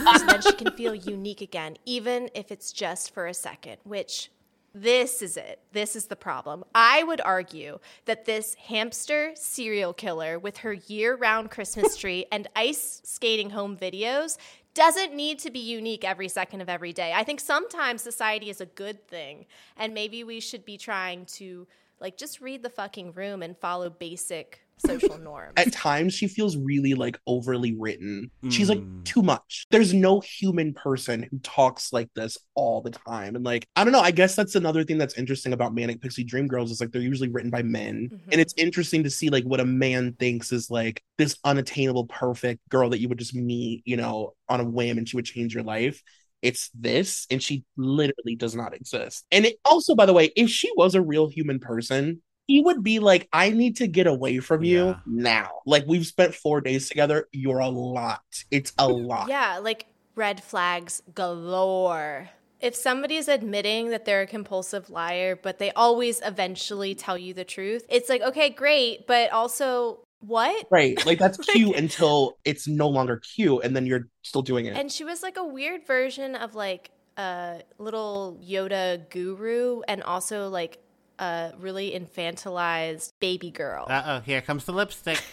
blah, 0.00 0.14
so 0.16 0.26
then 0.26 0.42
she 0.42 0.52
can 0.52 0.72
feel 0.72 0.94
unique 1.14 1.40
again, 1.40 1.76
even 1.84 2.28
if 2.34 2.50
it's 2.50 2.72
just 2.72 3.14
for 3.14 3.26
a 3.26 3.34
second. 3.34 3.76
Which 3.84 4.30
this 4.74 5.22
is 5.22 5.36
it. 5.38 5.60
This 5.72 5.96
is 5.96 6.06
the 6.06 6.16
problem. 6.16 6.62
I 6.74 7.02
would 7.02 7.20
argue 7.22 7.78
that 8.04 8.26
this 8.26 8.54
hamster 8.54 9.30
serial 9.34 9.94
killer 9.94 10.38
with 10.38 10.58
her 10.58 10.74
year-round 10.74 11.50
Christmas 11.50 11.96
tree 12.00 12.26
and 12.30 12.46
ice 12.54 13.00
skating 13.04 13.50
home 13.50 13.76
videos 13.76 14.36
doesn't 14.76 15.14
need 15.14 15.38
to 15.40 15.50
be 15.50 15.58
unique 15.58 16.04
every 16.04 16.28
second 16.28 16.60
of 16.60 16.68
every 16.68 16.92
day. 16.92 17.12
I 17.14 17.24
think 17.24 17.40
sometimes 17.40 18.02
society 18.02 18.50
is 18.50 18.60
a 18.60 18.66
good 18.66 19.08
thing, 19.08 19.46
and 19.78 19.94
maybe 19.94 20.22
we 20.22 20.38
should 20.38 20.66
be 20.66 20.76
trying 20.76 21.24
to 21.26 21.66
like 21.98 22.18
just 22.18 22.42
read 22.42 22.62
the 22.62 22.68
fucking 22.68 23.14
room 23.14 23.42
and 23.42 23.56
follow 23.56 23.88
basic 23.88 24.65
social 24.84 25.18
norms. 25.22 25.52
At 25.56 25.72
times 25.72 26.14
she 26.14 26.28
feels 26.28 26.56
really 26.56 26.94
like 26.94 27.18
overly 27.26 27.74
written. 27.78 28.30
She's 28.50 28.68
like 28.68 28.78
Mm. 28.78 29.04
too 29.04 29.22
much. 29.22 29.66
There's 29.70 29.94
no 29.94 30.20
human 30.20 30.74
person 30.74 31.26
who 31.30 31.38
talks 31.40 31.92
like 31.92 32.08
this 32.14 32.36
all 32.54 32.82
the 32.82 32.90
time. 32.90 33.36
And 33.36 33.44
like, 33.44 33.66
I 33.76 33.84
don't 33.84 33.92
know, 33.92 34.00
I 34.00 34.10
guess 34.10 34.34
that's 34.34 34.54
another 34.54 34.84
thing 34.84 34.98
that's 34.98 35.16
interesting 35.18 35.52
about 35.52 35.74
Manic 35.74 36.00
Pixie 36.00 36.24
Dream 36.24 36.46
Girls 36.46 36.70
is 36.70 36.80
like 36.80 36.90
they're 36.92 37.00
usually 37.02 37.28
written 37.30 37.50
by 37.50 37.62
men. 37.62 38.10
Mhm. 38.12 38.32
And 38.32 38.40
it's 38.40 38.54
interesting 38.56 39.02
to 39.04 39.10
see 39.10 39.30
like 39.30 39.44
what 39.44 39.60
a 39.60 39.64
man 39.64 40.14
thinks 40.18 40.52
is 40.52 40.70
like 40.70 41.02
this 41.18 41.36
unattainable, 41.44 42.06
perfect 42.06 42.60
girl 42.68 42.90
that 42.90 43.00
you 43.00 43.08
would 43.08 43.18
just 43.18 43.34
meet, 43.34 43.82
you 43.86 43.96
know, 43.96 44.34
on 44.48 44.60
a 44.60 44.64
whim 44.64 44.98
and 44.98 45.08
she 45.08 45.16
would 45.16 45.24
change 45.24 45.54
your 45.54 45.64
life. 45.64 46.02
It's 46.42 46.70
this, 46.74 47.26
and 47.30 47.42
she 47.42 47.64
literally 47.78 48.36
does 48.36 48.54
not 48.54 48.74
exist. 48.74 49.24
And 49.32 49.46
it 49.46 49.56
also, 49.64 49.94
by 49.94 50.04
the 50.04 50.12
way, 50.12 50.30
if 50.36 50.50
she 50.50 50.70
was 50.76 50.94
a 50.94 51.00
real 51.00 51.28
human 51.28 51.58
person, 51.58 52.22
he 52.46 52.60
would 52.60 52.82
be 52.82 52.98
like, 53.00 53.28
I 53.32 53.50
need 53.50 53.76
to 53.76 53.86
get 53.86 54.06
away 54.06 54.38
from 54.38 54.62
you 54.64 54.86
Yeah. 54.86 54.96
now. 55.06 55.50
Like, 55.66 55.84
we've 55.86 56.06
spent 56.06 56.34
four 56.34 56.60
days 56.60 56.88
together. 56.88 57.28
You're 57.32 57.58
a 57.58 57.68
lot. 57.68 58.22
It's 58.50 58.72
a 58.78 58.88
lot. 58.88 59.28
Yeah, 59.28 59.58
like 59.62 59.86
red 60.14 60.42
flags 60.42 61.02
galore. 61.14 62.30
If 62.60 62.74
somebody's 62.74 63.28
admitting 63.28 63.90
that 63.90 64.04
they're 64.06 64.22
a 64.22 64.26
compulsive 64.26 64.88
liar, 64.88 65.36
but 65.40 65.58
they 65.58 65.72
always 65.72 66.22
eventually 66.24 66.94
tell 66.94 67.18
you 67.18 67.34
the 67.34 67.44
truth, 67.44 67.84
it's 67.88 68.08
like, 68.08 68.22
okay, 68.22 68.48
great, 68.48 69.06
but 69.06 69.30
also, 69.30 70.00
what? 70.20 70.66
Right. 70.70 71.04
Like, 71.04 71.18
that's 71.18 71.36
cute 71.52 71.76
until 71.76 72.38
it's 72.44 72.66
no 72.66 72.88
longer 72.88 73.18
cute, 73.18 73.62
and 73.64 73.76
then 73.76 73.84
you're 73.86 74.08
still 74.22 74.42
doing 74.42 74.64
it. 74.66 74.76
And 74.76 74.90
she 74.90 75.04
was 75.04 75.22
like 75.22 75.36
a 75.36 75.44
weird 75.44 75.86
version 75.86 76.34
of 76.34 76.54
like 76.54 76.90
a 77.18 77.60
little 77.78 78.40
Yoda 78.42 79.08
guru 79.10 79.82
and 79.86 80.02
also 80.02 80.48
like 80.48 80.78
a 81.18 81.52
really 81.58 81.92
infantilized 81.92 83.12
baby 83.20 83.50
girl. 83.50 83.86
Uh 83.88 84.02
oh, 84.06 84.20
here 84.20 84.40
comes 84.40 84.64
the 84.64 84.72
lipstick. 84.72 85.22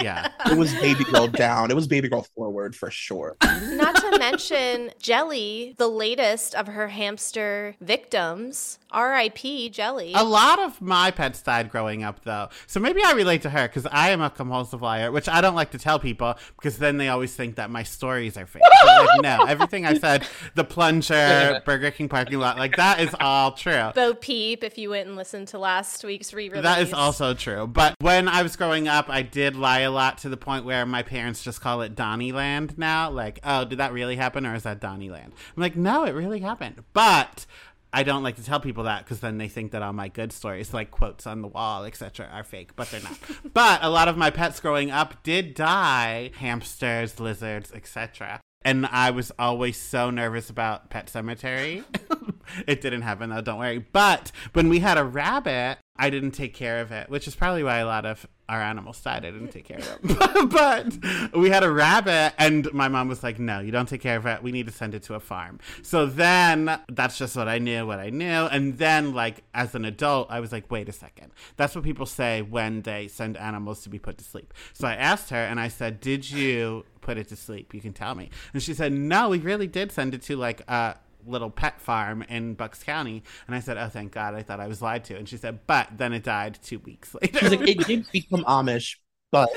yeah. 0.00 0.30
it 0.46 0.56
was 0.56 0.74
baby 0.74 1.04
girl 1.04 1.28
down. 1.28 1.70
It 1.70 1.74
was 1.74 1.86
baby 1.86 2.08
girl 2.08 2.26
forward 2.34 2.74
for 2.74 2.90
sure. 2.90 3.36
Not 3.42 3.96
to 3.96 4.18
mention 4.18 4.90
Jelly, 4.98 5.74
the 5.78 5.88
latest 5.88 6.54
of 6.54 6.66
her 6.68 6.88
hamster 6.88 7.76
victims. 7.80 8.78
R.I.P. 8.94 9.70
Jelly. 9.70 10.12
A 10.14 10.22
lot 10.22 10.60
of 10.60 10.80
my 10.80 11.10
pets 11.10 11.42
died 11.42 11.70
growing 11.70 12.04
up, 12.04 12.22
though. 12.22 12.48
So 12.68 12.78
maybe 12.78 13.02
I 13.04 13.12
relate 13.12 13.42
to 13.42 13.50
her 13.50 13.66
because 13.66 13.86
I 13.86 14.10
am 14.10 14.22
a 14.22 14.30
compulsive 14.30 14.82
liar, 14.82 15.10
which 15.10 15.28
I 15.28 15.40
don't 15.40 15.56
like 15.56 15.72
to 15.72 15.78
tell 15.78 15.98
people 15.98 16.36
because 16.56 16.78
then 16.78 16.96
they 16.96 17.08
always 17.08 17.34
think 17.34 17.56
that 17.56 17.70
my 17.70 17.82
stories 17.82 18.36
are 18.36 18.46
fake. 18.46 18.62
Like, 18.86 19.08
no, 19.20 19.44
everything 19.48 19.84
I 19.84 19.94
said, 19.94 20.26
the 20.54 20.62
plunger, 20.62 21.60
Burger 21.64 21.90
King 21.90 22.08
parking 22.08 22.38
lot, 22.38 22.56
like 22.56 22.76
that 22.76 23.00
is 23.00 23.14
all 23.18 23.52
true. 23.52 23.90
Bo 23.94 24.14
Peep, 24.14 24.62
if 24.62 24.78
you 24.78 24.90
went 24.90 25.08
and 25.08 25.16
listened 25.16 25.48
to 25.48 25.58
last 25.58 26.04
week's 26.04 26.32
re-release. 26.32 26.62
That 26.62 26.80
is 26.80 26.92
also 26.92 27.34
true. 27.34 27.66
But 27.66 27.96
when 28.00 28.28
I 28.28 28.42
was 28.42 28.54
growing 28.54 28.86
up, 28.86 29.06
I 29.08 29.22
did 29.22 29.56
lie 29.64 29.80
a 29.80 29.90
lot 29.90 30.18
to 30.18 30.28
the 30.28 30.36
point 30.36 30.66
where 30.66 30.84
my 30.84 31.02
parents 31.02 31.42
just 31.42 31.62
call 31.62 31.80
it 31.80 31.94
Donnieland 31.94 32.76
now. 32.76 33.08
Like, 33.08 33.40
oh, 33.42 33.64
did 33.64 33.78
that 33.78 33.94
really 33.94 34.14
happen 34.14 34.44
or 34.44 34.54
is 34.54 34.64
that 34.64 34.78
Donnieland? 34.78 35.32
I'm 35.32 35.62
like, 35.62 35.74
no, 35.74 36.04
it 36.04 36.10
really 36.10 36.40
happened. 36.40 36.84
But 36.92 37.46
I 37.90 38.02
don't 38.02 38.22
like 38.22 38.36
to 38.36 38.44
tell 38.44 38.60
people 38.60 38.84
that 38.84 39.04
because 39.04 39.20
then 39.20 39.38
they 39.38 39.48
think 39.48 39.72
that 39.72 39.80
all 39.80 39.94
my 39.94 40.08
good 40.08 40.32
stories, 40.32 40.74
like 40.74 40.90
quotes 40.90 41.26
on 41.26 41.40
the 41.40 41.48
wall, 41.48 41.84
etc., 41.86 42.28
are 42.30 42.44
fake, 42.44 42.76
but 42.76 42.90
they're 42.90 43.00
not. 43.00 43.18
but 43.54 43.82
a 43.82 43.88
lot 43.88 44.08
of 44.08 44.18
my 44.18 44.28
pets 44.28 44.60
growing 44.60 44.90
up 44.90 45.22
did 45.22 45.54
die 45.54 46.30
hamsters, 46.36 47.18
lizards, 47.18 47.72
etc. 47.72 48.40
And 48.66 48.84
I 48.84 49.12
was 49.12 49.32
always 49.38 49.78
so 49.78 50.10
nervous 50.10 50.50
about 50.50 50.90
Pet 50.90 51.06
Sematary. 51.06 51.84
it 52.66 52.82
didn't 52.82 53.02
happen 53.02 53.30
though, 53.30 53.40
don't 53.40 53.58
worry. 53.58 53.78
But 53.78 54.30
when 54.52 54.68
we 54.68 54.80
had 54.80 54.98
a 54.98 55.04
rabbit, 55.04 55.78
I 55.96 56.10
didn't 56.10 56.32
take 56.32 56.54
care 56.54 56.80
of 56.80 56.90
it, 56.90 57.08
which 57.08 57.28
is 57.28 57.36
probably 57.36 57.62
why 57.62 57.78
a 57.78 57.86
lot 57.86 58.04
of 58.04 58.26
our 58.48 58.60
animals 58.60 59.00
died. 59.00 59.24
I 59.24 59.30
didn't 59.30 59.52
take 59.52 59.64
care 59.64 59.78
of 59.78 59.98
it. 60.02 60.50
but 61.32 61.38
we 61.38 61.50
had 61.50 61.62
a 61.62 61.70
rabbit, 61.70 62.34
and 62.36 62.70
my 62.72 62.88
mom 62.88 63.06
was 63.06 63.22
like, 63.22 63.38
No, 63.38 63.60
you 63.60 63.70
don't 63.70 63.88
take 63.88 64.00
care 64.00 64.16
of 64.16 64.26
it. 64.26 64.42
We 64.42 64.50
need 64.50 64.66
to 64.66 64.72
send 64.72 64.96
it 64.96 65.04
to 65.04 65.14
a 65.14 65.20
farm. 65.20 65.60
So 65.82 66.04
then 66.04 66.80
that's 66.88 67.16
just 67.16 67.36
what 67.36 67.46
I 67.46 67.58
knew, 67.58 67.86
what 67.86 68.00
I 68.00 68.10
knew. 68.10 68.26
And 68.26 68.76
then, 68.76 69.14
like, 69.14 69.44
as 69.54 69.76
an 69.76 69.84
adult, 69.84 70.26
I 70.30 70.40
was 70.40 70.50
like, 70.50 70.68
Wait 70.68 70.88
a 70.88 70.92
second. 70.92 71.30
That's 71.56 71.76
what 71.76 71.84
people 71.84 72.06
say 72.06 72.42
when 72.42 72.82
they 72.82 73.06
send 73.06 73.36
animals 73.36 73.84
to 73.84 73.88
be 73.88 74.00
put 74.00 74.18
to 74.18 74.24
sleep. 74.24 74.52
So 74.72 74.88
I 74.88 74.94
asked 74.96 75.30
her, 75.30 75.36
and 75.44 75.60
I 75.60 75.68
said, 75.68 76.00
Did 76.00 76.28
you 76.28 76.84
put 77.02 77.18
it 77.18 77.28
to 77.28 77.36
sleep? 77.36 77.72
You 77.72 77.80
can 77.80 77.92
tell 77.92 78.16
me. 78.16 78.30
And 78.52 78.60
she 78.60 78.74
said, 78.74 78.92
No, 78.92 79.28
we 79.28 79.38
really 79.38 79.68
did 79.68 79.92
send 79.92 80.12
it 80.12 80.22
to, 80.22 80.36
like, 80.36 80.60
a 80.68 80.96
little 81.26 81.50
pet 81.50 81.80
farm 81.80 82.22
in 82.22 82.54
Bucks 82.54 82.82
County. 82.82 83.22
And 83.46 83.54
I 83.54 83.60
said, 83.60 83.76
Oh, 83.76 83.88
thank 83.88 84.12
God. 84.12 84.34
I 84.34 84.42
thought 84.42 84.60
I 84.60 84.66
was 84.66 84.82
lied 84.82 85.04
to. 85.04 85.16
And 85.16 85.28
she 85.28 85.36
said, 85.36 85.60
But 85.66 85.88
then 85.96 86.12
it 86.12 86.22
died 86.22 86.58
two 86.62 86.78
weeks 86.80 87.14
later. 87.14 87.38
She's 87.38 87.50
like, 87.50 87.68
it 87.68 87.86
did 87.86 88.06
become 88.12 88.44
Amish, 88.44 88.96
but 89.30 89.50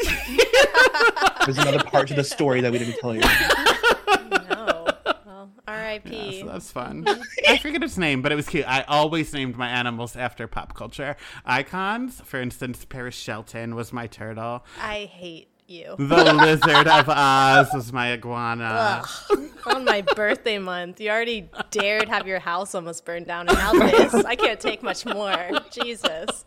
there's 1.46 1.58
another 1.58 1.84
part 1.84 2.08
to 2.10 2.14
the 2.14 2.24
story 2.24 2.62
that 2.62 2.72
we 2.72 2.80
didn't 2.80 2.98
tell 3.00 3.14
you. 3.14 3.22
no. 4.50 4.88
Well, 5.26 5.52
R.I.P. 5.68 6.38
Yeah, 6.38 6.42
so 6.42 6.52
that's 6.52 6.72
fun. 6.72 7.06
Mm-hmm. 7.06 7.22
I 7.48 7.58
forget 7.58 7.84
its 7.84 7.98
name, 7.98 8.22
but 8.22 8.32
it 8.32 8.36
was 8.36 8.48
cute. 8.48 8.68
I 8.68 8.84
always 8.88 9.34
named 9.34 9.56
my 9.58 9.70
animals 9.70 10.16
after 10.16 10.48
pop 10.48 10.74
culture 10.76 11.16
icons. 11.46 12.22
For 12.26 12.42
instance, 12.42 12.86
Paris 12.86 13.16
Shelton 13.16 13.76
was 13.76 13.94
my 13.94 14.08
turtle. 14.08 14.66
I 14.82 15.06
hate 15.06 15.50
you. 15.70 15.96
The 15.98 16.34
Lizard 16.34 16.88
of 16.88 17.10
Oz 17.10 17.74
was 17.74 17.92
my 17.92 18.14
iguana. 18.14 19.04
Ugh. 19.30 19.52
On 19.76 19.84
my 19.84 20.02
birthday 20.02 20.58
month, 20.60 21.02
you 21.02 21.10
already 21.10 21.50
dared 21.72 22.08
have 22.08 22.26
your 22.28 22.40
house 22.40 22.74
almost 22.74 23.04
burned 23.04 23.28
down, 23.28 23.50
and 23.50 23.58
now 23.58 23.74
this. 23.74 24.14
I 24.14 24.36
can't 24.36 24.60
take 24.60 24.82
much 24.82 25.06
more. 25.06 25.50
Jesus. 25.72 26.46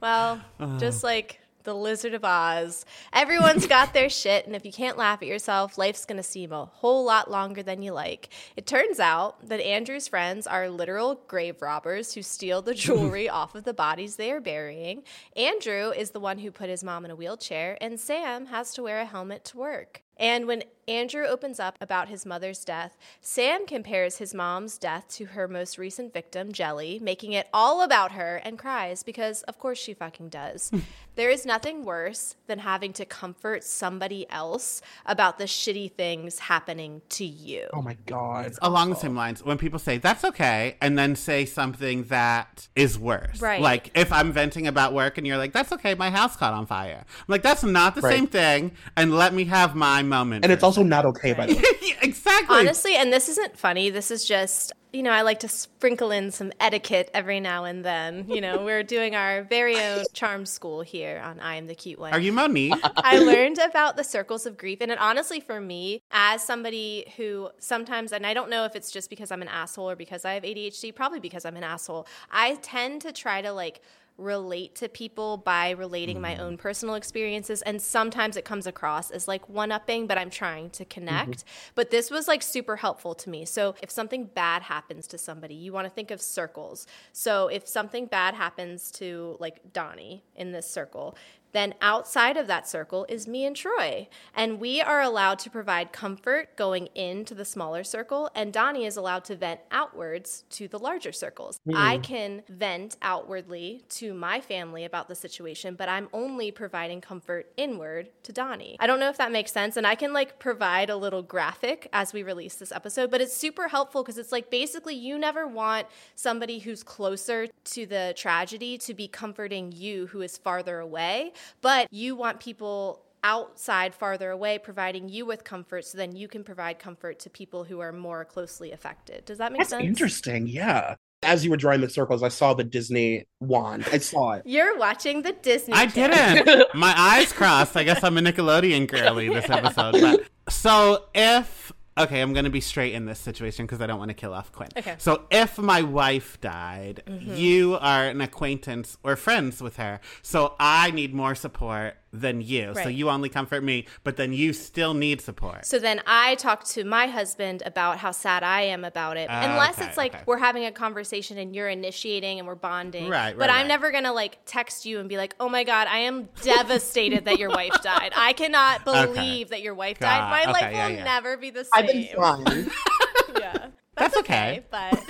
Well, 0.00 0.40
just 0.78 1.04
like 1.04 1.40
the 1.64 1.74
Lizard 1.74 2.14
of 2.14 2.24
Oz, 2.24 2.84
everyone's 3.12 3.66
got 3.66 3.92
their 3.92 4.08
shit, 4.22 4.46
and 4.46 4.56
if 4.56 4.64
you 4.64 4.72
can't 4.72 4.98
laugh 4.98 5.22
at 5.22 5.28
yourself, 5.28 5.78
life's 5.78 6.04
gonna 6.04 6.22
seem 6.22 6.52
a 6.52 6.64
whole 6.64 7.04
lot 7.04 7.30
longer 7.30 7.62
than 7.62 7.82
you 7.82 7.92
like. 7.92 8.28
It 8.56 8.66
turns 8.66 9.00
out 9.00 9.48
that 9.48 9.60
Andrew's 9.60 10.08
friends 10.08 10.46
are 10.46 10.68
literal 10.68 11.20
grave 11.26 11.62
robbers 11.62 12.14
who 12.14 12.22
steal 12.22 12.62
the 12.62 12.74
jewelry 12.82 13.28
off 13.28 13.54
of 13.54 13.64
the 13.64 13.74
bodies 13.74 14.16
they 14.16 14.32
are 14.32 14.40
burying. 14.40 15.02
Andrew 15.36 15.90
is 15.90 16.10
the 16.10 16.20
one 16.20 16.38
who 16.38 16.50
put 16.50 16.68
his 16.68 16.84
mom 16.84 17.04
in 17.04 17.10
a 17.10 17.16
wheelchair, 17.16 17.78
and 17.80 17.98
Sam 17.98 18.46
has 18.46 18.72
to 18.74 18.82
wear 18.82 19.00
a 19.00 19.06
helmet 19.06 19.44
to 19.46 19.58
work. 19.58 20.02
And 20.18 20.46
when 20.46 20.62
Andrew 20.88 21.24
opens 21.26 21.58
up 21.60 21.78
about 21.80 22.08
his 22.08 22.26
mother's 22.26 22.64
death, 22.64 22.96
Sam 23.20 23.66
compares 23.66 24.18
his 24.18 24.34
mom's 24.34 24.78
death 24.78 25.06
to 25.10 25.26
her 25.26 25.46
most 25.48 25.78
recent 25.78 26.12
victim, 26.12 26.52
Jelly, 26.52 26.98
making 27.00 27.32
it 27.32 27.48
all 27.52 27.82
about 27.82 28.12
her 28.12 28.36
and 28.44 28.58
cries 28.58 29.02
because, 29.02 29.42
of 29.44 29.58
course, 29.58 29.78
she 29.78 29.94
fucking 29.94 30.28
does. 30.28 30.70
Hmm. 30.70 30.80
there 31.14 31.30
is 31.30 31.44
nothing 31.46 31.84
worse 31.84 32.36
than 32.46 32.58
having 32.60 32.92
to 32.94 33.04
comfort 33.04 33.62
somebody 33.64 34.28
else 34.30 34.80
about 35.06 35.38
the 35.38 35.44
shitty 35.44 35.92
things 35.92 36.40
happening 36.40 37.02
to 37.10 37.24
you. 37.24 37.68
Oh 37.72 37.82
my 37.82 37.96
God. 38.06 38.52
Along 38.60 38.90
the 38.90 38.96
same 38.96 39.14
lines, 39.14 39.44
when 39.44 39.58
people 39.58 39.78
say 39.78 39.98
that's 39.98 40.24
okay, 40.24 40.76
and 40.80 40.98
then 40.98 41.14
say 41.16 41.44
something 41.44 42.04
that 42.04 42.68
is 42.74 42.98
worse. 42.98 43.40
Right. 43.40 43.60
Like 43.60 43.90
if 43.96 44.12
I'm 44.12 44.32
venting 44.32 44.66
about 44.66 44.92
work 44.94 45.16
and 45.18 45.26
you're 45.26 45.38
like, 45.38 45.52
that's 45.52 45.70
okay, 45.72 45.94
my 45.94 46.10
house 46.10 46.34
caught 46.36 46.54
on 46.54 46.66
fire. 46.66 47.04
I'm 47.06 47.24
like, 47.28 47.42
that's 47.42 47.62
not 47.62 47.94
the 47.94 48.00
Right. 48.02 48.16
same 48.16 48.26
thing, 48.26 48.72
and 48.96 49.14
let 49.16 49.32
me 49.32 49.44
have 49.44 49.74
my 49.76 50.01
moment. 50.02 50.44
And 50.44 50.52
it's 50.52 50.62
also 50.62 50.82
not 50.82 51.04
okay, 51.06 51.32
by 51.32 51.46
the 51.46 51.54
way. 51.54 51.62
Yeah, 51.82 51.94
exactly. 52.02 52.56
Honestly, 52.56 52.94
and 52.94 53.12
this 53.12 53.28
isn't 53.28 53.58
funny. 53.58 53.90
This 53.90 54.10
is 54.12 54.24
just, 54.24 54.72
you 54.92 55.02
know, 55.02 55.10
I 55.10 55.22
like 55.22 55.40
to 55.40 55.48
sprinkle 55.48 56.12
in 56.12 56.30
some 56.30 56.52
etiquette 56.60 57.10
every 57.12 57.40
now 57.40 57.64
and 57.64 57.84
then. 57.84 58.28
You 58.28 58.40
know, 58.40 58.58
we're 58.64 58.84
doing 58.84 59.16
our 59.16 59.42
very 59.42 59.76
own 59.80 60.04
charm 60.12 60.46
school 60.46 60.82
here 60.82 61.20
on 61.24 61.40
I 61.40 61.56
Am 61.56 61.66
the 61.66 61.74
Cute 61.74 61.98
One. 61.98 62.12
Are 62.12 62.20
you 62.20 62.32
Monique? 62.32 62.74
I 62.96 63.18
learned 63.18 63.58
about 63.58 63.96
the 63.96 64.04
circles 64.04 64.46
of 64.46 64.56
grief. 64.56 64.78
And 64.80 64.92
it, 64.92 64.98
honestly, 64.98 65.40
for 65.40 65.60
me, 65.60 66.02
as 66.12 66.42
somebody 66.42 67.12
who 67.16 67.50
sometimes, 67.58 68.12
and 68.12 68.24
I 68.24 68.32
don't 68.34 68.50
know 68.50 68.64
if 68.64 68.76
it's 68.76 68.90
just 68.92 69.10
because 69.10 69.32
I'm 69.32 69.42
an 69.42 69.48
asshole 69.48 69.90
or 69.90 69.96
because 69.96 70.24
I 70.24 70.34
have 70.34 70.44
ADHD, 70.44 70.94
probably 70.94 71.20
because 71.20 71.44
I'm 71.44 71.56
an 71.56 71.64
asshole, 71.64 72.06
I 72.30 72.54
tend 72.62 73.00
to 73.02 73.12
try 73.12 73.42
to 73.42 73.52
like, 73.52 73.82
relate 74.16 74.74
to 74.76 74.88
people 74.88 75.36
by 75.36 75.70
relating 75.70 76.20
my 76.20 76.32
mm-hmm. 76.32 76.42
own 76.42 76.56
personal 76.56 76.94
experiences 76.94 77.62
and 77.62 77.80
sometimes 77.80 78.36
it 78.36 78.44
comes 78.44 78.66
across 78.66 79.10
as 79.10 79.26
like 79.26 79.48
one 79.48 79.72
upping 79.72 80.06
but 80.06 80.18
I'm 80.18 80.30
trying 80.30 80.70
to 80.70 80.84
connect. 80.84 81.38
Mm-hmm. 81.38 81.72
But 81.74 81.90
this 81.90 82.10
was 82.10 82.28
like 82.28 82.42
super 82.42 82.76
helpful 82.76 83.14
to 83.16 83.30
me. 83.30 83.44
So 83.44 83.74
if 83.82 83.90
something 83.90 84.26
bad 84.26 84.62
happens 84.62 85.06
to 85.08 85.18
somebody 85.18 85.54
you 85.54 85.72
want 85.72 85.86
to 85.86 85.90
think 85.90 86.10
of 86.10 86.20
circles. 86.20 86.86
So 87.12 87.48
if 87.48 87.66
something 87.66 88.06
bad 88.06 88.34
happens 88.34 88.90
to 88.92 89.36
like 89.40 89.72
Donny 89.72 90.24
in 90.36 90.52
this 90.52 90.68
circle 90.68 91.16
then 91.52 91.74
outside 91.80 92.36
of 92.36 92.46
that 92.46 92.68
circle 92.68 93.06
is 93.08 93.28
me 93.28 93.44
and 93.44 93.54
Troy. 93.54 94.08
And 94.34 94.60
we 94.60 94.80
are 94.80 95.00
allowed 95.00 95.38
to 95.40 95.50
provide 95.50 95.92
comfort 95.92 96.56
going 96.56 96.88
into 96.94 97.34
the 97.34 97.44
smaller 97.44 97.84
circle, 97.84 98.30
and 98.34 98.52
Donny 98.52 98.84
is 98.84 98.96
allowed 98.96 99.24
to 99.26 99.36
vent 99.36 99.60
outwards 99.70 100.44
to 100.50 100.68
the 100.68 100.78
larger 100.78 101.12
circles. 101.12 101.58
Hmm. 101.68 101.76
I 101.76 101.98
can 101.98 102.42
vent 102.48 102.96
outwardly 103.02 103.84
to 103.90 104.14
my 104.14 104.40
family 104.40 104.84
about 104.84 105.08
the 105.08 105.14
situation, 105.14 105.74
but 105.74 105.88
I'm 105.88 106.08
only 106.12 106.50
providing 106.50 107.00
comfort 107.00 107.52
inward 107.56 108.08
to 108.24 108.32
Donny. 108.32 108.76
I 108.80 108.86
don't 108.86 109.00
know 109.00 109.08
if 109.08 109.18
that 109.18 109.32
makes 109.32 109.52
sense, 109.52 109.76
and 109.76 109.86
I 109.86 109.94
can 109.94 110.12
like 110.12 110.38
provide 110.38 110.90
a 110.90 110.96
little 110.96 111.22
graphic 111.22 111.88
as 111.92 112.12
we 112.12 112.22
release 112.22 112.56
this 112.56 112.72
episode, 112.72 113.10
but 113.10 113.20
it's 113.20 113.36
super 113.36 113.68
helpful 113.68 114.02
because 114.02 114.18
it's 114.18 114.32
like 114.32 114.50
basically 114.50 114.94
you 114.94 115.18
never 115.18 115.46
want 115.46 115.86
somebody 116.14 116.58
who's 116.58 116.82
closer 116.82 117.46
to 117.64 117.86
the 117.86 118.14
tragedy 118.16 118.78
to 118.78 118.94
be 118.94 119.08
comforting 119.08 119.72
you 119.72 120.06
who 120.08 120.22
is 120.22 120.38
farther 120.38 120.78
away 120.78 121.32
but 121.60 121.88
you 121.92 122.16
want 122.16 122.40
people 122.40 123.02
outside 123.24 123.94
farther 123.94 124.30
away 124.30 124.58
providing 124.58 125.08
you 125.08 125.24
with 125.24 125.44
comfort 125.44 125.84
so 125.84 125.96
then 125.96 126.14
you 126.16 126.26
can 126.26 126.42
provide 126.42 126.78
comfort 126.78 127.20
to 127.20 127.30
people 127.30 127.62
who 127.62 127.78
are 127.78 127.92
more 127.92 128.24
closely 128.24 128.72
affected 128.72 129.24
does 129.24 129.38
that 129.38 129.52
make 129.52 129.60
That's 129.60 129.70
sense 129.70 129.84
interesting. 129.84 130.46
Yeah. 130.48 130.96
As 131.24 131.44
you 131.44 131.52
were 131.52 131.56
drawing 131.56 131.80
the 131.82 131.88
circles, 131.88 132.24
I 132.24 132.30
saw 132.30 132.52
the 132.52 132.64
Disney 132.64 133.26
wand. 133.38 133.86
I 133.92 133.98
saw 133.98 134.32
it. 134.32 134.42
you're 134.44 134.76
watching 134.76 135.22
the 135.22 135.30
disney 135.30 135.72
I 135.72 135.86
Channel. 135.86 136.44
didn't. 136.44 136.74
My 136.74 136.92
eyes 136.96 137.32
crossed. 137.32 137.76
I 137.76 137.84
guess 137.84 138.02
I'm 138.02 138.18
a 138.18 138.20
Nickelodeon 138.20 138.88
girly 138.88 139.28
this 139.28 139.48
episode. 139.48 139.92
But 140.00 140.24
so 140.52 141.04
if 141.14 141.70
okay, 141.98 142.20
I'm 142.20 142.32
gonna 142.32 142.50
be 142.50 142.60
straight 142.60 142.94
in 142.94 143.06
this 143.06 143.18
situation 143.18 143.66
because 143.66 143.80
I 143.80 143.86
don't 143.86 143.98
want 143.98 144.10
to 144.10 144.14
kill 144.14 144.32
off 144.32 144.52
Quinn. 144.52 144.70
Okay. 144.76 144.94
So 144.98 145.24
if 145.30 145.58
my 145.58 145.82
wife 145.82 146.40
died, 146.40 147.02
mm-hmm. 147.06 147.34
you 147.34 147.76
are 147.80 148.06
an 148.08 148.20
acquaintance 148.20 148.98
or 149.02 149.16
friends 149.16 149.62
with 149.62 149.76
her, 149.76 150.00
so 150.22 150.54
I 150.58 150.90
need 150.90 151.14
more 151.14 151.34
support 151.34 151.96
than 152.12 152.42
you. 152.42 152.74
So 152.74 152.88
you 152.88 153.08
only 153.08 153.28
comfort 153.28 153.62
me, 153.64 153.86
but 154.04 154.16
then 154.16 154.32
you 154.32 154.52
still 154.52 154.92
need 154.92 155.20
support. 155.20 155.64
So 155.64 155.78
then 155.78 156.02
I 156.06 156.34
talk 156.34 156.64
to 156.64 156.84
my 156.84 157.06
husband 157.06 157.62
about 157.64 157.98
how 157.98 158.10
sad 158.10 158.42
I 158.42 158.62
am 158.62 158.84
about 158.84 159.16
it. 159.16 159.28
Ah, 159.30 159.50
Unless 159.50 159.78
okay, 159.78 159.88
it's 159.88 159.96
like 159.96 160.14
okay. 160.14 160.24
we're 160.26 160.38
having 160.38 160.66
a 160.66 160.72
conversation 160.72 161.38
and 161.38 161.54
you're 161.54 161.68
initiating 161.68 162.38
and 162.38 162.46
we're 162.46 162.54
bonding. 162.54 163.04
Right, 163.04 163.10
right 163.10 163.38
But 163.38 163.48
right, 163.48 163.50
I'm 163.50 163.62
right. 163.62 163.68
never 163.68 163.90
going 163.90 164.04
to 164.04 164.12
like 164.12 164.38
text 164.44 164.84
you 164.84 165.00
and 165.00 165.08
be 165.08 165.16
like, 165.16 165.34
oh 165.40 165.48
my 165.48 165.64
God, 165.64 165.88
I 165.88 165.98
am 165.98 166.28
devastated 166.42 167.24
that 167.24 167.38
your 167.38 167.50
wife 167.50 167.80
died. 167.82 168.12
I 168.14 168.34
cannot 168.34 168.84
believe 168.84 169.48
that 169.48 169.62
your 169.62 169.74
wife 169.74 169.98
died. 169.98 170.28
My 170.30 170.42
okay, 170.42 170.52
life 170.52 170.72
yeah, 170.72 170.88
will 170.88 170.94
yeah. 170.96 171.04
never 171.04 171.36
be 171.36 171.50
the 171.50 171.64
same. 171.64 171.70
I've 171.74 171.86
been 171.86 172.06
fine. 172.14 172.70
yeah. 173.40 173.66
That's 173.96 174.16
okay. 174.18 174.64
But 174.70 174.94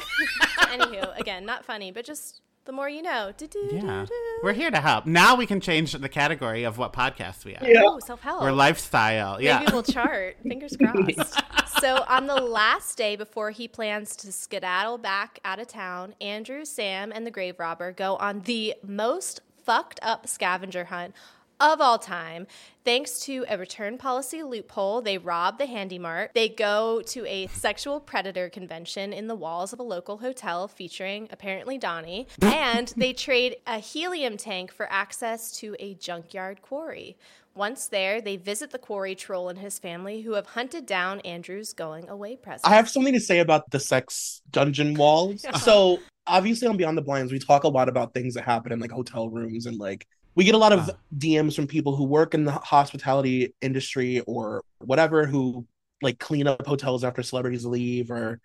anywho, 0.58 1.18
again, 1.18 1.44
not 1.44 1.64
funny, 1.64 1.92
but 1.92 2.04
just 2.04 2.42
the 2.64 2.72
more 2.72 2.88
you 2.88 3.02
know. 3.02 3.32
Yeah, 3.70 4.06
we're 4.42 4.52
here 4.52 4.70
to 4.70 4.80
help. 4.80 5.06
Now 5.06 5.34
we 5.34 5.46
can 5.46 5.60
change 5.60 5.92
the 5.92 6.08
category 6.08 6.64
of 6.64 6.78
what 6.78 6.92
podcast 6.92 7.44
we 7.44 7.56
are. 7.56 7.66
Yeah. 7.66 7.82
Oh, 7.84 7.98
self 7.98 8.20
help. 8.20 8.42
We're 8.42 8.52
lifestyle. 8.52 9.40
Yeah. 9.42 9.60
Maybe 9.60 9.72
we'll 9.72 9.82
chart. 9.82 10.36
Fingers 10.42 10.76
crossed. 10.76 11.80
so 11.80 12.04
on 12.08 12.26
the 12.26 12.36
last 12.36 12.96
day 12.96 13.16
before 13.16 13.50
he 13.50 13.66
plans 13.66 14.14
to 14.16 14.30
skedaddle 14.32 14.98
back 14.98 15.40
out 15.44 15.58
of 15.58 15.66
town, 15.66 16.14
Andrew, 16.20 16.64
Sam, 16.64 17.12
and 17.12 17.26
the 17.26 17.30
grave 17.30 17.58
robber 17.58 17.92
go 17.92 18.16
on 18.16 18.40
the 18.40 18.74
most 18.86 19.40
fucked 19.64 20.00
up 20.02 20.28
scavenger 20.28 20.84
hunt 20.84 21.14
of 21.62 21.80
all 21.80 21.98
time. 21.98 22.46
Thanks 22.84 23.20
to 23.20 23.44
a 23.48 23.56
return 23.56 23.96
policy 23.96 24.42
loophole, 24.42 25.00
they 25.02 25.16
rob 25.16 25.58
the 25.58 25.66
Handy 25.66 26.00
Mart. 26.00 26.32
They 26.34 26.48
go 26.48 27.00
to 27.02 27.24
a 27.26 27.46
sexual 27.46 28.00
predator 28.00 28.50
convention 28.50 29.12
in 29.12 29.28
the 29.28 29.36
walls 29.36 29.72
of 29.72 29.78
a 29.78 29.84
local 29.84 30.18
hotel 30.18 30.66
featuring 30.66 31.28
apparently 31.30 31.78
Donny, 31.78 32.26
and 32.42 32.92
they 32.96 33.12
trade 33.12 33.56
a 33.66 33.78
helium 33.78 34.36
tank 34.36 34.72
for 34.72 34.90
access 34.90 35.52
to 35.58 35.76
a 35.78 35.94
junkyard 35.94 36.60
quarry. 36.60 37.16
Once 37.54 37.86
there, 37.86 38.20
they 38.20 38.36
visit 38.36 38.70
the 38.70 38.78
quarry 38.78 39.14
troll 39.14 39.48
and 39.48 39.58
his 39.58 39.78
family 39.78 40.22
who 40.22 40.32
have 40.32 40.46
hunted 40.46 40.86
down 40.86 41.20
Andrew's 41.20 41.72
going 41.72 42.08
away 42.08 42.34
present. 42.34 42.66
I 42.66 42.74
have 42.74 42.88
something 42.88 43.12
to 43.12 43.20
say 43.20 43.40
about 43.40 43.70
the 43.70 43.78
sex 43.78 44.40
dungeon 44.50 44.94
walls. 44.94 45.44
So 45.58 46.00
obviously 46.26 46.66
on 46.66 46.76
Beyond 46.76 46.96
the 46.98 47.02
Blinds, 47.02 47.30
we 47.30 47.38
talk 47.38 47.64
a 47.64 47.68
lot 47.68 47.88
about 47.88 48.14
things 48.14 48.34
that 48.34 48.44
happen 48.44 48.72
in 48.72 48.80
like 48.80 48.90
hotel 48.90 49.28
rooms 49.28 49.66
and 49.66 49.78
like 49.78 50.06
we 50.34 50.44
get 50.44 50.54
a 50.54 50.58
lot 50.58 50.72
of 50.72 50.90
Ah. 50.90 50.96
DMs 51.16 51.54
from 51.54 51.66
people 51.66 51.96
who 51.96 52.04
work 52.04 52.34
in 52.34 52.44
the 52.44 52.52
hospitality 52.52 53.54
industry 53.60 54.20
or 54.20 54.62
whatever 54.78 55.26
who 55.26 55.66
like 56.00 56.18
clean 56.18 56.46
up 56.46 56.66
hotels 56.66 57.04
after 57.04 57.22
celebrities 57.22 57.64
leave 57.64 58.10
or 58.10 58.40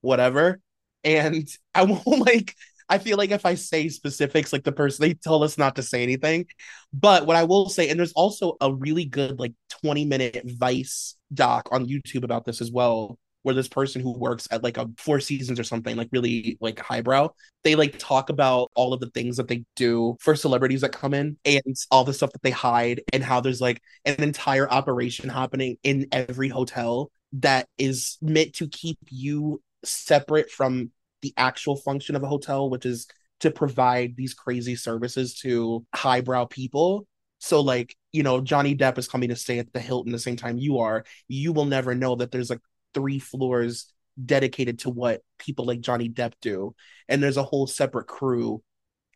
whatever. 0.00 0.60
And 1.04 1.48
I 1.74 1.84
won't 1.84 2.06
like 2.26 2.54
I 2.88 2.98
feel 2.98 3.16
like 3.16 3.30
if 3.30 3.46
I 3.46 3.54
say 3.54 3.88
specifics, 3.88 4.52
like 4.52 4.64
the 4.64 4.72
person 4.72 5.02
they 5.02 5.14
tell 5.14 5.42
us 5.42 5.56
not 5.56 5.76
to 5.76 5.82
say 5.82 6.02
anything. 6.02 6.46
But 6.92 7.26
what 7.26 7.36
I 7.36 7.44
will 7.44 7.68
say, 7.70 7.88
and 7.88 7.98
there's 7.98 8.12
also 8.12 8.56
a 8.60 8.72
really 8.72 9.06
good 9.06 9.38
like 9.38 9.54
20 9.82 10.04
minute 10.04 10.42
Vice 10.44 11.16
doc 11.32 11.68
on 11.72 11.86
YouTube 11.86 12.24
about 12.24 12.44
this 12.44 12.60
as 12.60 12.70
well, 12.70 13.18
where 13.42 13.54
this 13.54 13.68
person 13.68 14.00
who 14.02 14.16
works 14.16 14.48
at 14.50 14.62
like 14.62 14.76
a 14.76 14.88
Four 14.96 15.20
Seasons 15.20 15.58
or 15.58 15.64
something, 15.64 15.96
like 15.96 16.08
really 16.12 16.58
like 16.60 16.78
highbrow, 16.78 17.28
they 17.64 17.74
like 17.74 17.98
talk 17.98 18.30
about 18.30 18.70
all 18.74 18.92
of 18.92 19.00
the 19.00 19.10
things 19.10 19.36
that 19.36 19.48
they 19.48 19.64
do 19.76 20.16
for 20.20 20.34
celebrities 20.34 20.82
that 20.82 20.92
come 20.92 21.14
in 21.14 21.36
and 21.44 21.76
all 21.90 22.04
the 22.04 22.14
stuff 22.14 22.32
that 22.32 22.42
they 22.42 22.50
hide 22.50 23.02
and 23.12 23.22
how 23.22 23.40
there's 23.40 23.60
like 23.60 23.82
an 24.04 24.22
entire 24.22 24.70
operation 24.70 25.28
happening 25.28 25.76
in 25.82 26.06
every 26.12 26.48
hotel 26.48 27.10
that 27.32 27.68
is 27.78 28.18
meant 28.20 28.52
to 28.54 28.68
keep 28.68 28.98
you 29.08 29.60
separate 29.84 30.50
from 30.50 30.90
the 31.22 31.32
actual 31.36 31.76
function 31.76 32.16
of 32.16 32.22
a 32.22 32.28
hotel, 32.28 32.68
which 32.68 32.84
is 32.84 33.06
to 33.40 33.50
provide 33.50 34.16
these 34.16 34.34
crazy 34.34 34.76
services 34.76 35.34
to 35.34 35.84
highbrow 35.94 36.44
people. 36.44 37.06
So, 37.38 37.60
like, 37.60 37.96
you 38.12 38.22
know, 38.22 38.40
Johnny 38.40 38.76
Depp 38.76 38.98
is 38.98 39.08
coming 39.08 39.30
to 39.30 39.36
stay 39.36 39.58
at 39.58 39.72
the 39.72 39.80
Hilton 39.80 40.12
the 40.12 40.18
same 40.18 40.36
time 40.36 40.58
you 40.58 40.78
are. 40.78 41.04
You 41.26 41.52
will 41.52 41.64
never 41.64 41.94
know 41.94 42.14
that 42.16 42.30
there's 42.30 42.50
like 42.50 42.60
three 42.94 43.18
floors 43.18 43.92
dedicated 44.22 44.80
to 44.80 44.90
what 44.90 45.22
people 45.38 45.64
like 45.64 45.80
Johnny 45.80 46.08
Depp 46.08 46.32
do. 46.40 46.74
And 47.08 47.22
there's 47.22 47.36
a 47.36 47.42
whole 47.42 47.66
separate 47.66 48.06
crew 48.06 48.62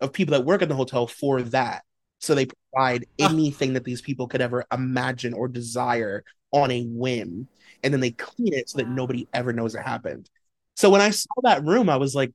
of 0.00 0.12
people 0.12 0.32
that 0.32 0.44
work 0.44 0.62
in 0.62 0.68
the 0.68 0.74
hotel 0.74 1.06
for 1.06 1.42
that. 1.42 1.84
So 2.18 2.34
they 2.34 2.46
provide 2.46 3.06
Ah. 3.20 3.28
anything 3.30 3.74
that 3.74 3.84
these 3.84 4.00
people 4.00 4.26
could 4.26 4.40
ever 4.40 4.64
imagine 4.72 5.34
or 5.34 5.48
desire 5.48 6.24
on 6.50 6.70
a 6.70 6.84
whim. 6.84 7.48
And 7.82 7.92
then 7.92 8.00
they 8.00 8.12
clean 8.12 8.54
it 8.54 8.68
so 8.68 8.78
that 8.78 8.88
nobody 8.88 9.28
ever 9.32 9.52
knows 9.52 9.74
it 9.74 9.82
happened. 9.82 10.30
So 10.76 10.90
when 10.90 11.00
I 11.00 11.10
saw 11.10 11.34
that 11.42 11.64
room, 11.64 11.88
I 11.88 11.96
was 11.96 12.14
like, 12.14 12.32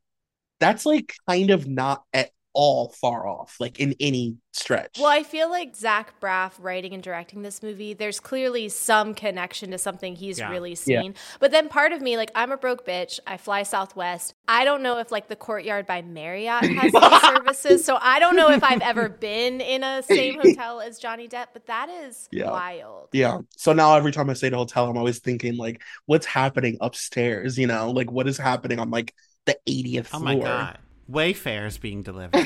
that's 0.59 0.85
like 0.85 1.13
kind 1.27 1.49
of 1.49 1.67
not 1.67 2.03
at 2.13 2.29
all 2.53 2.89
far 2.89 3.27
off, 3.27 3.55
like 3.59 3.79
in 3.79 3.95
any 3.99 4.37
stretch. 4.53 4.97
Well, 4.99 5.09
I 5.09 5.23
feel 5.23 5.49
like 5.49 5.75
Zach 5.75 6.19
Braff 6.19 6.53
writing 6.59 6.93
and 6.93 7.01
directing 7.01 7.41
this 7.41 7.63
movie, 7.63 7.93
there's 7.93 8.19
clearly 8.19 8.67
some 8.69 9.13
connection 9.13 9.71
to 9.71 9.77
something 9.77 10.15
he's 10.15 10.39
Yeah. 10.39 10.49
really 10.49 10.75
seen. 10.75 11.15
But 11.39 11.51
then 11.51 11.69
part 11.69 11.93
of 11.93 12.01
me, 12.01 12.17
like, 12.17 12.31
I'm 12.35 12.51
a 12.51 12.57
broke 12.57 12.85
bitch. 12.85 13.19
I 13.25 13.37
fly 13.37 13.63
Southwest. 13.63 14.33
I 14.47 14.65
don't 14.65 14.83
know 14.83 14.99
if 14.99 15.11
like 15.11 15.27
the 15.29 15.35
Courtyard 15.37 15.85
by 15.87 16.01
Marriott 16.01 16.67
has 16.69 16.97
these 16.97 17.21
services. 17.25 17.85
So 17.85 17.97
I 18.01 18.19
don't 18.19 18.35
know 18.35 18.51
if 18.51 18.63
I've 18.63 18.81
ever 18.81 19.07
been 19.07 19.61
in 19.61 19.83
a 19.83 20.03
same 20.03 20.35
hotel 20.39 20.81
as 20.81 20.99
Johnny 20.99 21.27
Depp, 21.29 21.47
but 21.53 21.67
that 21.67 21.89
is 21.89 22.27
Yeah. 22.31 22.49
wild. 22.49 23.09
Yeah. 23.13 23.39
So 23.57 23.73
now 23.73 23.95
every 23.95 24.11
time 24.11 24.29
I 24.29 24.33
stay 24.33 24.47
at 24.47 24.53
a 24.53 24.57
hotel, 24.57 24.89
I'm 24.89 24.97
always 24.97 25.19
thinking 25.19 25.55
like, 25.57 25.81
what's 26.05 26.25
happening 26.25 26.77
upstairs? 26.81 27.57
You 27.57 27.67
know, 27.67 27.91
like 27.91 28.11
what 28.11 28.27
is 28.27 28.37
happening 28.37 28.79
on 28.79 28.89
like 28.89 29.13
the 29.45 29.57
80th 29.65 30.07
Oh 30.13 30.19
floor? 30.19 30.25
my 30.25 30.35
god. 30.35 30.77
Wayfair 31.11 31.67
is 31.67 31.77
being 31.77 32.03
delivered. 32.03 32.45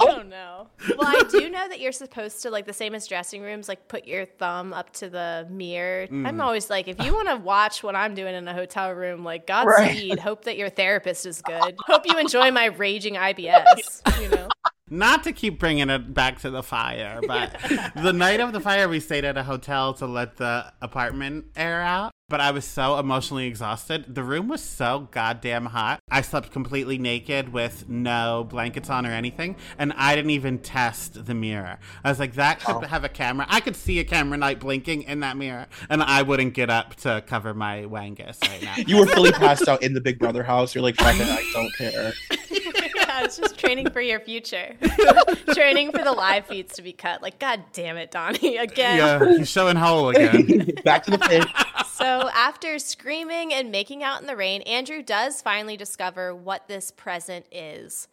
Oh 0.00 0.22
no. 0.26 0.68
Well, 0.96 1.08
I 1.08 1.22
do 1.30 1.48
know 1.48 1.68
that 1.68 1.80
you're 1.80 1.92
supposed 1.92 2.42
to 2.42 2.50
like 2.50 2.66
the 2.66 2.72
same 2.72 2.94
as 2.94 3.06
dressing 3.06 3.42
rooms, 3.42 3.68
like 3.68 3.88
put 3.88 4.06
your 4.06 4.24
thumb 4.24 4.72
up 4.72 4.92
to 4.94 5.08
the 5.08 5.46
mirror. 5.50 6.06
Mm. 6.06 6.26
I'm 6.26 6.40
always 6.40 6.70
like, 6.70 6.88
if 6.88 7.02
you 7.04 7.12
want 7.14 7.28
to 7.28 7.36
watch 7.36 7.82
what 7.82 7.96
I'm 7.96 8.14
doing 8.14 8.34
in 8.34 8.46
a 8.46 8.54
hotel 8.54 8.92
room, 8.92 9.24
like 9.24 9.46
Godspeed. 9.54 10.18
Hope 10.18 10.44
that 10.44 10.56
your 10.56 10.68
therapist 10.68 11.26
is 11.26 11.42
good. 11.42 11.76
Hope 11.80 12.06
you 12.06 12.18
enjoy 12.18 12.50
my 12.50 12.66
raging 12.66 13.14
IBS. 13.14 14.22
You 14.22 14.28
know. 14.28 14.48
Not 14.90 15.24
to 15.24 15.32
keep 15.32 15.58
bringing 15.58 15.88
it 15.88 16.12
back 16.12 16.40
to 16.40 16.50
the 16.50 16.62
fire, 16.62 17.20
but 17.26 17.56
the 17.96 18.12
night 18.12 18.40
of 18.40 18.52
the 18.52 18.60
fire, 18.60 18.86
we 18.86 19.00
stayed 19.00 19.24
at 19.24 19.38
a 19.38 19.42
hotel 19.42 19.94
to 19.94 20.06
let 20.06 20.36
the 20.36 20.72
apartment 20.82 21.46
air 21.56 21.80
out. 21.80 22.12
But 22.28 22.40
I 22.40 22.50
was 22.50 22.66
so 22.66 22.98
emotionally 22.98 23.46
exhausted. 23.46 24.14
The 24.14 24.22
room 24.22 24.48
was 24.48 24.62
so 24.62 25.08
goddamn 25.10 25.66
hot. 25.66 26.00
I 26.10 26.20
slept 26.20 26.52
completely 26.52 26.98
naked 26.98 27.50
with 27.50 27.88
no 27.88 28.46
blankets 28.48 28.90
on 28.90 29.06
or 29.06 29.10
anything. 29.10 29.56
And 29.78 29.92
I 29.94 30.14
didn't 30.16 30.30
even 30.32 30.58
test 30.58 31.26
the 31.26 31.34
mirror. 31.34 31.78
I 32.02 32.08
was 32.10 32.18
like, 32.18 32.34
that 32.34 32.60
could 32.60 32.84
have 32.84 33.04
a 33.04 33.10
camera. 33.10 33.46
I 33.48 33.60
could 33.60 33.76
see 33.76 33.98
a 34.00 34.04
camera 34.04 34.38
night 34.38 34.58
blinking 34.58 35.02
in 35.02 35.20
that 35.20 35.36
mirror. 35.36 35.66
And 35.88 36.02
I 36.02 36.22
wouldn't 36.22 36.54
get 36.54 36.70
up 36.70 36.94
to 36.96 37.22
cover 37.26 37.54
my 37.54 37.82
wangus 37.82 38.40
right 38.42 38.62
now. 38.62 38.74
You 38.86 38.98
were 38.98 39.06
fully 39.06 39.32
passed 39.32 39.68
out 39.68 39.82
in 39.82 39.94
the 39.94 40.00
Big 40.00 40.18
Brother 40.18 40.42
house. 40.42 40.74
You're 40.74 40.82
like, 40.82 40.96
fuck 40.96 41.16
it, 41.16 41.28
I 41.28 41.50
don't 41.52 41.74
care. 41.74 42.12
yeah, 43.18 43.24
it's 43.24 43.36
just 43.36 43.58
training 43.58 43.90
for 43.90 44.00
your 44.00 44.20
future. 44.20 44.74
training 45.54 45.92
for 45.92 46.02
the 46.02 46.12
live 46.12 46.46
feeds 46.46 46.74
to 46.74 46.82
be 46.82 46.92
cut. 46.92 47.22
Like, 47.22 47.38
god 47.38 47.62
damn 47.72 47.96
it, 47.96 48.10
Donny, 48.10 48.56
again. 48.58 48.98
yeah, 48.98 49.36
he's 49.38 49.48
showing 49.48 49.76
hole 49.76 50.08
again. 50.10 50.70
Back 50.84 51.04
to 51.04 51.10
the 51.12 51.18
pit. 51.18 51.44
So, 51.92 52.28
after 52.34 52.78
screaming 52.78 53.52
and 53.54 53.70
making 53.70 54.02
out 54.02 54.20
in 54.20 54.26
the 54.26 54.36
rain, 54.36 54.62
Andrew 54.62 55.02
does 55.02 55.40
finally 55.42 55.76
discover 55.76 56.34
what 56.34 56.68
this 56.68 56.90
present 56.90 57.46
is. 57.52 58.08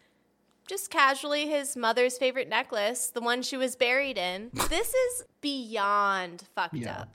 Just 0.68 0.90
casually, 0.90 1.48
his 1.50 1.76
mother's 1.76 2.18
favorite 2.18 2.48
necklace, 2.48 3.08
the 3.08 3.20
one 3.22 3.42
she 3.42 3.58
was 3.58 3.76
buried 3.76 4.18
in. 4.18 4.52
This 4.70 4.94
is 4.94 5.24
beyond 5.42 6.44
fucked 6.56 6.76
Yeah. 6.76 7.02
up. 7.02 7.10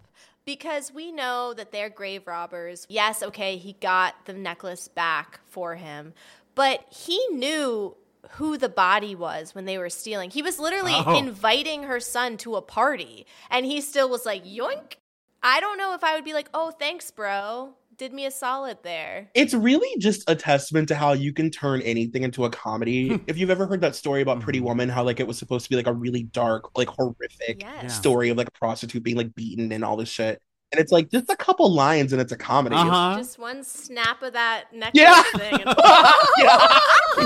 Because 0.44 0.92
we 0.92 1.10
know 1.10 1.54
that 1.54 1.72
they're 1.72 1.90
grave 1.90 2.26
robbers. 2.26 2.86
Yes, 2.88 3.20
okay, 3.22 3.56
he 3.56 3.72
got 3.80 4.14
the 4.26 4.32
necklace 4.32 4.86
back 4.86 5.40
for 5.48 5.74
him, 5.74 6.12
but 6.56 6.84
he 6.90 7.24
knew 7.28 7.96
who 8.32 8.58
the 8.58 8.68
body 8.68 9.14
was 9.14 9.54
when 9.54 9.66
they 9.66 9.78
were 9.78 9.90
stealing. 9.90 10.30
He 10.30 10.42
was 10.42 10.58
literally 10.58 10.94
Oh. 10.96 11.16
inviting 11.16 11.84
her 11.84 12.00
son 12.00 12.36
to 12.38 12.56
a 12.56 12.62
party, 12.62 13.24
and 13.50 13.64
he 13.64 13.80
still 13.80 14.08
was 14.08 14.26
like, 14.26 14.44
yoink. 14.44 14.96
I 15.42 15.60
don't 15.60 15.78
know 15.78 15.94
if 15.94 16.02
I 16.02 16.16
would 16.16 16.24
be 16.24 16.32
like, 16.32 16.48
oh, 16.52 16.72
thanks, 16.72 17.12
bro. 17.12 17.74
Did 17.96 18.12
me 18.12 18.26
a 18.26 18.30
solid 18.30 18.78
there. 18.82 19.30
It's 19.32 19.54
really 19.54 19.88
just 19.98 20.28
a 20.28 20.34
testament 20.34 20.88
to 20.88 20.94
how 20.94 21.12
you 21.12 21.32
can 21.32 21.50
turn 21.50 21.80
anything 21.82 22.24
into 22.24 22.44
a 22.44 22.50
comedy. 22.50 23.08
Hmm. 23.08 23.16
if 23.26 23.38
you've 23.38 23.48
ever 23.48 23.66
heard 23.66 23.80
that 23.82 23.94
story 23.94 24.22
about 24.22 24.40
Pretty 24.40 24.58
hmm. 24.58 24.66
Woman, 24.66 24.88
how 24.88 25.04
like 25.04 25.20
it 25.20 25.26
was 25.26 25.38
supposed 25.38 25.64
to 25.64 25.70
be 25.70 25.76
like 25.76 25.86
a 25.86 25.92
really 25.92 26.24
dark, 26.24 26.76
like 26.76 26.88
horrific 26.88 27.62
Yes. 27.62 27.96
Story 27.96 28.28
of 28.28 28.36
like 28.36 28.48
a 28.48 28.58
prostitute 28.58 29.02
being 29.02 29.16
like 29.16 29.34
beaten 29.34 29.72
and 29.72 29.84
all 29.84 29.96
this 29.96 30.08
shit. 30.08 30.42
And 30.72 30.80
it's 30.80 30.90
like 30.90 31.10
just 31.10 31.30
a 31.30 31.36
couple 31.36 31.70
lines 31.72 32.12
and 32.12 32.20
it's 32.20 32.32
a 32.32 32.36
comedy. 32.36 32.74
Uh 32.74 32.84
huh. 32.84 33.14
Just 33.18 33.38
one 33.38 33.62
snap 33.62 34.20
of 34.22 34.32
that 34.32 34.64
necklace 34.72 35.00
Yeah. 35.00 35.22
thing. 35.36 35.62
And- 35.64 35.74
yeah. 36.38 36.78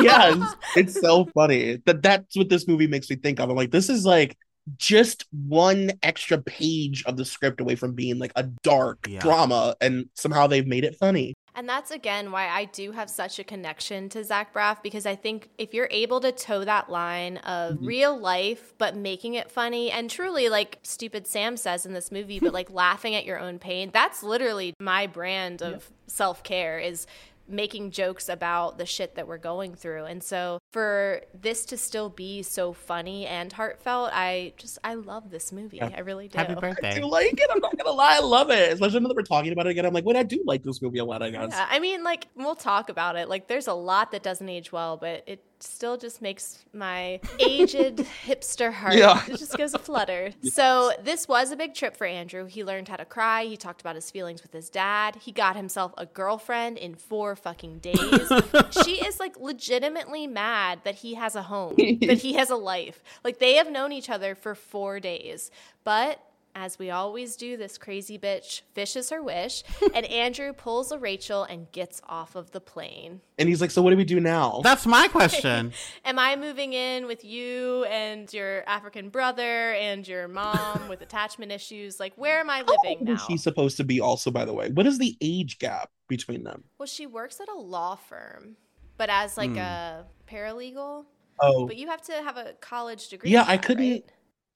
yes. 0.02 0.54
It's 0.76 1.00
so 1.00 1.24
funny. 1.34 1.78
That 1.86 2.02
that's 2.02 2.36
what 2.36 2.48
this 2.50 2.68
movie 2.68 2.86
makes 2.86 3.08
me 3.08 3.16
think 3.16 3.40
of. 3.40 3.48
I'm 3.48 3.56
like, 3.56 3.70
this 3.70 3.88
is 3.88 4.04
like 4.04 4.36
just 4.76 5.24
one 5.32 5.90
extra 6.02 6.38
page 6.42 7.02
of 7.06 7.16
the 7.16 7.24
script 7.24 7.60
away 7.60 7.74
from 7.76 7.94
being 7.94 8.18
like 8.18 8.32
a 8.36 8.44
dark 8.62 9.06
Yeah. 9.08 9.20
drama, 9.20 9.74
and 9.80 10.06
somehow 10.14 10.46
they've 10.46 10.66
made 10.66 10.84
it 10.84 10.96
funny. 10.96 11.34
And 11.54 11.68
that's 11.68 11.90
again 11.90 12.30
why 12.32 12.48
I 12.48 12.66
do 12.66 12.92
have 12.92 13.10
such 13.10 13.38
a 13.38 13.44
connection 13.44 14.08
to 14.10 14.22
Zach 14.24 14.54
Braff 14.54 14.82
because 14.82 15.04
I 15.06 15.16
think 15.16 15.48
if 15.58 15.74
you're 15.74 15.88
able 15.90 16.20
to 16.20 16.32
toe 16.32 16.64
that 16.64 16.88
line 16.90 17.38
of 17.38 17.60
Mm-hmm. 17.76 17.86
real 17.86 18.18
life 18.18 18.72
but 18.78 18.96
making 18.96 19.34
it 19.34 19.50
funny 19.50 19.90
and 19.90 20.08
truly 20.10 20.48
like 20.48 20.78
stupid 20.82 21.26
Sam 21.26 21.56
says 21.56 21.84
in 21.86 21.92
this 21.92 22.10
movie, 22.10 22.40
but 22.40 22.52
like 22.52 22.70
laughing 22.70 23.14
at 23.14 23.24
your 23.24 23.38
own 23.38 23.58
pain, 23.58 23.90
that's 23.92 24.22
literally 24.22 24.74
my 24.80 25.06
brand 25.06 25.62
of 25.62 25.90
self 26.06 26.42
care 26.42 26.78
is 26.78 27.06
making 27.50 27.90
jokes 27.90 28.28
about 28.28 28.78
the 28.78 28.86
shit 28.86 29.16
that 29.16 29.26
we're 29.26 29.38
going 29.38 29.74
through. 29.74 30.04
And 30.04 30.22
so 30.22 30.60
for 30.72 31.22
this 31.34 31.64
to 31.66 31.76
still 31.76 32.08
be 32.08 32.42
so 32.42 32.72
funny 32.72 33.26
and 33.26 33.52
heartfelt, 33.52 34.10
I 34.12 34.54
just 34.56 34.78
I 34.84 34.94
love 34.94 35.30
this 35.30 35.52
movie. 35.52 35.78
Yeah. 35.78 35.90
I 35.94 36.00
really 36.00 36.28
do. 36.28 36.38
Happy 36.38 36.54
birthday. 36.54 36.90
I 36.90 36.98
do 37.00 37.06
like 37.06 37.32
it. 37.32 37.50
I'm 37.50 37.60
not 37.60 37.76
gonna 37.76 37.96
lie, 37.96 38.16
I 38.16 38.20
love 38.20 38.50
it. 38.50 38.72
Especially 38.72 39.00
now 39.00 39.08
that 39.08 39.16
we're 39.16 39.22
talking 39.22 39.52
about 39.52 39.66
it 39.66 39.70
again. 39.70 39.86
I'm 39.86 39.94
like, 39.94 40.04
wait, 40.04 40.16
I 40.16 40.22
do 40.22 40.42
like 40.46 40.62
this 40.62 40.80
movie 40.80 40.98
a 40.98 41.04
lot, 41.04 41.22
I 41.22 41.30
guess. 41.30 41.50
Yeah, 41.52 41.66
I 41.68 41.80
mean, 41.80 42.04
like 42.04 42.28
we'll 42.36 42.54
talk 42.54 42.88
about 42.88 43.16
it. 43.16 43.28
Like, 43.28 43.48
there's 43.48 43.66
a 43.66 43.74
lot 43.74 44.12
that 44.12 44.22
doesn't 44.22 44.48
age 44.48 44.72
well, 44.72 44.96
but 44.96 45.24
it 45.26 45.42
still 45.62 45.96
just 45.96 46.20
makes 46.22 46.64
my 46.72 47.20
aged 47.38 47.96
hipster 48.26 48.72
heart 48.72 48.94
Yeah. 48.94 49.22
it 49.26 49.38
just 49.38 49.56
goes 49.56 49.74
a 49.74 49.78
flutter. 49.78 50.30
So 50.50 50.92
this 51.02 51.28
was 51.28 51.50
a 51.52 51.56
big 51.56 51.74
trip 51.74 51.96
for 51.96 52.06
Andrew. 52.06 52.46
He 52.46 52.64
learned 52.64 52.88
how 52.88 52.96
to 52.96 53.04
cry. 53.04 53.44
He 53.44 53.56
talked 53.56 53.80
about 53.80 53.94
his 53.94 54.10
feelings 54.10 54.42
with 54.42 54.52
his 54.52 54.68
dad. 54.70 55.16
He 55.16 55.32
got 55.32 55.56
himself 55.56 55.92
a 55.96 56.06
girlfriend 56.06 56.76
in 56.78 56.94
four 56.94 57.36
fucking 57.36 57.78
days. 57.78 58.32
she 58.84 59.04
is 59.04 59.20
like 59.20 59.38
legitimately 59.38 60.26
mad 60.26 60.80
that 60.84 60.96
he 60.96 61.14
has 61.14 61.34
a 61.36 61.42
home, 61.42 61.74
that 61.76 62.18
he 62.18 62.34
has 62.34 62.50
a 62.50 62.56
life. 62.56 63.02
Like 63.24 63.38
they 63.38 63.54
have 63.54 63.70
known 63.70 63.92
each 63.92 64.10
other 64.10 64.34
for 64.34 64.54
four 64.54 65.00
days, 65.00 65.50
but. 65.84 66.20
As 66.54 66.78
we 66.80 66.90
always 66.90 67.36
do, 67.36 67.56
this 67.56 67.78
crazy 67.78 68.18
bitch 68.18 68.62
fishes 68.74 69.10
her 69.10 69.22
wish, 69.22 69.62
and 69.94 70.04
Andrew 70.06 70.52
pulls 70.52 70.90
a 70.90 70.98
Rachel 70.98 71.44
and 71.44 71.70
gets 71.70 72.02
off 72.08 72.34
of 72.34 72.50
the 72.50 72.60
plane. 72.60 73.20
And 73.38 73.48
he's 73.48 73.60
like, 73.60 73.70
so 73.70 73.80
what 73.82 73.90
do 73.90 73.96
we 73.96 74.04
do 74.04 74.18
now? 74.18 74.60
That's 74.64 74.84
my 74.84 75.06
question. 75.08 75.72
Am 76.04 76.18
I 76.18 76.34
moving 76.36 76.72
in 76.72 77.06
with 77.06 77.24
you 77.24 77.84
and 77.84 78.30
your 78.34 78.64
African 78.68 79.10
brother 79.10 79.72
and 79.74 80.06
your 80.06 80.26
mom 80.28 80.88
with 80.88 81.00
attachment 81.02 81.52
issues? 81.52 82.00
Like, 82.00 82.14
where 82.16 82.40
am 82.40 82.50
I 82.50 82.58
How 82.58 82.64
living 82.82 82.98
old 82.98 83.02
now? 83.08 83.14
is 83.14 83.22
she 83.26 83.36
supposed 83.36 83.76
to 83.76 83.84
be 83.84 84.00
also, 84.00 84.30
by 84.32 84.44
the 84.44 84.52
way? 84.52 84.70
What 84.70 84.86
is 84.86 84.98
the 84.98 85.16
age 85.20 85.58
gap 85.60 85.90
between 86.08 86.42
them? 86.42 86.64
Well, 86.78 86.86
she 86.86 87.06
works 87.06 87.40
at 87.40 87.48
a 87.48 87.54
law 87.58 87.94
firm, 87.94 88.56
but 88.98 89.08
as 89.08 89.36
like 89.36 89.50
Hmm. 89.52 89.58
a 89.58 90.04
paralegal. 90.28 91.04
Oh, 91.42 91.66
But 91.66 91.76
you 91.76 91.86
have 91.88 92.02
to 92.02 92.12
have 92.12 92.36
a 92.36 92.52
college 92.60 93.08
degree. 93.08 93.30
Yeah, 93.30 93.44
for 93.44 93.50
I 93.52 93.56
couldn't- 93.56 93.90
right? 93.90 94.04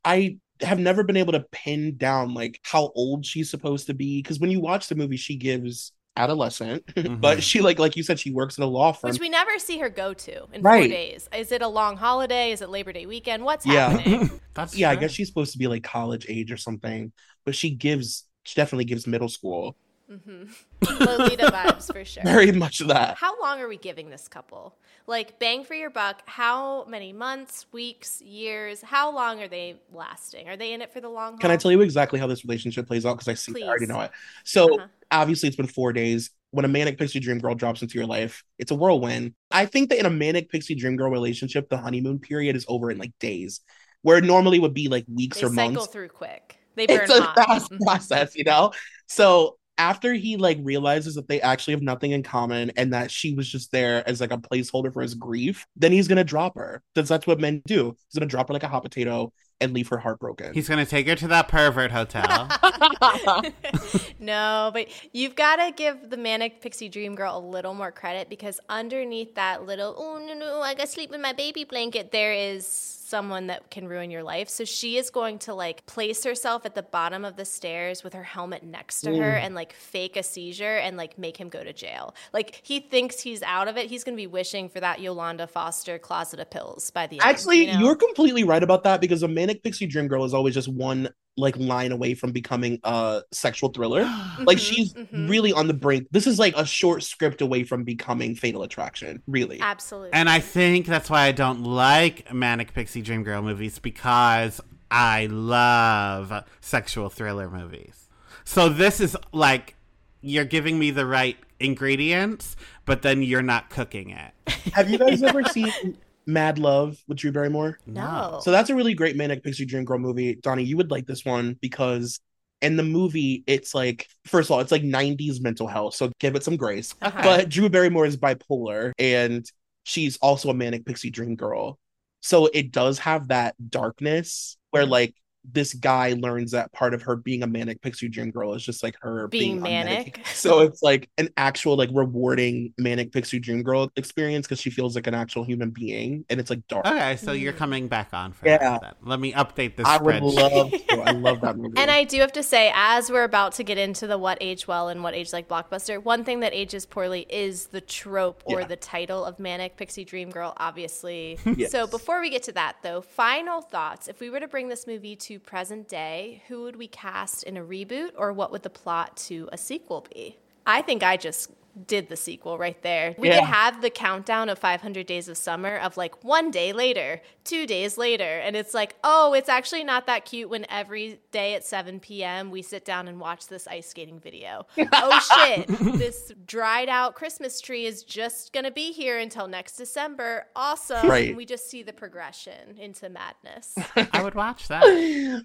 I 0.04 0.38
have 0.60 0.78
never 0.78 1.02
been 1.02 1.16
able 1.16 1.32
to 1.32 1.44
pin 1.52 1.96
down 1.96 2.34
like 2.34 2.60
how 2.62 2.92
old 2.94 3.26
she's 3.26 3.50
supposed 3.50 3.86
to 3.88 3.94
be 3.94 4.20
because 4.22 4.38
when 4.38 4.50
you 4.50 4.60
watch 4.60 4.88
the 4.88 4.94
movie, 4.94 5.16
she 5.16 5.36
gives 5.36 5.92
adolescent, 6.16 6.84
but 7.20 7.38
Mhm. 7.38 7.42
she 7.42 7.60
like 7.60 7.78
like 7.78 7.96
you 7.96 8.02
said, 8.02 8.20
she 8.20 8.30
works 8.30 8.58
at 8.58 8.64
a 8.64 8.66
law 8.66 8.92
firm. 8.92 9.10
Which 9.10 9.20
we 9.20 9.28
never 9.28 9.58
see 9.58 9.78
her 9.78 9.88
go 9.88 10.14
to 10.14 10.46
in 10.52 10.62
four 10.62 10.86
days. 10.86 11.28
Is 11.36 11.50
it 11.52 11.62
a 11.62 11.68
long 11.68 11.96
holiday? 11.96 12.52
Is 12.52 12.62
it 12.62 12.70
Labor 12.70 12.92
Day 12.92 13.06
weekend? 13.06 13.44
What's 13.44 13.66
Yeah. 13.66 13.88
happening? 13.88 14.40
That's 14.54 14.76
yeah, 14.76 14.90
I 14.90 14.96
guess 14.96 15.10
she's 15.12 15.28
supposed 15.28 15.52
to 15.52 15.58
be 15.58 15.66
like 15.66 15.82
college 15.82 16.26
age 16.28 16.52
or 16.52 16.56
something, 16.56 17.12
but 17.44 17.54
she 17.54 17.70
gives 17.70 18.24
she 18.44 18.54
definitely 18.54 18.84
gives 18.84 19.06
middle 19.06 19.28
school. 19.28 19.76
Hmm 20.08 20.44
Lolita 21.00 21.44
vibes 21.52 21.90
for 21.90 22.04
sure. 22.04 22.22
Very 22.24 22.52
much 22.52 22.80
of 22.80 22.88
that. 22.88 23.16
How 23.16 23.40
long 23.40 23.60
are 23.60 23.68
we 23.68 23.76
giving 23.76 24.10
this 24.10 24.28
couple? 24.28 24.74
Like, 25.06 25.38
bang 25.38 25.64
for 25.64 25.74
your 25.74 25.90
buck, 25.90 26.22
how 26.26 26.84
many 26.84 27.12
months, 27.12 27.66
weeks, 27.72 28.20
years? 28.22 28.82
How 28.82 29.10
long 29.14 29.42
are 29.42 29.48
they 29.48 29.76
lasting? 29.92 30.48
Are 30.48 30.56
they 30.56 30.72
in 30.72 30.82
it 30.82 30.92
for 30.92 31.00
the 31.00 31.08
long 31.08 31.32
haul? 31.32 31.40
Can 31.40 31.50
I 31.50 31.56
tell 31.56 31.70
you 31.72 31.80
exactly 31.82 32.18
how 32.18 32.26
this 32.26 32.44
relationship 32.44 32.86
plays 32.86 33.04
out? 33.04 33.14
Because 33.14 33.28
I 33.28 33.34
see 33.34 33.62
I 33.62 33.68
already 33.68 33.86
know 33.86 34.00
it. 34.00 34.10
So 34.44 34.76
Uh-huh. 34.76 34.86
obviously 35.10 35.48
it's 35.48 35.56
been 35.56 35.66
four 35.66 35.92
days. 35.92 36.30
When 36.50 36.64
a 36.64 36.68
manic 36.68 36.98
pixie 36.98 37.18
dream 37.20 37.38
girl 37.40 37.54
drops 37.54 37.82
into 37.82 37.98
your 37.98 38.06
life, 38.06 38.44
it's 38.58 38.70
a 38.70 38.74
whirlwind. 38.76 39.34
I 39.50 39.66
think 39.66 39.90
that 39.90 39.98
in 39.98 40.06
a 40.06 40.10
manic 40.10 40.50
pixie 40.50 40.76
dream 40.76 40.96
girl 40.96 41.10
relationship, 41.10 41.68
the 41.68 41.76
honeymoon 41.76 42.20
period 42.20 42.54
is 42.56 42.64
over 42.68 42.90
in 42.92 42.98
like 42.98 43.12
days, 43.18 43.60
where 44.02 44.18
it 44.18 44.24
normally 44.24 44.60
would 44.60 44.72
be 44.74 44.88
like 44.88 45.04
weeks 45.12 45.38
They 45.38 45.42
or 45.42 45.48
cycle 45.48 45.86
months. 45.86 45.86
through 45.86 46.08
quick. 46.08 46.58
They 46.76 46.86
burn 46.86 47.10
It's 47.10 47.10
a 47.10 47.22
hot. 47.22 47.36
fast 47.36 47.70
Mhm. 47.70 47.80
process, 47.82 48.36
you 48.36 48.44
know? 48.44 48.72
So 49.06 49.58
after 49.78 50.14
he 50.14 50.36
like 50.36 50.58
realizes 50.62 51.14
that 51.14 51.28
they 51.28 51.40
actually 51.40 51.74
have 51.74 51.82
nothing 51.82 52.12
in 52.12 52.22
common 52.22 52.70
and 52.76 52.92
that 52.92 53.10
she 53.10 53.34
was 53.34 53.48
just 53.48 53.72
there 53.72 54.08
as 54.08 54.20
like 54.20 54.32
a 54.32 54.38
placeholder 54.38 54.92
for 54.92 55.02
his 55.02 55.14
grief, 55.14 55.66
then 55.76 55.92
he's 55.92 56.08
gonna 56.08 56.24
drop 56.24 56.54
her. 56.56 56.82
Because 56.94 57.08
that's 57.08 57.26
what 57.26 57.40
men 57.40 57.62
do. 57.66 57.96
He's 58.08 58.18
gonna 58.18 58.26
drop 58.26 58.48
her 58.48 58.54
like 58.54 58.62
a 58.62 58.68
hot 58.68 58.82
potato 58.82 59.32
and 59.60 59.72
leave 59.72 59.88
her 59.88 59.98
heartbroken. 59.98 60.52
He's 60.54 60.68
gonna 60.68 60.86
take 60.86 61.08
her 61.08 61.14
to 61.16 61.28
that 61.28 61.48
pervert 61.48 61.90
hotel. 61.90 62.48
no, 64.18 64.70
but 64.72 64.88
you've 65.12 65.34
got 65.34 65.56
to 65.56 65.72
give 65.72 66.10
the 66.10 66.16
manic 66.16 66.60
pixie 66.60 66.88
dream 66.88 67.14
girl 67.14 67.38
a 67.38 67.44
little 67.44 67.74
more 67.74 67.92
credit 67.92 68.28
because 68.28 68.60
underneath 68.68 69.34
that 69.34 69.64
little 69.66 69.94
oh 69.96 70.18
no 70.18 70.34
no 70.34 70.60
I 70.60 70.74
got 70.74 70.86
to 70.86 70.88
sleep 70.88 71.12
in 71.12 71.20
my 71.20 71.32
baby 71.32 71.64
blanket 71.64 72.12
there 72.12 72.32
is 72.32 73.03
someone 73.14 73.46
that 73.46 73.70
can 73.70 73.86
ruin 73.86 74.10
your 74.10 74.24
life. 74.24 74.48
So 74.48 74.64
she 74.64 74.96
is 74.96 75.08
going 75.08 75.38
to 75.40 75.54
like 75.54 75.86
place 75.86 76.24
herself 76.24 76.66
at 76.66 76.74
the 76.74 76.82
bottom 76.82 77.24
of 77.24 77.36
the 77.36 77.44
stairs 77.44 78.02
with 78.02 78.12
her 78.12 78.24
helmet 78.24 78.64
next 78.64 79.02
to 79.02 79.16
her 79.16 79.34
mm. 79.34 79.40
and 79.40 79.54
like 79.54 79.72
fake 79.72 80.16
a 80.16 80.22
seizure 80.24 80.78
and 80.78 80.96
like 80.96 81.16
make 81.16 81.36
him 81.36 81.48
go 81.48 81.62
to 81.62 81.72
jail. 81.72 82.16
Like 82.32 82.60
he 82.64 82.80
thinks 82.80 83.20
he's 83.20 83.40
out 83.44 83.68
of 83.68 83.76
it. 83.76 83.86
He's 83.86 84.02
going 84.02 84.16
to 84.16 84.20
be 84.20 84.26
wishing 84.26 84.68
for 84.68 84.80
that 84.80 85.00
Yolanda 85.00 85.46
Foster 85.46 85.96
closet 85.96 86.40
of 86.40 86.50
pills 86.50 86.90
by 86.90 87.06
the 87.06 87.20
end. 87.20 87.30
Actually, 87.30 87.66
you 87.66 87.74
know? 87.74 87.78
you're 87.78 87.94
completely 87.94 88.42
right 88.42 88.64
about 88.64 88.82
that 88.82 89.00
because 89.00 89.22
a 89.22 89.28
manic 89.28 89.62
pixie 89.62 89.86
dream 89.86 90.08
girl 90.08 90.24
is 90.24 90.34
always 90.34 90.54
just 90.54 90.66
one 90.66 91.08
like 91.36 91.56
line 91.56 91.90
away 91.92 92.14
from 92.14 92.30
becoming 92.32 92.78
a 92.84 93.22
sexual 93.32 93.68
thriller. 93.70 94.02
like 94.40 94.58
Mhm, 94.58 94.60
she's 94.60 94.92
mhm. 94.94 95.28
really 95.28 95.52
on 95.52 95.66
the 95.66 95.74
brink. 95.74 96.06
This 96.10 96.26
is 96.26 96.38
like 96.38 96.56
a 96.56 96.64
short 96.64 97.02
script 97.02 97.40
away 97.40 97.64
from 97.64 97.82
becoming 97.84 98.34
Fatal 98.36 98.62
Attraction, 98.62 99.22
really. 99.26 99.60
absolutely. 99.60 100.12
and 100.12 100.28
I 100.28 100.40
think 100.40 100.86
that's 100.86 101.10
why 101.10 101.22
I 101.22 101.32
don't 101.32 101.64
like 101.64 102.32
Manic 102.32 102.72
Pixie 102.74 103.02
Dream 103.02 103.22
Girl 103.24 103.42
movies 103.42 103.78
because 103.78 104.60
I 104.90 105.26
love 105.26 106.44
sexual 106.60 107.08
thriller 107.08 107.50
movies. 107.50 108.08
So 108.44 108.68
this 108.68 109.00
is 109.00 109.16
like 109.32 109.74
you're 110.20 110.44
giving 110.44 110.78
me 110.78 110.90
the 110.90 111.04
right 111.06 111.36
ingredients, 111.60 112.56
but 112.84 113.02
then 113.02 113.22
you're 113.22 113.42
not 113.42 113.70
cooking 113.70 114.10
it. 114.10 114.32
Have 114.74 114.88
you 114.88 114.98
guys 114.98 115.22
ever 115.22 115.42
seen 115.44 115.96
Mad 116.26 116.58
Love 116.58 116.98
with 117.06 117.18
Drew 117.18 117.32
Barrymore? 117.32 117.78
no. 117.86 118.40
So 118.42 118.50
that's 118.50 118.70
a 118.70 118.74
really 118.74 118.94
great 118.94 119.16
manic 119.16 119.42
pixie 119.42 119.66
dream 119.66 119.84
girl 119.84 119.98
movie. 119.98 120.36
Donny, 120.36 120.64
you 120.64 120.76
would 120.76 120.90
like 120.90 121.06
this 121.06 121.24
one 121.24 121.56
because 121.60 122.20
in 122.62 122.76
the 122.76 122.82
movie, 122.82 123.44
it's 123.46 123.74
like 123.74 124.08
first 124.26 124.48
of 124.48 124.52
all, 124.52 124.60
it's 124.60 124.72
like 124.72 124.82
90s 124.82 125.40
mental 125.42 125.66
health, 125.66 125.94
so 125.94 126.10
give 126.18 126.34
it 126.34 126.42
some 126.42 126.56
grace. 126.56 126.94
Okay. 127.02 127.22
But 127.22 127.48
Drew 127.48 127.68
Barrymore 127.68 128.06
is 128.06 128.16
bipolar 128.16 128.92
and 128.98 129.44
she's 129.84 130.16
also 130.18 130.50
a 130.50 130.54
manic 130.54 130.86
pixie 130.86 131.10
dream 131.10 131.36
girl. 131.36 131.78
So 132.20 132.46
it 132.46 132.72
does 132.72 132.98
have 133.00 133.28
that 133.28 133.54
darkness 133.70 134.56
where 134.70 134.86
mm. 134.86 134.90
like 134.90 135.14
this 135.52 135.74
guy 135.74 136.14
learns 136.18 136.52
that 136.52 136.72
part 136.72 136.94
of 136.94 137.02
her 137.02 137.16
being 137.16 137.42
a 137.42 137.46
manic 137.46 137.82
pixie 137.82 138.08
dream 138.08 138.30
girl 138.30 138.54
is 138.54 138.64
just 138.64 138.82
like 138.82 138.94
her 139.02 139.28
Being 139.28 139.60
being, 139.60 139.62
manic. 139.62 140.16
unmedicated. 140.18 140.26
So 140.34 140.60
it's 140.60 140.82
like 140.82 141.08
an 141.18 141.28
actual 141.36 141.76
like 141.76 141.90
rewarding 141.92 142.72
manic 142.78 143.12
pixie 143.12 143.38
dream 143.38 143.62
girl 143.62 143.90
experience 143.96 144.46
because 144.46 144.60
she 144.60 144.70
feels 144.70 144.94
like 144.94 145.06
an 145.06 145.14
actual 145.14 145.44
human 145.44 145.70
being 145.70 146.24
and 146.30 146.40
it's 146.40 146.50
like 146.50 146.66
dark. 146.68 146.86
Okay, 146.86 147.16
so 147.16 147.32
you're 147.32 147.52
coming 147.52 147.88
back 147.88 148.08
on 148.12 148.32
for 148.32 148.46
Yeah. 148.46 148.78
that. 148.78 148.96
Let 149.02 149.20
me 149.20 149.32
update 149.32 149.76
this 149.76 149.86
I 149.86 149.98
would 149.98 150.14
spreadsheet. 150.22 150.34
love 150.34 150.70
to. 150.70 151.02
I 151.02 151.10
love 151.12 151.40
that 151.42 151.56
movie. 151.58 151.74
And 151.76 151.90
I 151.90 152.04
do 152.04 152.18
have 152.20 152.32
to 152.32 152.42
say, 152.42 152.72
as 152.74 153.10
we're 153.10 153.24
about 153.24 153.52
to 153.54 153.64
get 153.64 153.78
into 153.78 154.06
the 154.06 154.16
what 154.18 154.38
age 154.40 154.66
well 154.66 154.88
and 154.88 155.02
what 155.02 155.14
age 155.14 155.32
like 155.32 155.48
blockbuster, 155.48 156.02
one 156.02 156.24
thing 156.24 156.40
that 156.40 156.52
ages 156.54 156.86
poorly 156.86 157.26
is 157.28 157.66
the 157.66 157.80
trope 157.80 158.42
or 158.46 158.60
Yeah. 158.60 158.66
the 158.66 158.76
title 158.76 159.24
of 159.24 159.38
Manic 159.38 159.76
Pixie 159.76 160.04
Dream 160.04 160.30
Girl, 160.30 160.54
obviously. 160.56 161.38
Yes. 161.56 161.70
So 161.70 161.86
before 161.86 162.20
we 162.20 162.30
get 162.30 162.42
to 162.44 162.52
that, 162.52 162.76
though, 162.82 163.00
final 163.00 163.60
thoughts. 163.60 164.08
If 164.08 164.18
we 164.20 164.28
were 164.30 164.40
to 164.40 164.48
bring 164.48 164.68
this 164.68 164.86
movie 164.88 165.14
to 165.16 165.33
present 165.38 165.88
day, 165.88 166.42
who 166.48 166.62
would 166.62 166.76
we 166.76 166.88
cast 166.88 167.42
in 167.42 167.56
a 167.56 167.62
reboot 167.62 168.10
or 168.16 168.32
what 168.32 168.50
would 168.52 168.62
the 168.62 168.70
plot 168.70 169.16
to 169.28 169.48
a 169.52 169.58
sequel 169.58 170.06
be? 170.12 170.38
I 170.66 170.82
think 170.82 171.02
I 171.02 171.16
just 171.16 171.50
did 171.86 172.08
the 172.08 172.16
sequel 172.16 172.56
right 172.56 172.80
there. 172.82 173.14
We 173.18 173.28
Yeah. 173.28 173.40
could 173.40 173.48
have 173.48 173.82
the 173.82 173.90
countdown 173.90 174.48
of 174.48 174.58
500 174.58 175.06
Days 175.06 175.28
of 175.28 175.36
Summer 175.36 175.76
of 175.76 175.96
like 175.96 176.22
one 176.22 176.50
day 176.50 176.72
later, 176.72 177.20
two 177.42 177.66
days 177.66 177.98
later. 177.98 178.38
And 178.38 178.54
it's 178.54 178.74
like, 178.74 178.94
oh, 179.02 179.32
it's 179.34 179.48
actually 179.48 179.82
not 179.84 180.06
that 180.06 180.24
cute 180.24 180.48
when 180.48 180.66
every 180.70 181.20
day 181.32 181.54
at 181.54 181.64
7 181.64 181.98
p.m. 182.00 182.50
we 182.50 182.62
sit 182.62 182.84
down 182.84 183.08
and 183.08 183.18
watch 183.18 183.48
this 183.48 183.66
ice 183.66 183.88
skating 183.88 184.20
video. 184.20 184.66
oh 184.92 185.20
shit, 185.36 185.66
this 185.98 186.32
dried 186.46 186.88
out 186.88 187.14
Christmas 187.16 187.60
tree 187.60 187.86
is 187.86 188.04
just 188.04 188.52
going 188.52 188.64
to 188.64 188.70
be 188.70 188.92
here 188.92 189.18
until 189.18 189.48
next 189.48 189.76
December. 189.76 190.46
Awesome. 190.54 191.08
Right. 191.08 191.28
And 191.28 191.36
we 191.36 191.44
just 191.44 191.68
see 191.68 191.82
the 191.82 191.92
progression 191.92 192.78
into 192.78 193.08
madness. 193.08 193.74
I 194.12 194.22
would 194.22 194.34
watch 194.34 194.68
that. 194.68 194.84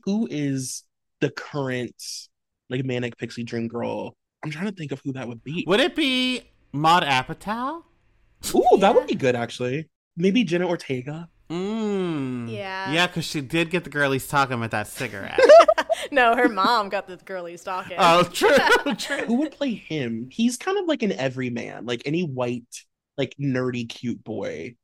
who 0.05 0.27
is 0.29 0.83
the 1.21 1.31
current 1.31 1.95
like 2.69 2.85
manic 2.85 3.17
pixie 3.17 3.43
dream 3.43 3.67
girl? 3.67 4.15
I'm 4.43 4.51
trying 4.51 4.67
to 4.67 4.71
think 4.71 4.91
of 4.91 5.01
who 5.03 5.13
that 5.13 5.27
would 5.27 5.43
be. 5.43 5.63
Would 5.67 5.79
it 5.79 5.95
be 5.95 6.43
Maud 6.71 7.03
Apatow? 7.03 7.83
Ooh, 8.55 8.77
that 8.79 8.95
would 8.95 9.07
be 9.07 9.15
good 9.15 9.35
actually. 9.35 9.89
Maybe 10.15 10.43
Jenna 10.43 10.67
Ortega. 10.67 11.29
Mm. 11.49 12.51
Yeah. 12.51 12.91
Yeah, 12.91 13.07
because 13.07 13.25
she 13.25 13.41
did 13.41 13.69
get 13.69 13.83
the 13.83 13.89
girlies 13.89 14.27
talking 14.27 14.59
with 14.59 14.71
that 14.71 14.87
cigarette. 14.87 15.39
no, 16.11 16.35
her 16.35 16.47
mom 16.47 16.89
got 16.89 17.07
the 17.07 17.17
girlies 17.17 17.63
talking. 17.63 17.97
oh, 17.99 18.23
true, 18.23 18.55
true. 18.97 19.25
Who 19.25 19.35
would 19.35 19.51
play 19.51 19.73
him? 19.73 20.29
He's 20.31 20.57
kind 20.57 20.77
of 20.77 20.85
like 20.85 21.01
an 21.03 21.11
everyman, 21.13 21.85
like 21.85 22.03
any 22.05 22.23
white, 22.23 22.85
like 23.17 23.35
nerdy, 23.39 23.87
cute 23.89 24.23
boy. 24.23 24.75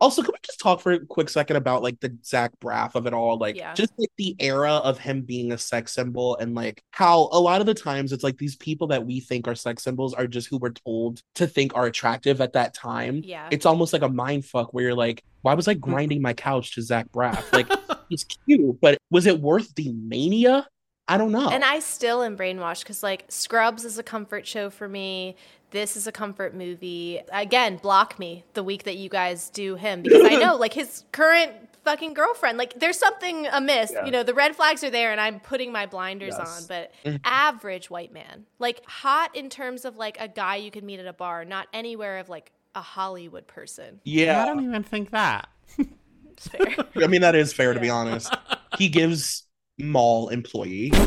Also, 0.00 0.22
can 0.22 0.32
we 0.32 0.38
just 0.42 0.58
talk 0.60 0.80
for 0.80 0.92
a 0.92 1.06
quick 1.06 1.28
second 1.28 1.56
about 1.56 1.82
like 1.82 1.98
the 2.00 2.16
Zach 2.24 2.50
Braff 2.60 2.94
of 2.94 3.06
it 3.06 3.14
all? 3.14 3.38
Like, 3.38 3.56
Yeah. 3.56 3.74
just 3.74 3.92
like 3.96 4.10
the 4.18 4.34
era 4.40 4.72
of 4.74 4.98
him 4.98 5.22
being 5.22 5.52
a 5.52 5.58
sex 5.58 5.92
symbol, 5.94 6.36
and 6.36 6.54
like 6.54 6.82
how 6.90 7.28
a 7.32 7.40
lot 7.40 7.60
of 7.60 7.66
the 7.66 7.74
times 7.74 8.12
it's 8.12 8.24
like 8.24 8.36
these 8.36 8.56
people 8.56 8.88
that 8.88 9.06
we 9.06 9.20
think 9.20 9.46
are 9.48 9.54
sex 9.54 9.82
symbols 9.84 10.12
are 10.12 10.26
just 10.26 10.48
who 10.48 10.58
we're 10.58 10.70
told 10.70 11.22
to 11.36 11.46
think 11.46 11.74
are 11.74 11.86
attractive 11.86 12.40
at 12.40 12.52
that 12.54 12.74
time. 12.74 13.22
Yeah. 13.24 13.48
It's 13.52 13.66
almost 13.66 13.92
like 13.92 14.02
a 14.02 14.08
mind 14.08 14.44
fuck 14.44 14.74
where 14.74 14.84
you're 14.84 14.94
like, 14.94 15.22
why 15.42 15.54
was 15.54 15.68
I 15.68 15.74
grinding 15.74 16.20
my 16.20 16.32
couch 16.34 16.74
to 16.74 16.82
Zach 16.82 17.10
Braff? 17.12 17.52
Like, 17.52 17.68
he's 18.08 18.24
cute, 18.24 18.80
but 18.80 18.98
was 19.10 19.26
it 19.26 19.40
worth 19.40 19.74
the 19.74 19.92
mania? 19.92 20.66
I 21.06 21.18
don't 21.18 21.32
know. 21.32 21.50
And 21.50 21.62
I 21.62 21.80
still 21.80 22.22
am 22.22 22.34
brainwashed 22.34 22.80
because, 22.80 23.02
like, 23.02 23.26
Scrubs 23.28 23.84
is 23.84 23.98
a 23.98 24.02
comfort 24.02 24.46
show 24.46 24.70
for 24.70 24.88
me. 24.88 25.36
This 25.74 25.96
is 25.96 26.06
a 26.06 26.12
comfort 26.12 26.54
movie. 26.54 27.20
Again, 27.32 27.78
block 27.78 28.16
me 28.16 28.44
the 28.54 28.62
week 28.62 28.84
that 28.84 28.96
you 28.96 29.08
guys 29.08 29.50
do 29.50 29.74
him 29.74 30.02
because 30.02 30.22
I 30.24 30.36
know, 30.40 30.54
like, 30.54 30.72
his 30.72 31.02
current 31.10 31.50
fucking 31.84 32.14
girlfriend, 32.14 32.58
like, 32.58 32.78
there's 32.78 32.96
something 32.96 33.48
amiss. 33.50 33.90
Yeah. 33.92 34.04
You 34.04 34.12
know, 34.12 34.22
the 34.22 34.34
red 34.34 34.54
flags 34.54 34.84
are 34.84 34.90
there 34.90 35.10
and 35.10 35.20
I'm 35.20 35.40
putting 35.40 35.72
my 35.72 35.86
blinders 35.86 36.36
Yes. 36.38 36.60
on, 36.62 36.68
but 36.68 37.20
average 37.24 37.90
white 37.90 38.12
man. 38.12 38.46
Like, 38.60 38.82
hot 38.86 39.34
in 39.34 39.50
terms 39.50 39.84
of, 39.84 39.96
like, 39.96 40.16
a 40.20 40.28
guy 40.28 40.56
you 40.56 40.70
could 40.70 40.84
meet 40.84 41.00
at 41.00 41.06
a 41.06 41.12
bar, 41.12 41.44
not 41.44 41.66
anywhere 41.72 42.18
of, 42.18 42.28
like, 42.28 42.52
a 42.76 42.80
Hollywood 42.80 43.48
person. 43.48 44.00
yeah, 44.04 44.40
I 44.42 44.46
don't 44.46 44.62
even 44.64 44.84
think 44.84 45.10
that. 45.10 45.48
It's 46.36 46.48
fair. 46.48 46.74
I 46.96 47.06
mean, 47.06 47.20
that 47.20 47.36
is 47.36 47.52
fair 47.52 47.72
to 47.74 47.78
be 47.78 47.88
honest. 47.90 48.34
He 48.76 48.88
gives 48.88 49.43
mall 49.78 50.28
employee. 50.28 50.92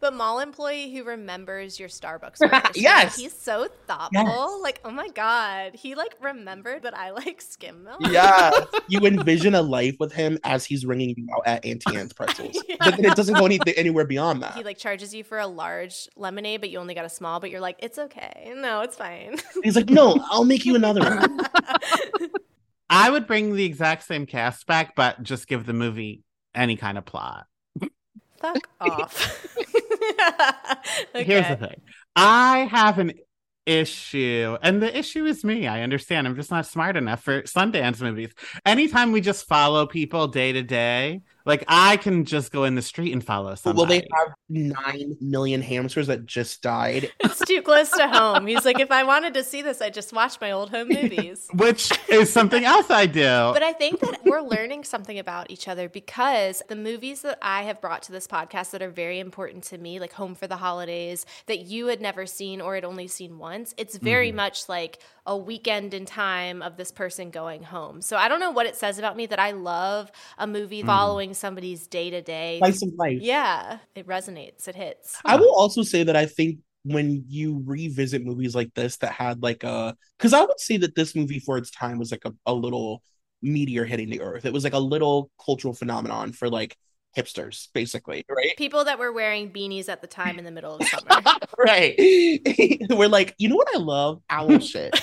But 0.00 0.14
mall 0.14 0.40
employee 0.40 0.92
who 0.94 1.04
remembers 1.04 1.78
your 1.78 1.88
Starbucks 1.88 2.40
orders. 2.40 2.50
Like, 2.52 2.76
Yes. 2.76 3.16
he's 3.16 3.32
so 3.32 3.68
thoughtful. 3.86 4.10
Yes. 4.24 4.60
Like, 4.62 4.80
oh 4.84 4.90
my 4.90 5.08
god, 5.08 5.74
he 5.74 5.94
like 5.94 6.14
remembered 6.20 6.82
that 6.82 6.96
I 6.96 7.10
like 7.10 7.40
skim 7.40 7.84
milk. 7.84 8.00
yeah, 8.10 8.50
you 8.88 9.00
envision 9.06 9.54
a 9.54 9.62
life 9.62 9.96
with 10.00 10.12
him 10.12 10.38
as 10.44 10.64
he's 10.64 10.84
ringing 10.84 11.14
you 11.16 11.26
out 11.36 11.42
at 11.46 11.64
Auntie 11.64 11.96
Anne's 11.96 12.12
pretzels. 12.12 12.56
But 12.78 12.96
then 12.96 13.04
it 13.04 13.16
doesn't 13.16 13.34
go 13.34 13.46
any, 13.46 13.58
anywhere 13.76 14.04
beyond 14.04 14.42
that. 14.42 14.54
He 14.54 14.64
like 14.64 14.78
charges 14.78 15.14
you 15.14 15.22
for 15.24 15.38
a 15.38 15.46
large 15.46 16.08
lemonade, 16.16 16.60
but 16.60 16.70
you 16.70 16.78
only 16.78 16.94
got 16.94 17.04
a 17.04 17.10
small. 17.10 17.40
But 17.40 17.50
you're 17.50 17.60
like, 17.60 17.76
it's 17.78 17.98
okay. 17.98 18.52
No, 18.56 18.80
it's 18.80 18.96
fine. 18.96 19.36
He's 19.62 19.76
like, 19.76 19.88
no, 19.90 20.18
I'll 20.30 20.44
make 20.44 20.64
you 20.66 20.74
another 20.74 21.00
one. 21.00 21.40
I 22.88 23.10
would 23.10 23.26
bring 23.26 23.54
the 23.54 23.64
exact 23.64 24.02
same 24.04 24.26
cast 24.26 24.66
back, 24.66 24.96
but 24.96 25.22
just 25.22 25.46
give 25.46 25.64
the 25.66 25.72
movie 25.72 26.24
any 26.54 26.76
kind 26.76 26.98
of 26.98 27.04
plot. 27.04 27.46
Fuck 28.40 28.68
off. 28.80 29.46
Here's 31.14 31.48
the 31.48 31.56
thing 31.56 31.80
I 32.16 32.68
have 32.70 32.98
an 32.98 33.12
issue, 33.66 34.56
and 34.62 34.82
the 34.82 34.96
issue 34.96 35.26
is 35.26 35.44
me. 35.44 35.66
I 35.66 35.82
understand. 35.82 36.26
I'm 36.26 36.36
just 36.36 36.50
not 36.50 36.66
smart 36.66 36.96
enough 36.96 37.22
for 37.22 37.42
Sundance 37.42 38.00
movies. 38.00 38.32
Anytime 38.64 39.12
we 39.12 39.20
just 39.20 39.46
follow 39.46 39.86
people 39.86 40.26
day 40.26 40.52
to 40.52 40.62
day, 40.62 41.22
like 41.44 41.64
I 41.68 41.96
can 41.96 42.24
just 42.24 42.52
go 42.52 42.64
in 42.64 42.74
the 42.74 42.82
street 42.82 43.12
and 43.12 43.24
follow 43.24 43.50
Will 43.50 43.56
somebody. 43.56 44.00
they 44.00 44.08
have 44.12 44.34
nine 44.48 45.16
million 45.20 45.62
hamsters 45.62 46.06
that 46.08 46.26
just 46.26 46.62
died? 46.62 47.12
It's 47.30 47.38
too 47.46 47.62
close 47.62 47.90
to 47.90 48.08
home. 48.08 48.46
He's 48.46 48.64
like, 48.64 48.80
if 48.80 48.90
I 48.90 49.04
wanted 49.04 49.34
to 49.34 49.44
see 49.44 49.62
this, 49.62 49.80
I 49.80 49.88
just 49.88 50.12
watch 50.12 50.40
my 50.40 50.50
old 50.50 50.70
home 50.70 50.88
movies. 50.90 51.48
Which 51.54 51.92
is 52.08 52.32
something 52.32 52.64
else 52.64 52.90
I 52.90 53.06
do. 53.06 53.22
But 53.22 53.62
I 53.62 53.72
think 53.72 54.00
that 54.00 54.20
we're 54.24 54.40
learning 54.40 54.84
something 54.84 55.18
about 55.18 55.50
each 55.50 55.68
other 55.68 55.88
because 55.88 56.60
the 56.68 56.76
movies 56.76 57.22
that 57.22 57.38
I 57.40 57.62
have 57.62 57.80
brought 57.80 58.02
to 58.02 58.12
this 58.12 58.26
podcast 58.26 58.72
that 58.72 58.82
are 58.82 58.90
very 58.90 59.20
important 59.20 59.64
to 59.64 59.78
me, 59.78 60.00
like 60.00 60.12
Home 60.14 60.34
for 60.34 60.46
the 60.46 60.56
Holidays, 60.56 61.24
that 61.46 61.60
you 61.60 61.86
had 61.86 62.00
never 62.00 62.26
seen 62.26 62.60
or 62.60 62.74
had 62.74 62.84
only 62.84 63.06
seen 63.06 63.38
once, 63.38 63.74
it's 63.76 63.96
very 63.96 64.28
mm-hmm. 64.28 64.36
much 64.36 64.68
like 64.68 64.98
a 65.26 65.36
weekend 65.36 65.94
in 65.94 66.04
time 66.06 66.62
of 66.62 66.76
this 66.76 66.90
person 66.90 67.30
going 67.30 67.62
home. 67.62 68.02
So 68.02 68.16
I 68.16 68.28
don't 68.28 68.40
know 68.40 68.50
what 68.50 68.66
it 68.66 68.76
says 68.76 68.98
about 68.98 69.16
me 69.16 69.26
that 69.26 69.38
I 69.38 69.52
love 69.52 70.10
a 70.38 70.46
movie 70.46 70.78
mm-hmm. 70.78 70.88
following 70.88 71.29
somebody's 71.34 71.86
day 71.86 72.10
to 72.10 72.22
day. 72.22 72.58
Slice 72.58 72.82
of 72.82 72.90
life. 72.96 73.20
Yeah, 73.20 73.78
it 73.94 74.06
resonates, 74.06 74.68
it 74.68 74.76
hits. 74.76 75.16
I 75.24 75.36
will 75.36 75.54
also 75.54 75.82
say 75.82 76.02
that 76.02 76.16
I 76.16 76.26
think 76.26 76.58
when 76.84 77.24
you 77.28 77.62
revisit 77.66 78.24
movies 78.24 78.54
like 78.54 78.72
this 78.74 78.96
that 78.98 79.12
had 79.12 79.42
like 79.42 79.64
a 79.64 79.94
because 80.18 80.32
I 80.32 80.40
would 80.40 80.60
say 80.60 80.78
that 80.78 80.94
this 80.94 81.14
movie 81.14 81.38
for 81.38 81.58
its 81.58 81.70
time 81.70 81.98
was 81.98 82.10
like 82.10 82.24
a, 82.24 82.32
a 82.46 82.54
little 82.54 83.02
meteor 83.42 83.84
hitting 83.84 84.10
the 84.10 84.20
earth. 84.20 84.44
It 84.44 84.52
was 84.52 84.64
like 84.64 84.72
a 84.72 84.78
little 84.78 85.30
cultural 85.44 85.74
phenomenon 85.74 86.32
for 86.32 86.48
like 86.48 86.76
hipsters, 87.16 87.68
basically, 87.72 88.24
right? 88.28 88.56
People 88.56 88.84
that 88.84 88.98
were 88.98 89.12
wearing 89.12 89.50
beanies 89.50 89.88
at 89.88 90.00
the 90.00 90.06
time 90.06 90.38
in 90.38 90.44
the 90.44 90.50
middle 90.50 90.76
of 90.76 90.86
summer. 90.86 91.22
right. 91.58 91.94
we're 92.90 93.08
like, 93.08 93.34
you 93.38 93.48
know 93.48 93.56
what 93.56 93.68
I 93.74 93.78
love? 93.78 94.22
Owl 94.30 94.58
shit. 94.60 94.98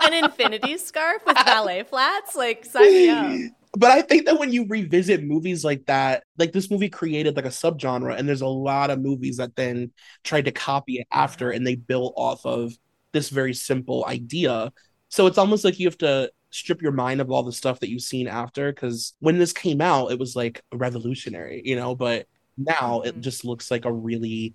An 0.00 0.12
infinity 0.12 0.78
scarf 0.78 1.22
with 1.26 1.36
ballet 1.36 1.82
flats? 1.82 2.36
Like, 2.36 2.64
sign 2.64 2.92
me 2.92 3.08
up. 3.08 3.52
But 3.76 3.92
I 3.92 4.02
think 4.02 4.26
that 4.26 4.38
when 4.38 4.52
you 4.52 4.66
revisit 4.68 5.22
movies 5.22 5.64
like 5.64 5.86
that, 5.86 6.24
like 6.38 6.52
this 6.52 6.70
movie 6.70 6.88
created 6.88 7.36
like 7.36 7.44
a 7.44 7.48
subgenre, 7.50 8.18
and 8.18 8.28
there's 8.28 8.40
a 8.40 8.46
lot 8.46 8.90
of 8.90 9.00
movies 9.00 9.36
that 9.36 9.54
then 9.54 9.92
tried 10.24 10.46
to 10.46 10.52
copy 10.52 10.98
it 10.98 11.06
after 11.12 11.50
and 11.50 11.64
they 11.66 11.76
built 11.76 12.14
off 12.16 12.44
of 12.44 12.72
this 13.12 13.28
very 13.28 13.54
simple 13.54 14.04
idea. 14.06 14.72
So 15.08 15.26
it's 15.26 15.38
almost 15.38 15.64
like 15.64 15.78
you 15.78 15.86
have 15.86 15.98
to 15.98 16.30
strip 16.50 16.82
your 16.82 16.92
mind 16.92 17.20
of 17.20 17.30
all 17.30 17.44
the 17.44 17.52
stuff 17.52 17.78
that 17.80 17.90
you've 17.90 18.02
seen 18.02 18.26
after 18.26 18.72
because 18.72 19.14
when 19.20 19.38
this 19.38 19.52
came 19.52 19.80
out, 19.80 20.10
it 20.10 20.18
was 20.18 20.34
like 20.34 20.60
revolutionary, 20.72 21.62
you 21.64 21.76
know, 21.76 21.94
but 21.94 22.26
now 22.56 23.02
it 23.02 23.14
Mhm. 23.16 23.20
just 23.20 23.44
looks 23.44 23.70
like 23.70 23.84
a 23.84 23.92
really 23.92 24.54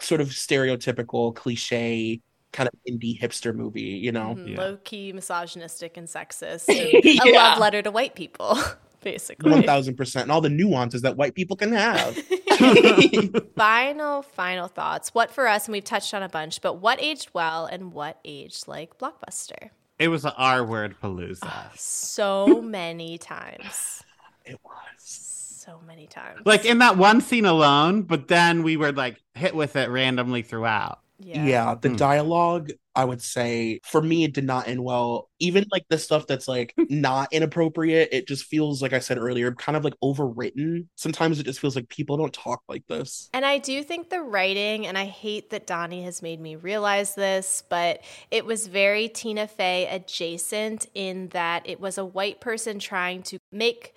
sort 0.00 0.20
of 0.20 0.28
stereotypical 0.28 1.34
cliche 1.34 2.20
kind 2.56 2.68
of 2.72 2.74
indie 2.90 3.20
hipster 3.20 3.54
movie, 3.54 3.82
you 3.82 4.10
know? 4.10 4.34
Mhm, 4.38 4.50
Yeah. 4.52 4.58
Low 4.60 4.76
key 4.82 5.12
misogynistic 5.12 5.96
and 5.98 6.08
sexist. 6.08 6.68
and 6.70 7.04
A 7.28 7.36
love 7.36 7.58
letter 7.58 7.82
to 7.82 7.90
white 7.90 8.14
people, 8.14 8.58
basically. 9.02 9.50
1000% 9.52 10.22
and 10.22 10.32
all 10.32 10.40
the 10.40 10.48
nuances 10.48 11.02
that 11.02 11.16
white 11.18 11.34
people 11.34 11.54
can 11.56 11.72
have. 11.72 12.16
final, 13.56 14.22
final 14.22 14.68
thoughts. 14.68 15.14
What 15.14 15.30
for 15.30 15.46
us, 15.46 15.66
and 15.66 15.72
we've 15.72 15.84
touched 15.84 16.14
on 16.14 16.22
a 16.22 16.28
bunch, 16.28 16.60
but 16.60 16.74
what 16.80 17.00
aged 17.02 17.28
well 17.34 17.66
and 17.66 17.92
what 17.92 18.18
aged 18.24 18.66
like 18.68 18.98
Blockbuster? 18.98 19.70
It 19.98 20.08
was 20.08 20.24
an 20.24 20.32
R 20.36 20.64
word 20.64 20.96
palooza. 21.02 21.50
So 21.76 22.60
many 22.62 23.18
times. 23.18 24.02
it 24.44 24.58
was. 24.64 25.32
So 25.66 25.80
many 25.86 26.06
times. 26.06 26.42
like 26.44 26.64
in 26.64 26.78
that 26.78 26.96
one 26.96 27.20
scene 27.20 27.44
alone, 27.44 28.02
but 28.02 28.28
then 28.28 28.62
we 28.62 28.76
were 28.76 28.92
like 28.92 29.20
hit 29.34 29.54
with 29.54 29.74
it 29.76 29.90
randomly 29.90 30.42
throughout. 30.42 31.00
Yeah, 31.18 31.52
yeah 31.52 31.74
the 31.80 31.88
Hmm. 31.88 31.90
dialogue, 31.90 32.70
I 32.94 33.04
would 33.04 33.20
say, 33.22 33.80
for 33.84 34.00
me, 34.02 34.24
it 34.24 34.32
did 34.34 34.44
not 34.44 34.68
end 34.68 34.82
well. 34.82 35.28
Even 35.38 35.66
like 35.70 35.84
the 35.88 35.98
stuff 35.98 36.26
that's 36.26 36.48
like 36.48 36.74
not 36.88 37.32
inappropriate, 37.32 38.08
it 38.12 38.26
just 38.28 38.44
feels, 38.44 38.80
like 38.82 38.92
I 38.92 39.00
said 39.00 39.18
earlier, 39.18 39.54
kind 39.54 39.76
of 39.76 39.84
like 39.84 39.94
overwritten. 40.02 40.86
Sometimes 40.96 41.38
it 41.38 41.44
just 41.44 41.60
feels 41.60 41.76
like 41.76 41.88
people 41.88 42.16
don't 42.16 42.32
talk 42.32 42.62
like 42.68 42.86
this. 42.88 43.30
And 43.32 43.44
I 43.44 43.58
do 43.58 43.82
think 43.82 44.08
the 44.08 44.22
writing, 44.22 44.86
and 44.86 44.96
I 44.96 45.04
hate 45.04 45.50
that 45.50 45.66
Donny 45.66 46.02
has 46.04 46.22
made 46.22 46.40
me 46.40 46.56
realize 46.56 47.14
this, 47.14 47.62
but 47.68 48.02
it 48.30 48.46
was 48.46 48.66
very 48.66 49.08
Tina 49.08 49.46
Fey 49.46 49.86
adjacent 49.88 50.86
in 50.94 51.28
that 51.28 51.68
it 51.68 51.78
was 51.78 51.98
a 51.98 52.04
white 52.04 52.40
person 52.40 52.78
trying 52.78 53.22
to 53.24 53.38
make 53.52 53.94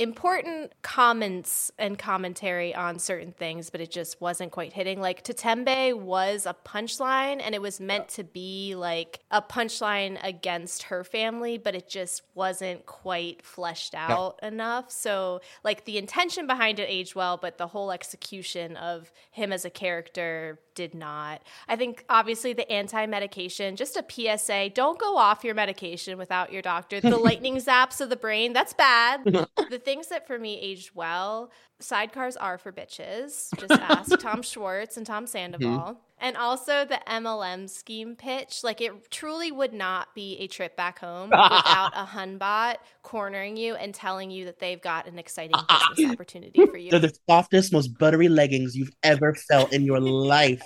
important 0.00 0.72
comments 0.80 1.70
and 1.78 1.98
commentary 1.98 2.74
on 2.74 2.98
certain 2.98 3.32
things, 3.32 3.68
but 3.68 3.82
it 3.82 3.90
just 3.90 4.18
wasn't 4.18 4.50
quite 4.50 4.72
hitting. 4.72 4.98
Like 4.98 5.22
Titembay 5.22 5.94
was 5.94 6.46
a 6.46 6.56
punchline, 6.64 7.40
and 7.44 7.54
it 7.54 7.60
was 7.60 7.80
meant 7.80 8.08
to 8.10 8.24
be 8.24 8.74
like 8.74 9.20
a 9.30 9.42
punchline 9.42 10.18
against 10.22 10.84
her 10.84 11.04
family, 11.04 11.58
but 11.58 11.74
it 11.74 11.86
just 11.86 12.22
wasn't 12.34 12.86
quite 12.86 13.44
fleshed 13.44 13.94
out 13.94 14.38
enough. 14.42 14.90
So, 14.90 15.42
like, 15.64 15.84
the 15.84 15.98
intention 15.98 16.46
behind 16.46 16.78
it 16.78 16.88
aged 16.88 17.14
well, 17.14 17.36
but 17.36 17.58
the 17.58 17.66
whole 17.66 17.92
execution 17.92 18.76
of 18.78 19.12
him 19.30 19.52
as 19.52 19.66
a 19.66 19.70
character 19.70 20.60
did 20.80 20.94
not. 20.94 21.42
I 21.68 21.76
think 21.76 22.06
obviously 22.08 22.54
the 22.54 22.70
anti 22.72 23.04
medication, 23.04 23.76
just 23.76 23.98
a 23.98 24.04
PSA 24.08 24.70
don't 24.70 24.98
go 24.98 25.18
off 25.18 25.44
your 25.44 25.54
medication 25.54 26.16
without 26.16 26.54
your 26.54 26.62
doctor. 26.62 27.02
The 27.02 27.18
lightning 27.28 27.56
zaps 27.56 28.00
of 28.00 28.08
the 28.08 28.16
brain, 28.16 28.54
that's 28.54 28.72
bad. 28.72 29.24
the 29.24 29.80
things 29.84 30.08
that 30.08 30.26
for 30.26 30.38
me 30.38 30.58
aged 30.58 30.92
well, 30.94 31.50
sidecars 31.80 32.36
are 32.38 32.58
for 32.58 32.72
bitches. 32.72 33.48
Just 33.58 33.72
ask 33.80 34.18
Tom 34.20 34.42
Schwartz 34.42 34.96
and 34.96 35.06
Tom 35.06 35.26
Sandoval. 35.26 35.68
Mm-hmm. 35.68 35.92
And 36.22 36.36
also 36.36 36.84
the 36.84 37.00
MLM 37.08 37.68
scheme 37.68 38.14
pitch, 38.14 38.62
like 38.62 38.82
it 38.82 39.10
truly 39.10 39.50
would 39.50 39.72
not 39.72 40.14
be 40.14 40.36
a 40.40 40.46
trip 40.46 40.76
back 40.76 40.98
home 40.98 41.30
without 41.30 41.92
a 41.94 42.04
Hunbot 42.04 42.76
cornering 43.02 43.56
you 43.56 43.74
and 43.74 43.94
telling 43.94 44.30
you 44.30 44.44
that 44.44 44.58
they've 44.58 44.80
got 44.80 45.06
an 45.08 45.18
exciting 45.18 45.56
business 45.90 46.12
opportunity 46.12 46.66
for 46.66 46.76
you. 46.76 46.90
They're 46.90 47.00
the 47.00 47.14
softest, 47.28 47.72
most 47.72 47.98
buttery 47.98 48.28
leggings 48.28 48.76
you've 48.76 48.92
ever 49.02 49.34
felt 49.34 49.72
in 49.72 49.84
your 49.84 50.00
life. 50.00 50.62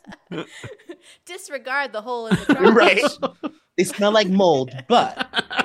Disregard 1.24 1.92
the 1.92 2.02
hole 2.02 2.26
in 2.26 2.36
the 2.36 2.44
trash. 2.46 2.74
Right. 2.74 3.52
They 3.76 3.84
smell 3.84 4.12
like 4.12 4.28
mold, 4.28 4.72
but 4.88 5.63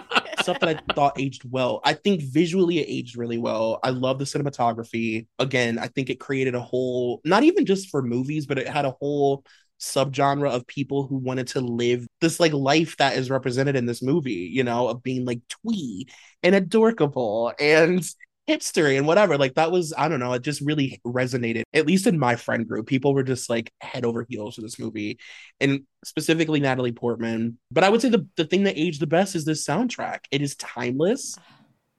stuff 0.50 0.60
that 0.62 0.70
I 0.70 0.94
thought 0.94 1.20
aged 1.20 1.44
well. 1.50 1.80
I 1.84 1.94
think 1.94 2.22
visually 2.24 2.80
it 2.80 2.88
aged 2.90 3.18
really 3.18 3.38
well. 3.38 3.80
I 3.84 3.92
love 3.92 4.18
the 4.18 4.26
cinematography. 4.26 5.28
Again, 5.38 5.78
I 5.78 5.88
think 5.88 6.10
it 6.10 6.20
created 6.20 6.56
a 6.56 6.62
whole, 6.62 7.22
not 7.24 7.44
even 7.44 7.66
just 7.66 7.90
for 7.90 8.02
movies, 8.02 8.48
but 8.48 8.58
it 8.58 8.68
had 8.68 8.86
a 8.86 8.96
whole 9.00 9.44
subgenre 9.80 10.50
of 10.50 10.66
people 10.68 11.06
who 11.08 11.18
wanted 11.18 11.48
to 11.48 11.62
live 11.62 12.06
this 12.20 12.40
like 12.40 12.52
life 12.52 12.98
that 12.98 13.16
is 13.16 13.30
represented 13.30 13.76
in 13.76 13.86
this 13.86 14.02
movie, 14.02 14.50
you 14.52 14.64
know, 14.64 14.88
of 14.88 15.04
being 15.04 15.24
like 15.24 15.42
twee 15.50 16.08
and 16.42 16.56
adorable 16.56 17.54
and 17.60 18.04
hipster 18.50 18.98
and 18.98 19.06
whatever. 19.06 19.38
Like 19.38 19.54
that 19.56 19.72
was, 19.72 19.94
I 19.98 20.10
don't 20.10 20.20
know, 20.20 20.34
it 20.34 20.42
just 20.42 20.62
really 20.62 21.00
resonated, 21.06 21.64
at 21.74 21.86
least 21.86 22.08
in 22.08 22.18
my 22.18 22.36
friend 22.36 22.68
group. 22.68 22.88
People 22.88 23.14
were 23.14 23.24
just 23.24 23.50
like 23.50 23.72
head 23.80 24.04
over 24.06 24.26
heels 24.28 24.56
for 24.56 24.62
this 24.62 24.80
movie. 24.80 25.20
And 25.60 25.82
specifically 26.04 26.60
Natalie 26.60 26.92
Portman. 26.92 27.58
But 27.72 27.84
I 27.84 27.90
would 27.90 28.02
say 28.02 28.10
the, 28.10 28.26
the 28.36 28.46
thing 28.46 28.64
that 28.64 28.78
aged 28.78 29.02
the 29.02 29.08
best 29.08 29.36
is 29.36 29.46
this 29.46 29.66
soundtrack. 29.66 30.20
It 30.32 30.42
is 30.42 30.56
timeless. 30.56 31.38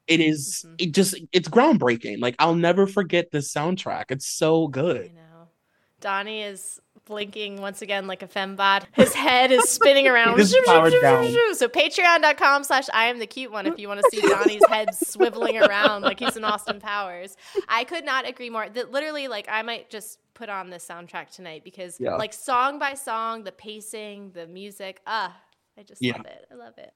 It 0.06 0.20
is- 0.20 0.64
Mhm. 0.66 0.74
it 0.78 0.92
just 0.92 1.14
it's 1.32 1.48
groundbreaking. 1.48 2.20
Like 2.20 2.34
I'll 2.40 2.56
never 2.56 2.86
forget 2.88 3.30
this 3.30 3.52
soundtrack. 3.54 4.06
It's 4.10 4.26
so 4.26 4.66
I 4.66 4.70
good. 4.72 5.14
know. 5.14 5.48
Donny 6.00 6.42
is 6.42 6.80
blinking 7.06 7.60
once 7.60 7.82
again 7.82 8.06
like 8.06 8.22
a 8.22 8.28
fembot. 8.28 8.84
His 8.92 9.12
head 9.14 9.50
is 9.52 9.68
spinning 9.68 10.06
around. 10.12 10.38
His 10.38 10.56
powered 10.66 10.92
down. 11.00 11.32
So 11.54 11.68
patreon.com 11.68 12.64
slash 12.64 12.86
I 12.94 13.06
am 13.06 13.18
the 13.18 13.26
cute 13.26 13.50
one 13.52 13.66
if 13.66 13.78
you 13.78 13.88
want 13.88 14.00
to 14.00 14.08
see 14.10 14.20
Donny's 14.26 14.66
head 14.68 14.90
swiveling 14.90 15.60
around 15.66 16.02
like 16.02 16.20
he's 16.20 16.36
in 16.36 16.44
Austin 16.44 16.80
Powers. 16.80 17.36
I 17.68 17.84
could 17.84 18.04
not 18.04 18.28
agree 18.28 18.50
more. 18.50 18.68
That 18.68 18.90
literally 18.90 19.28
like 19.28 19.46
I 19.50 19.62
might 19.62 19.90
just 19.90 20.18
put 20.34 20.48
on 20.48 20.70
this 20.70 20.86
soundtrack 20.86 21.30
tonight 21.30 21.64
because 21.64 21.98
Yeah. 22.00 22.16
like 22.16 22.32
song 22.32 22.78
by 22.78 22.94
song, 22.94 23.44
the 23.44 23.52
pacing, 23.52 24.30
the 24.32 24.46
music, 24.46 25.00
ah, 25.06 25.36
I 25.78 25.82
just 25.82 26.00
Yeah. 26.02 26.16
love 26.16 26.26
it. 26.26 26.46
I 26.50 26.54
love 26.54 26.74
it. 26.78 26.92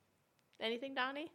Anything, 0.61 0.95
Donny? 0.95 1.31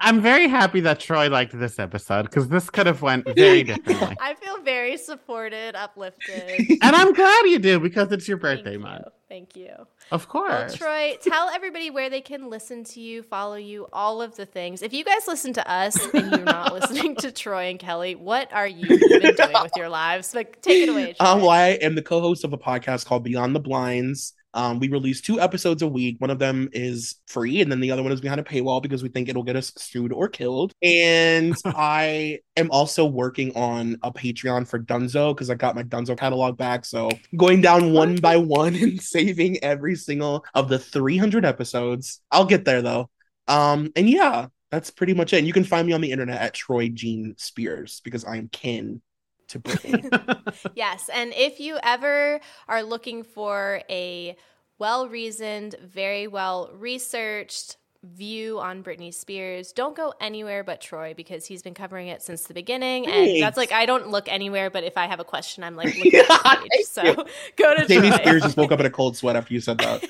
I'm 0.00 0.20
very 0.20 0.46
happy 0.46 0.80
that 0.80 1.00
Troy 1.00 1.28
liked 1.28 1.58
this 1.58 1.78
episode 1.78 2.22
because 2.22 2.48
this 2.48 2.70
could 2.70 2.86
have 2.86 3.02
went 3.02 3.24
very 3.34 3.62
differently. 3.64 4.16
I 4.20 4.34
feel 4.34 4.62
very 4.62 4.96
supported, 4.96 5.74
uplifted. 5.74 6.60
and 6.82 6.96
I'm 6.96 7.12
glad 7.12 7.42
you 7.46 7.58
do 7.58 7.80
because 7.80 8.12
it's 8.12 8.28
your 8.28 8.38
Thank 8.38 8.64
birthday 8.64 8.76
you. 8.76 9.04
Thank 9.28 9.56
you. 9.56 9.70
Of 10.10 10.26
Well, 10.32 10.44
course. 10.44 10.74
Troy, 10.76 11.18
tell 11.20 11.48
everybody 11.50 11.90
where 11.90 12.08
they 12.08 12.20
can 12.20 12.48
listen 12.48 12.84
to 12.84 13.00
you, 13.00 13.22
follow 13.24 13.56
you, 13.56 13.88
all 13.92 14.22
of 14.22 14.36
the 14.36 14.46
things. 14.46 14.82
If 14.82 14.94
you 14.94 15.04
guys 15.04 15.26
listen 15.26 15.52
to 15.54 15.70
us 15.70 15.98
and 16.14 16.30
you're 16.30 16.44
not 16.44 16.72
listening 16.80 17.16
to 17.16 17.32
Troy 17.32 17.64
and 17.68 17.78
Kelly, 17.78 18.14
what 18.14 18.52
are 18.52 18.68
you 18.68 18.86
even 18.86 19.34
doing 19.34 19.52
with 19.62 19.72
your 19.76 19.88
lives? 19.88 20.32
Like, 20.34 20.62
take 20.62 20.84
it 20.84 20.88
away. 20.88 21.12
Troy. 21.14 21.26
Um, 21.26 21.40
well, 21.40 21.50
I 21.50 21.70
am 21.82 21.94
the 21.96 22.02
co-host 22.02 22.44
of 22.44 22.52
a 22.52 22.58
podcast 22.58 23.04
called 23.04 23.24
Beyond 23.24 23.54
the 23.54 23.60
Blinds. 23.60 24.32
Um, 24.58 24.80
we 24.80 24.88
release 24.88 25.20
two 25.20 25.40
episodes 25.40 25.82
a 25.82 25.86
week. 25.86 26.16
One 26.18 26.30
of 26.30 26.40
them 26.40 26.68
is 26.72 27.20
free, 27.28 27.60
and 27.60 27.70
then 27.70 27.78
the 27.78 27.92
other 27.92 28.02
one 28.02 28.10
is 28.10 28.20
behind 28.20 28.40
a 28.40 28.42
paywall 28.42 28.82
because 28.82 29.04
we 29.04 29.08
think 29.08 29.28
it'll 29.28 29.44
get 29.44 29.54
us 29.54 29.72
sued 29.76 30.12
or 30.12 30.28
killed. 30.28 30.72
And 30.82 31.54
I 31.64 32.40
am 32.56 32.68
also 32.72 33.06
working 33.06 33.54
on 33.54 33.98
a 34.02 34.12
Patreon 34.12 34.66
for 34.66 34.80
Dunzo 34.80 35.32
because 35.32 35.48
I 35.48 35.54
got 35.54 35.76
my 35.76 35.84
Dunzo 35.84 36.18
catalog 36.18 36.56
back. 36.56 36.84
So 36.84 37.08
going 37.36 37.60
down 37.60 37.92
one 37.92 38.16
by 38.16 38.36
one 38.36 38.74
and 38.82 39.00
saving 39.00 39.62
every 39.62 39.94
single 39.94 40.44
of 40.54 40.68
the 40.68 40.80
300 40.80 41.44
episodes. 41.44 42.20
I'll 42.32 42.44
get 42.44 42.64
there 42.64 42.82
though. 42.82 43.10
Um, 43.46 43.92
and 43.94 44.10
yeah, 44.10 44.48
that's 44.72 44.90
pretty 44.90 45.14
much 45.14 45.32
it. 45.32 45.38
And 45.38 45.46
you 45.46 45.52
can 45.52 45.62
find 45.62 45.86
me 45.86 45.92
on 45.92 46.00
the 46.00 46.10
internet 46.10 46.40
at 46.40 46.54
Troy 46.54 46.88
Jean 46.88 47.36
Spears 47.38 48.00
because 48.02 48.24
I 48.24 48.38
am 48.38 48.48
kin 48.48 49.02
to 49.48 49.60
Britney. 49.60 50.34
Yes. 50.74 51.10
And 51.12 51.32
if 51.34 51.60
you 51.60 51.78
ever 51.82 52.40
are 52.68 52.82
looking 52.82 53.22
for 53.22 53.82
a 53.90 54.36
well 54.78 55.08
reasoned, 55.08 55.76
very 55.82 56.26
well 56.26 56.70
researched 56.74 57.76
view 58.02 58.58
on 58.60 58.82
Britney 58.82 59.12
Spears, 59.12 59.72
don't 59.72 59.96
go 59.96 60.14
anywhere 60.20 60.64
but 60.64 60.80
Troy 60.80 61.14
because 61.14 61.46
he's 61.46 61.62
been 61.62 61.74
covering 61.74 62.08
it 62.08 62.22
since 62.22 62.44
the 62.44 62.54
beginning. 62.54 63.06
And 63.06 63.42
that's 63.42 63.56
like, 63.56 63.72
I 63.72 63.86
don't 63.86 64.08
look 64.08 64.28
anywhere, 64.28 64.70
but 64.70 64.84
if 64.84 64.96
I 64.96 65.06
have 65.06 65.20
a 65.20 65.24
question, 65.24 65.64
I'm 65.64 65.76
like, 65.76 65.94
looking 65.96 66.14
at 66.14 66.28
the 66.28 66.68
page. 66.70 66.86
So 66.86 67.02
go 67.56 67.76
to 67.76 67.86
Jamie 67.86 68.08
Troy. 68.08 68.18
Spears 68.18 68.42
just 68.42 68.56
woke 68.56 68.72
up 68.72 68.80
in 68.80 68.86
a 68.86 68.90
cold 68.90 69.16
sweat 69.16 69.36
after 69.36 69.52
you 69.54 69.60
said 69.60 69.78
that. 69.78 70.04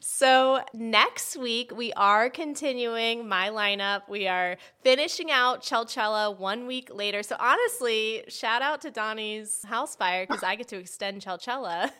So 0.00 0.62
next 0.74 1.36
week 1.36 1.72
we 1.74 1.92
are 1.94 2.28
continuing 2.30 3.28
my 3.28 3.48
lineup. 3.48 4.02
We 4.08 4.26
are 4.28 4.56
finishing 4.82 5.30
out 5.30 5.62
Chelchella 5.62 6.38
one 6.38 6.66
week 6.66 6.90
later. 6.92 7.22
So 7.22 7.36
honestly, 7.38 8.24
shout 8.28 8.62
out 8.62 8.80
to 8.82 8.90
Donny's 8.90 9.62
house 9.64 9.96
fire 9.96 10.26
because 10.26 10.42
I 10.42 10.56
get 10.56 10.68
to 10.68 10.76
extend 10.76 11.22
Chelchella 11.22 11.90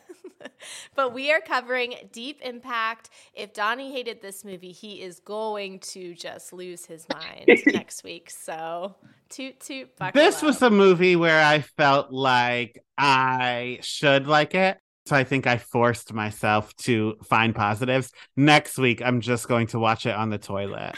but 0.95 1.13
we 1.13 1.31
are 1.31 1.41
covering 1.41 1.95
Deep 2.11 2.41
Impact. 2.41 3.09
If 3.33 3.53
Donny 3.53 3.91
hated 3.91 4.21
this 4.21 4.43
movie, 4.43 4.71
he 4.71 5.01
is 5.01 5.19
going 5.19 5.79
to 5.79 6.13
just 6.13 6.53
lose 6.53 6.85
his 6.85 7.05
mind 7.13 7.61
next 7.67 8.03
week. 8.03 8.29
So 8.29 8.95
toot 9.29 9.59
toot. 9.59 9.89
This 10.13 10.37
up. 10.37 10.43
was 10.43 10.61
a 10.61 10.69
movie 10.69 11.15
where 11.15 11.43
I 11.43 11.61
felt 11.61 12.11
like 12.11 12.83
I 12.97 13.79
should 13.81 14.27
like 14.27 14.55
it. 14.55 14.77
So 15.05 15.15
I 15.15 15.23
think 15.23 15.47
I 15.47 15.57
forced 15.57 16.13
myself 16.13 16.75
to 16.77 17.17
find 17.23 17.55
positives. 17.55 18.11
Next 18.37 18.77
week, 18.77 19.01
I'm 19.01 19.19
just 19.19 19.47
going 19.47 19.67
to 19.67 19.79
watch 19.79 20.05
it 20.05 20.15
on 20.15 20.29
the 20.29 20.37
toilet. 20.37 20.95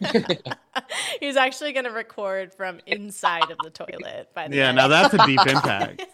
He's 1.20 1.36
actually 1.36 1.72
going 1.72 1.84
to 1.84 1.90
record 1.90 2.54
from 2.54 2.80
inside 2.86 3.50
of 3.50 3.58
the 3.62 3.70
toilet. 3.70 4.30
By 4.34 4.48
the 4.48 4.56
yeah, 4.56 4.72
now 4.72 4.88
that's 4.88 5.12
a 5.12 5.26
deep 5.26 5.40
impact. 5.46 6.04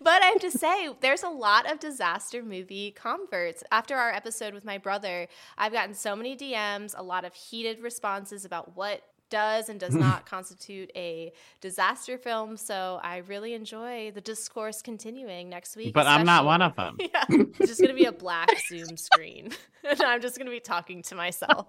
but 0.00 0.22
I 0.22 0.26
have 0.26 0.40
to 0.40 0.50
say, 0.50 0.90
there's 1.00 1.24
a 1.24 1.28
lot 1.28 1.70
of 1.70 1.80
disaster 1.80 2.42
movie 2.42 2.92
converts. 2.92 3.64
After 3.72 3.96
our 3.96 4.12
episode 4.12 4.54
with 4.54 4.64
my 4.64 4.78
brother, 4.78 5.26
I've 5.58 5.72
gotten 5.72 5.94
so 5.94 6.14
many 6.14 6.36
DMs, 6.36 6.94
a 6.96 7.02
lot 7.02 7.24
of 7.24 7.34
heated 7.34 7.80
responses 7.80 8.44
about 8.44 8.76
what 8.76 9.02
does 9.30 9.68
and 9.68 9.78
does 9.80 9.94
not 10.06 10.26
constitute 10.26 10.90
a 10.96 11.32
disaster 11.60 12.18
film. 12.18 12.56
So 12.56 13.00
I 13.02 13.18
really 13.18 13.54
enjoy 13.54 14.10
the 14.12 14.20
discourse 14.20 14.82
continuing 14.82 15.48
next 15.48 15.76
week. 15.76 15.94
But 15.94 16.06
I'm 16.06 16.24
not 16.26 16.44
one 16.44 16.62
of 16.62 16.76
them. 16.76 16.96
Yeah, 17.14 17.24
it's 17.28 17.68
just 17.68 17.80
going 17.80 17.90
to 17.90 17.94
be 17.94 18.06
a 18.06 18.12
black 18.12 18.48
Zoom 18.68 18.96
screen. 18.96 19.50
and 19.88 20.02
I'm 20.02 20.20
just 20.20 20.36
going 20.36 20.46
to 20.46 20.50
be 20.52 20.60
talking 20.60 21.02
to 21.02 21.14
myself. 21.14 21.66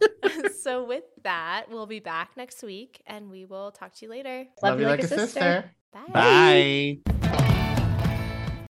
so 0.61 0.83
with 0.85 1.03
that, 1.23 1.65
we'll 1.69 1.85
be 1.85 1.99
back 1.99 2.31
next 2.37 2.63
week 2.63 3.01
and 3.05 3.29
we 3.29 3.45
will 3.45 3.71
talk 3.71 3.93
to 3.95 4.05
you 4.05 4.11
later. 4.11 4.45
Love, 4.63 4.73
Love 4.73 4.79
you 4.79 4.85
like, 4.87 5.01
like, 5.01 5.05
a 5.05 5.07
sister. 5.07 5.25
sister. 5.27 5.71
Bye. 6.13 6.99
Bye. 7.03 7.75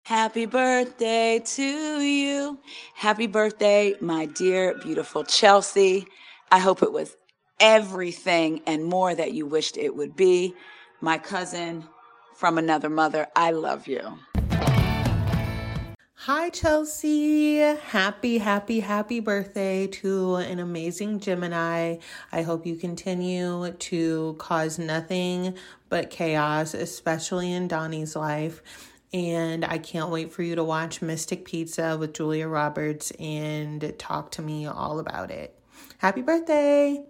Happy 0.04 0.44
birthday 0.46 1.40
to 1.44 1.62
you. 2.00 2.58
Happy 2.94 3.26
birthday, 3.26 3.94
my 4.00 4.26
dear, 4.26 4.74
beautiful 4.82 5.24
Chelsea. 5.24 6.06
I 6.52 6.58
hope 6.58 6.82
it 6.82 6.92
was 6.92 7.16
everything 7.60 8.62
and 8.66 8.84
more 8.84 9.14
that 9.14 9.32
you 9.32 9.46
wished 9.46 9.76
it 9.76 9.94
would 9.94 10.16
be. 10.16 10.54
My 11.00 11.18
cousin 11.18 11.84
from 12.34 12.58
another 12.58 12.90
mother, 12.90 13.26
I 13.36 13.52
love 13.52 13.86
you. 13.86 14.18
Hi, 16.26 16.48
Chelsea. 16.48 17.58
Happy, 17.58 18.38
happy, 18.38 18.80
happy 18.80 19.20
birthday 19.20 19.86
to 19.88 20.36
an 20.36 20.58
amazing 20.58 21.20
Gemini. 21.20 21.96
I 22.32 22.42
hope 22.42 22.64
you 22.64 22.76
continue 22.76 23.70
to 23.70 24.34
cause 24.38 24.78
nothing 24.78 25.54
but 25.90 26.08
chaos, 26.08 26.72
especially 26.72 27.52
in 27.52 27.68
Donny's 27.68 28.16
life. 28.16 28.62
And 29.12 29.66
I 29.66 29.76
can't 29.76 30.10
wait 30.10 30.32
for 30.32 30.42
you 30.42 30.54
to 30.54 30.64
watch 30.64 31.02
Mystic 31.02 31.44
Pizza 31.44 31.98
with 31.98 32.14
Julia 32.14 32.48
Roberts 32.48 33.10
and 33.12 33.94
talk 33.98 34.30
to 34.32 34.42
me 34.42 34.66
all 34.66 34.98
about 34.98 35.30
it. 35.30 35.58
Happy 35.98 36.22
birthday! 36.22 37.04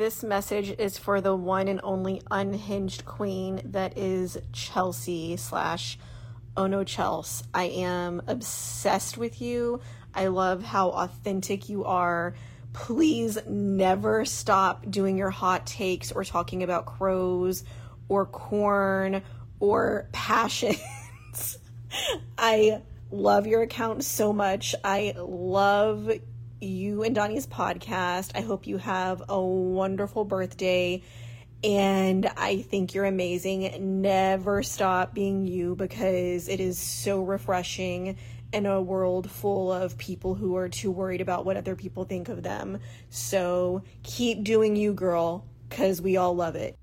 This 0.00 0.22
message 0.22 0.74
is 0.78 0.96
for 0.96 1.20
the 1.20 1.36
one 1.36 1.68
and 1.68 1.78
only 1.84 2.22
unhinged 2.30 3.04
queen 3.04 3.60
that 3.66 3.98
is 3.98 4.38
Chelsea 4.50 5.36
slash 5.36 5.98
Ono 6.56 6.84
Chels. 6.84 7.42
I 7.52 7.64
am 7.64 8.22
obsessed 8.26 9.18
with 9.18 9.42
you. 9.42 9.82
I 10.14 10.28
love 10.28 10.62
how 10.62 10.88
authentic 10.88 11.68
you 11.68 11.84
are. 11.84 12.32
Please 12.72 13.36
never 13.46 14.24
stop 14.24 14.90
doing 14.90 15.18
your 15.18 15.28
hot 15.28 15.66
takes 15.66 16.10
or 16.10 16.24
talking 16.24 16.62
about 16.62 16.86
crows 16.86 17.62
or 18.08 18.24
corn 18.24 19.20
or 19.58 20.08
passions. 20.12 20.78
I 22.38 22.80
love 23.10 23.46
your 23.46 23.60
account 23.60 24.04
so 24.04 24.32
much. 24.32 24.74
I 24.82 25.12
love 25.18 26.10
you 26.60 27.02
and 27.02 27.14
Donny's 27.14 27.46
podcast. 27.46 28.32
I 28.34 28.40
hope 28.40 28.66
you 28.66 28.78
have 28.78 29.22
a 29.28 29.40
wonderful 29.40 30.24
birthday. 30.24 31.02
And 31.62 32.30
I 32.36 32.62
think 32.62 32.94
you're 32.94 33.04
amazing. 33.04 34.00
Never 34.00 34.62
stop 34.62 35.14
being 35.14 35.46
you 35.46 35.74
because 35.76 36.48
it 36.48 36.60
is 36.60 36.78
so 36.78 37.22
refreshing 37.22 38.16
in 38.52 38.66
a 38.66 38.80
world 38.80 39.30
full 39.30 39.70
of 39.70 39.96
people 39.98 40.34
who 40.34 40.56
are 40.56 40.68
too 40.68 40.90
worried 40.90 41.20
about 41.20 41.44
what 41.44 41.56
other 41.56 41.76
people 41.76 42.04
think 42.04 42.28
of 42.28 42.42
them. 42.42 42.78
So 43.10 43.82
keep 44.02 44.42
doing 44.42 44.74
you, 44.74 44.92
girl, 44.92 45.44
because 45.68 46.00
we 46.00 46.16
all 46.16 46.34
love 46.34 46.56
it. 46.56 46.79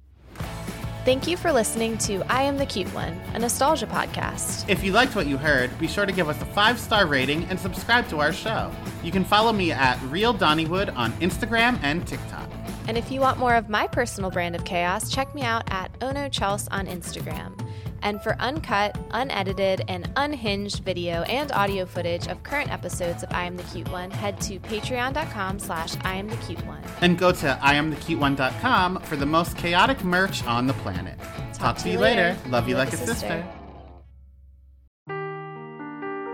Thank 1.07 1.25
you 1.25 1.37
for 1.37 1.53
listening 1.53 1.97
to 1.99 2.21
I 2.29 2.41
Am 2.41 2.57
the 2.57 2.65
Cute 2.65 2.93
One, 2.93 3.13
a 3.33 3.39
nostalgia 3.39 3.87
podcast. 3.87 4.67
If 4.67 4.83
you 4.83 4.91
liked 4.91 5.15
what 5.15 5.25
you 5.25 5.37
heard, 5.37 5.71
be 5.79 5.87
sure 5.87 6.05
to 6.05 6.11
give 6.11 6.27
us 6.27 6.41
a 6.41 6.45
five 6.47 6.77
star 6.77 7.07
rating 7.07 7.45
and 7.45 7.57
subscribe 7.57 8.09
to 8.09 8.19
our 8.19 8.33
show. 8.33 8.69
You 9.03 9.13
can 9.13 9.23
follow 9.23 9.53
me 9.53 9.71
at 9.71 9.97
Real 10.09 10.33
Donnywood 10.33 10.93
on 10.97 11.13
Instagram 11.21 11.79
and 11.81 12.05
TikTok. 12.05 12.49
And 12.89 12.97
if 12.97 13.09
you 13.09 13.21
want 13.21 13.39
more 13.39 13.55
of 13.55 13.69
my 13.69 13.87
personal 13.87 14.31
brand 14.31 14.53
of 14.53 14.65
chaos, 14.65 15.09
check 15.09 15.33
me 15.33 15.43
out 15.43 15.63
at 15.71 15.91
Ono 16.01 16.27
Chels 16.27 16.67
on 16.71 16.87
Instagram. 16.87 17.57
And 18.01 18.21
for 18.21 18.35
uncut, 18.39 18.97
unedited, 19.11 19.83
and 19.87 20.09
unhinged 20.15 20.83
video 20.83 21.23
and 21.23 21.51
audio 21.51 21.85
footage 21.85 22.27
of 22.27 22.41
current 22.43 22.71
episodes 22.71 23.23
of 23.23 23.31
I 23.31 23.43
Am 23.45 23.57
the 23.57 23.63
Cute 23.63 23.89
One, 23.91 24.11
head 24.11 24.39
to 24.41 24.59
patreon.com 24.59 25.59
slash 25.59 25.95
I 26.01 26.15
Am 26.15 26.27
the 26.29 26.37
Cute 26.37 26.65
One. 26.65 26.81
And 27.01 27.17
go 27.17 27.31
to 27.31 27.59
IamTheCuteOne.com 27.61 29.01
for 29.01 29.15
the 29.15 29.25
most 29.25 29.57
chaotic 29.57 30.03
merch 30.03 30.43
on 30.45 30.67
the 30.67 30.73
planet. 30.73 31.17
Talk, 31.19 31.59
Talk 31.59 31.77
to, 31.79 31.89
you 31.89 31.99
later. 31.99 32.37
later. 32.37 32.49
Love 32.49 32.69
you 32.69 32.75
like, 32.75 32.91
like 32.91 32.93
a 32.93 32.97
sister. 32.97 33.13
sister. 33.13 33.45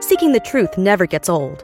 Seeking 0.01 0.34
the 0.34 0.41
truth 0.41 0.78
never 0.78 1.05
gets 1.05 1.30
old. 1.30 1.64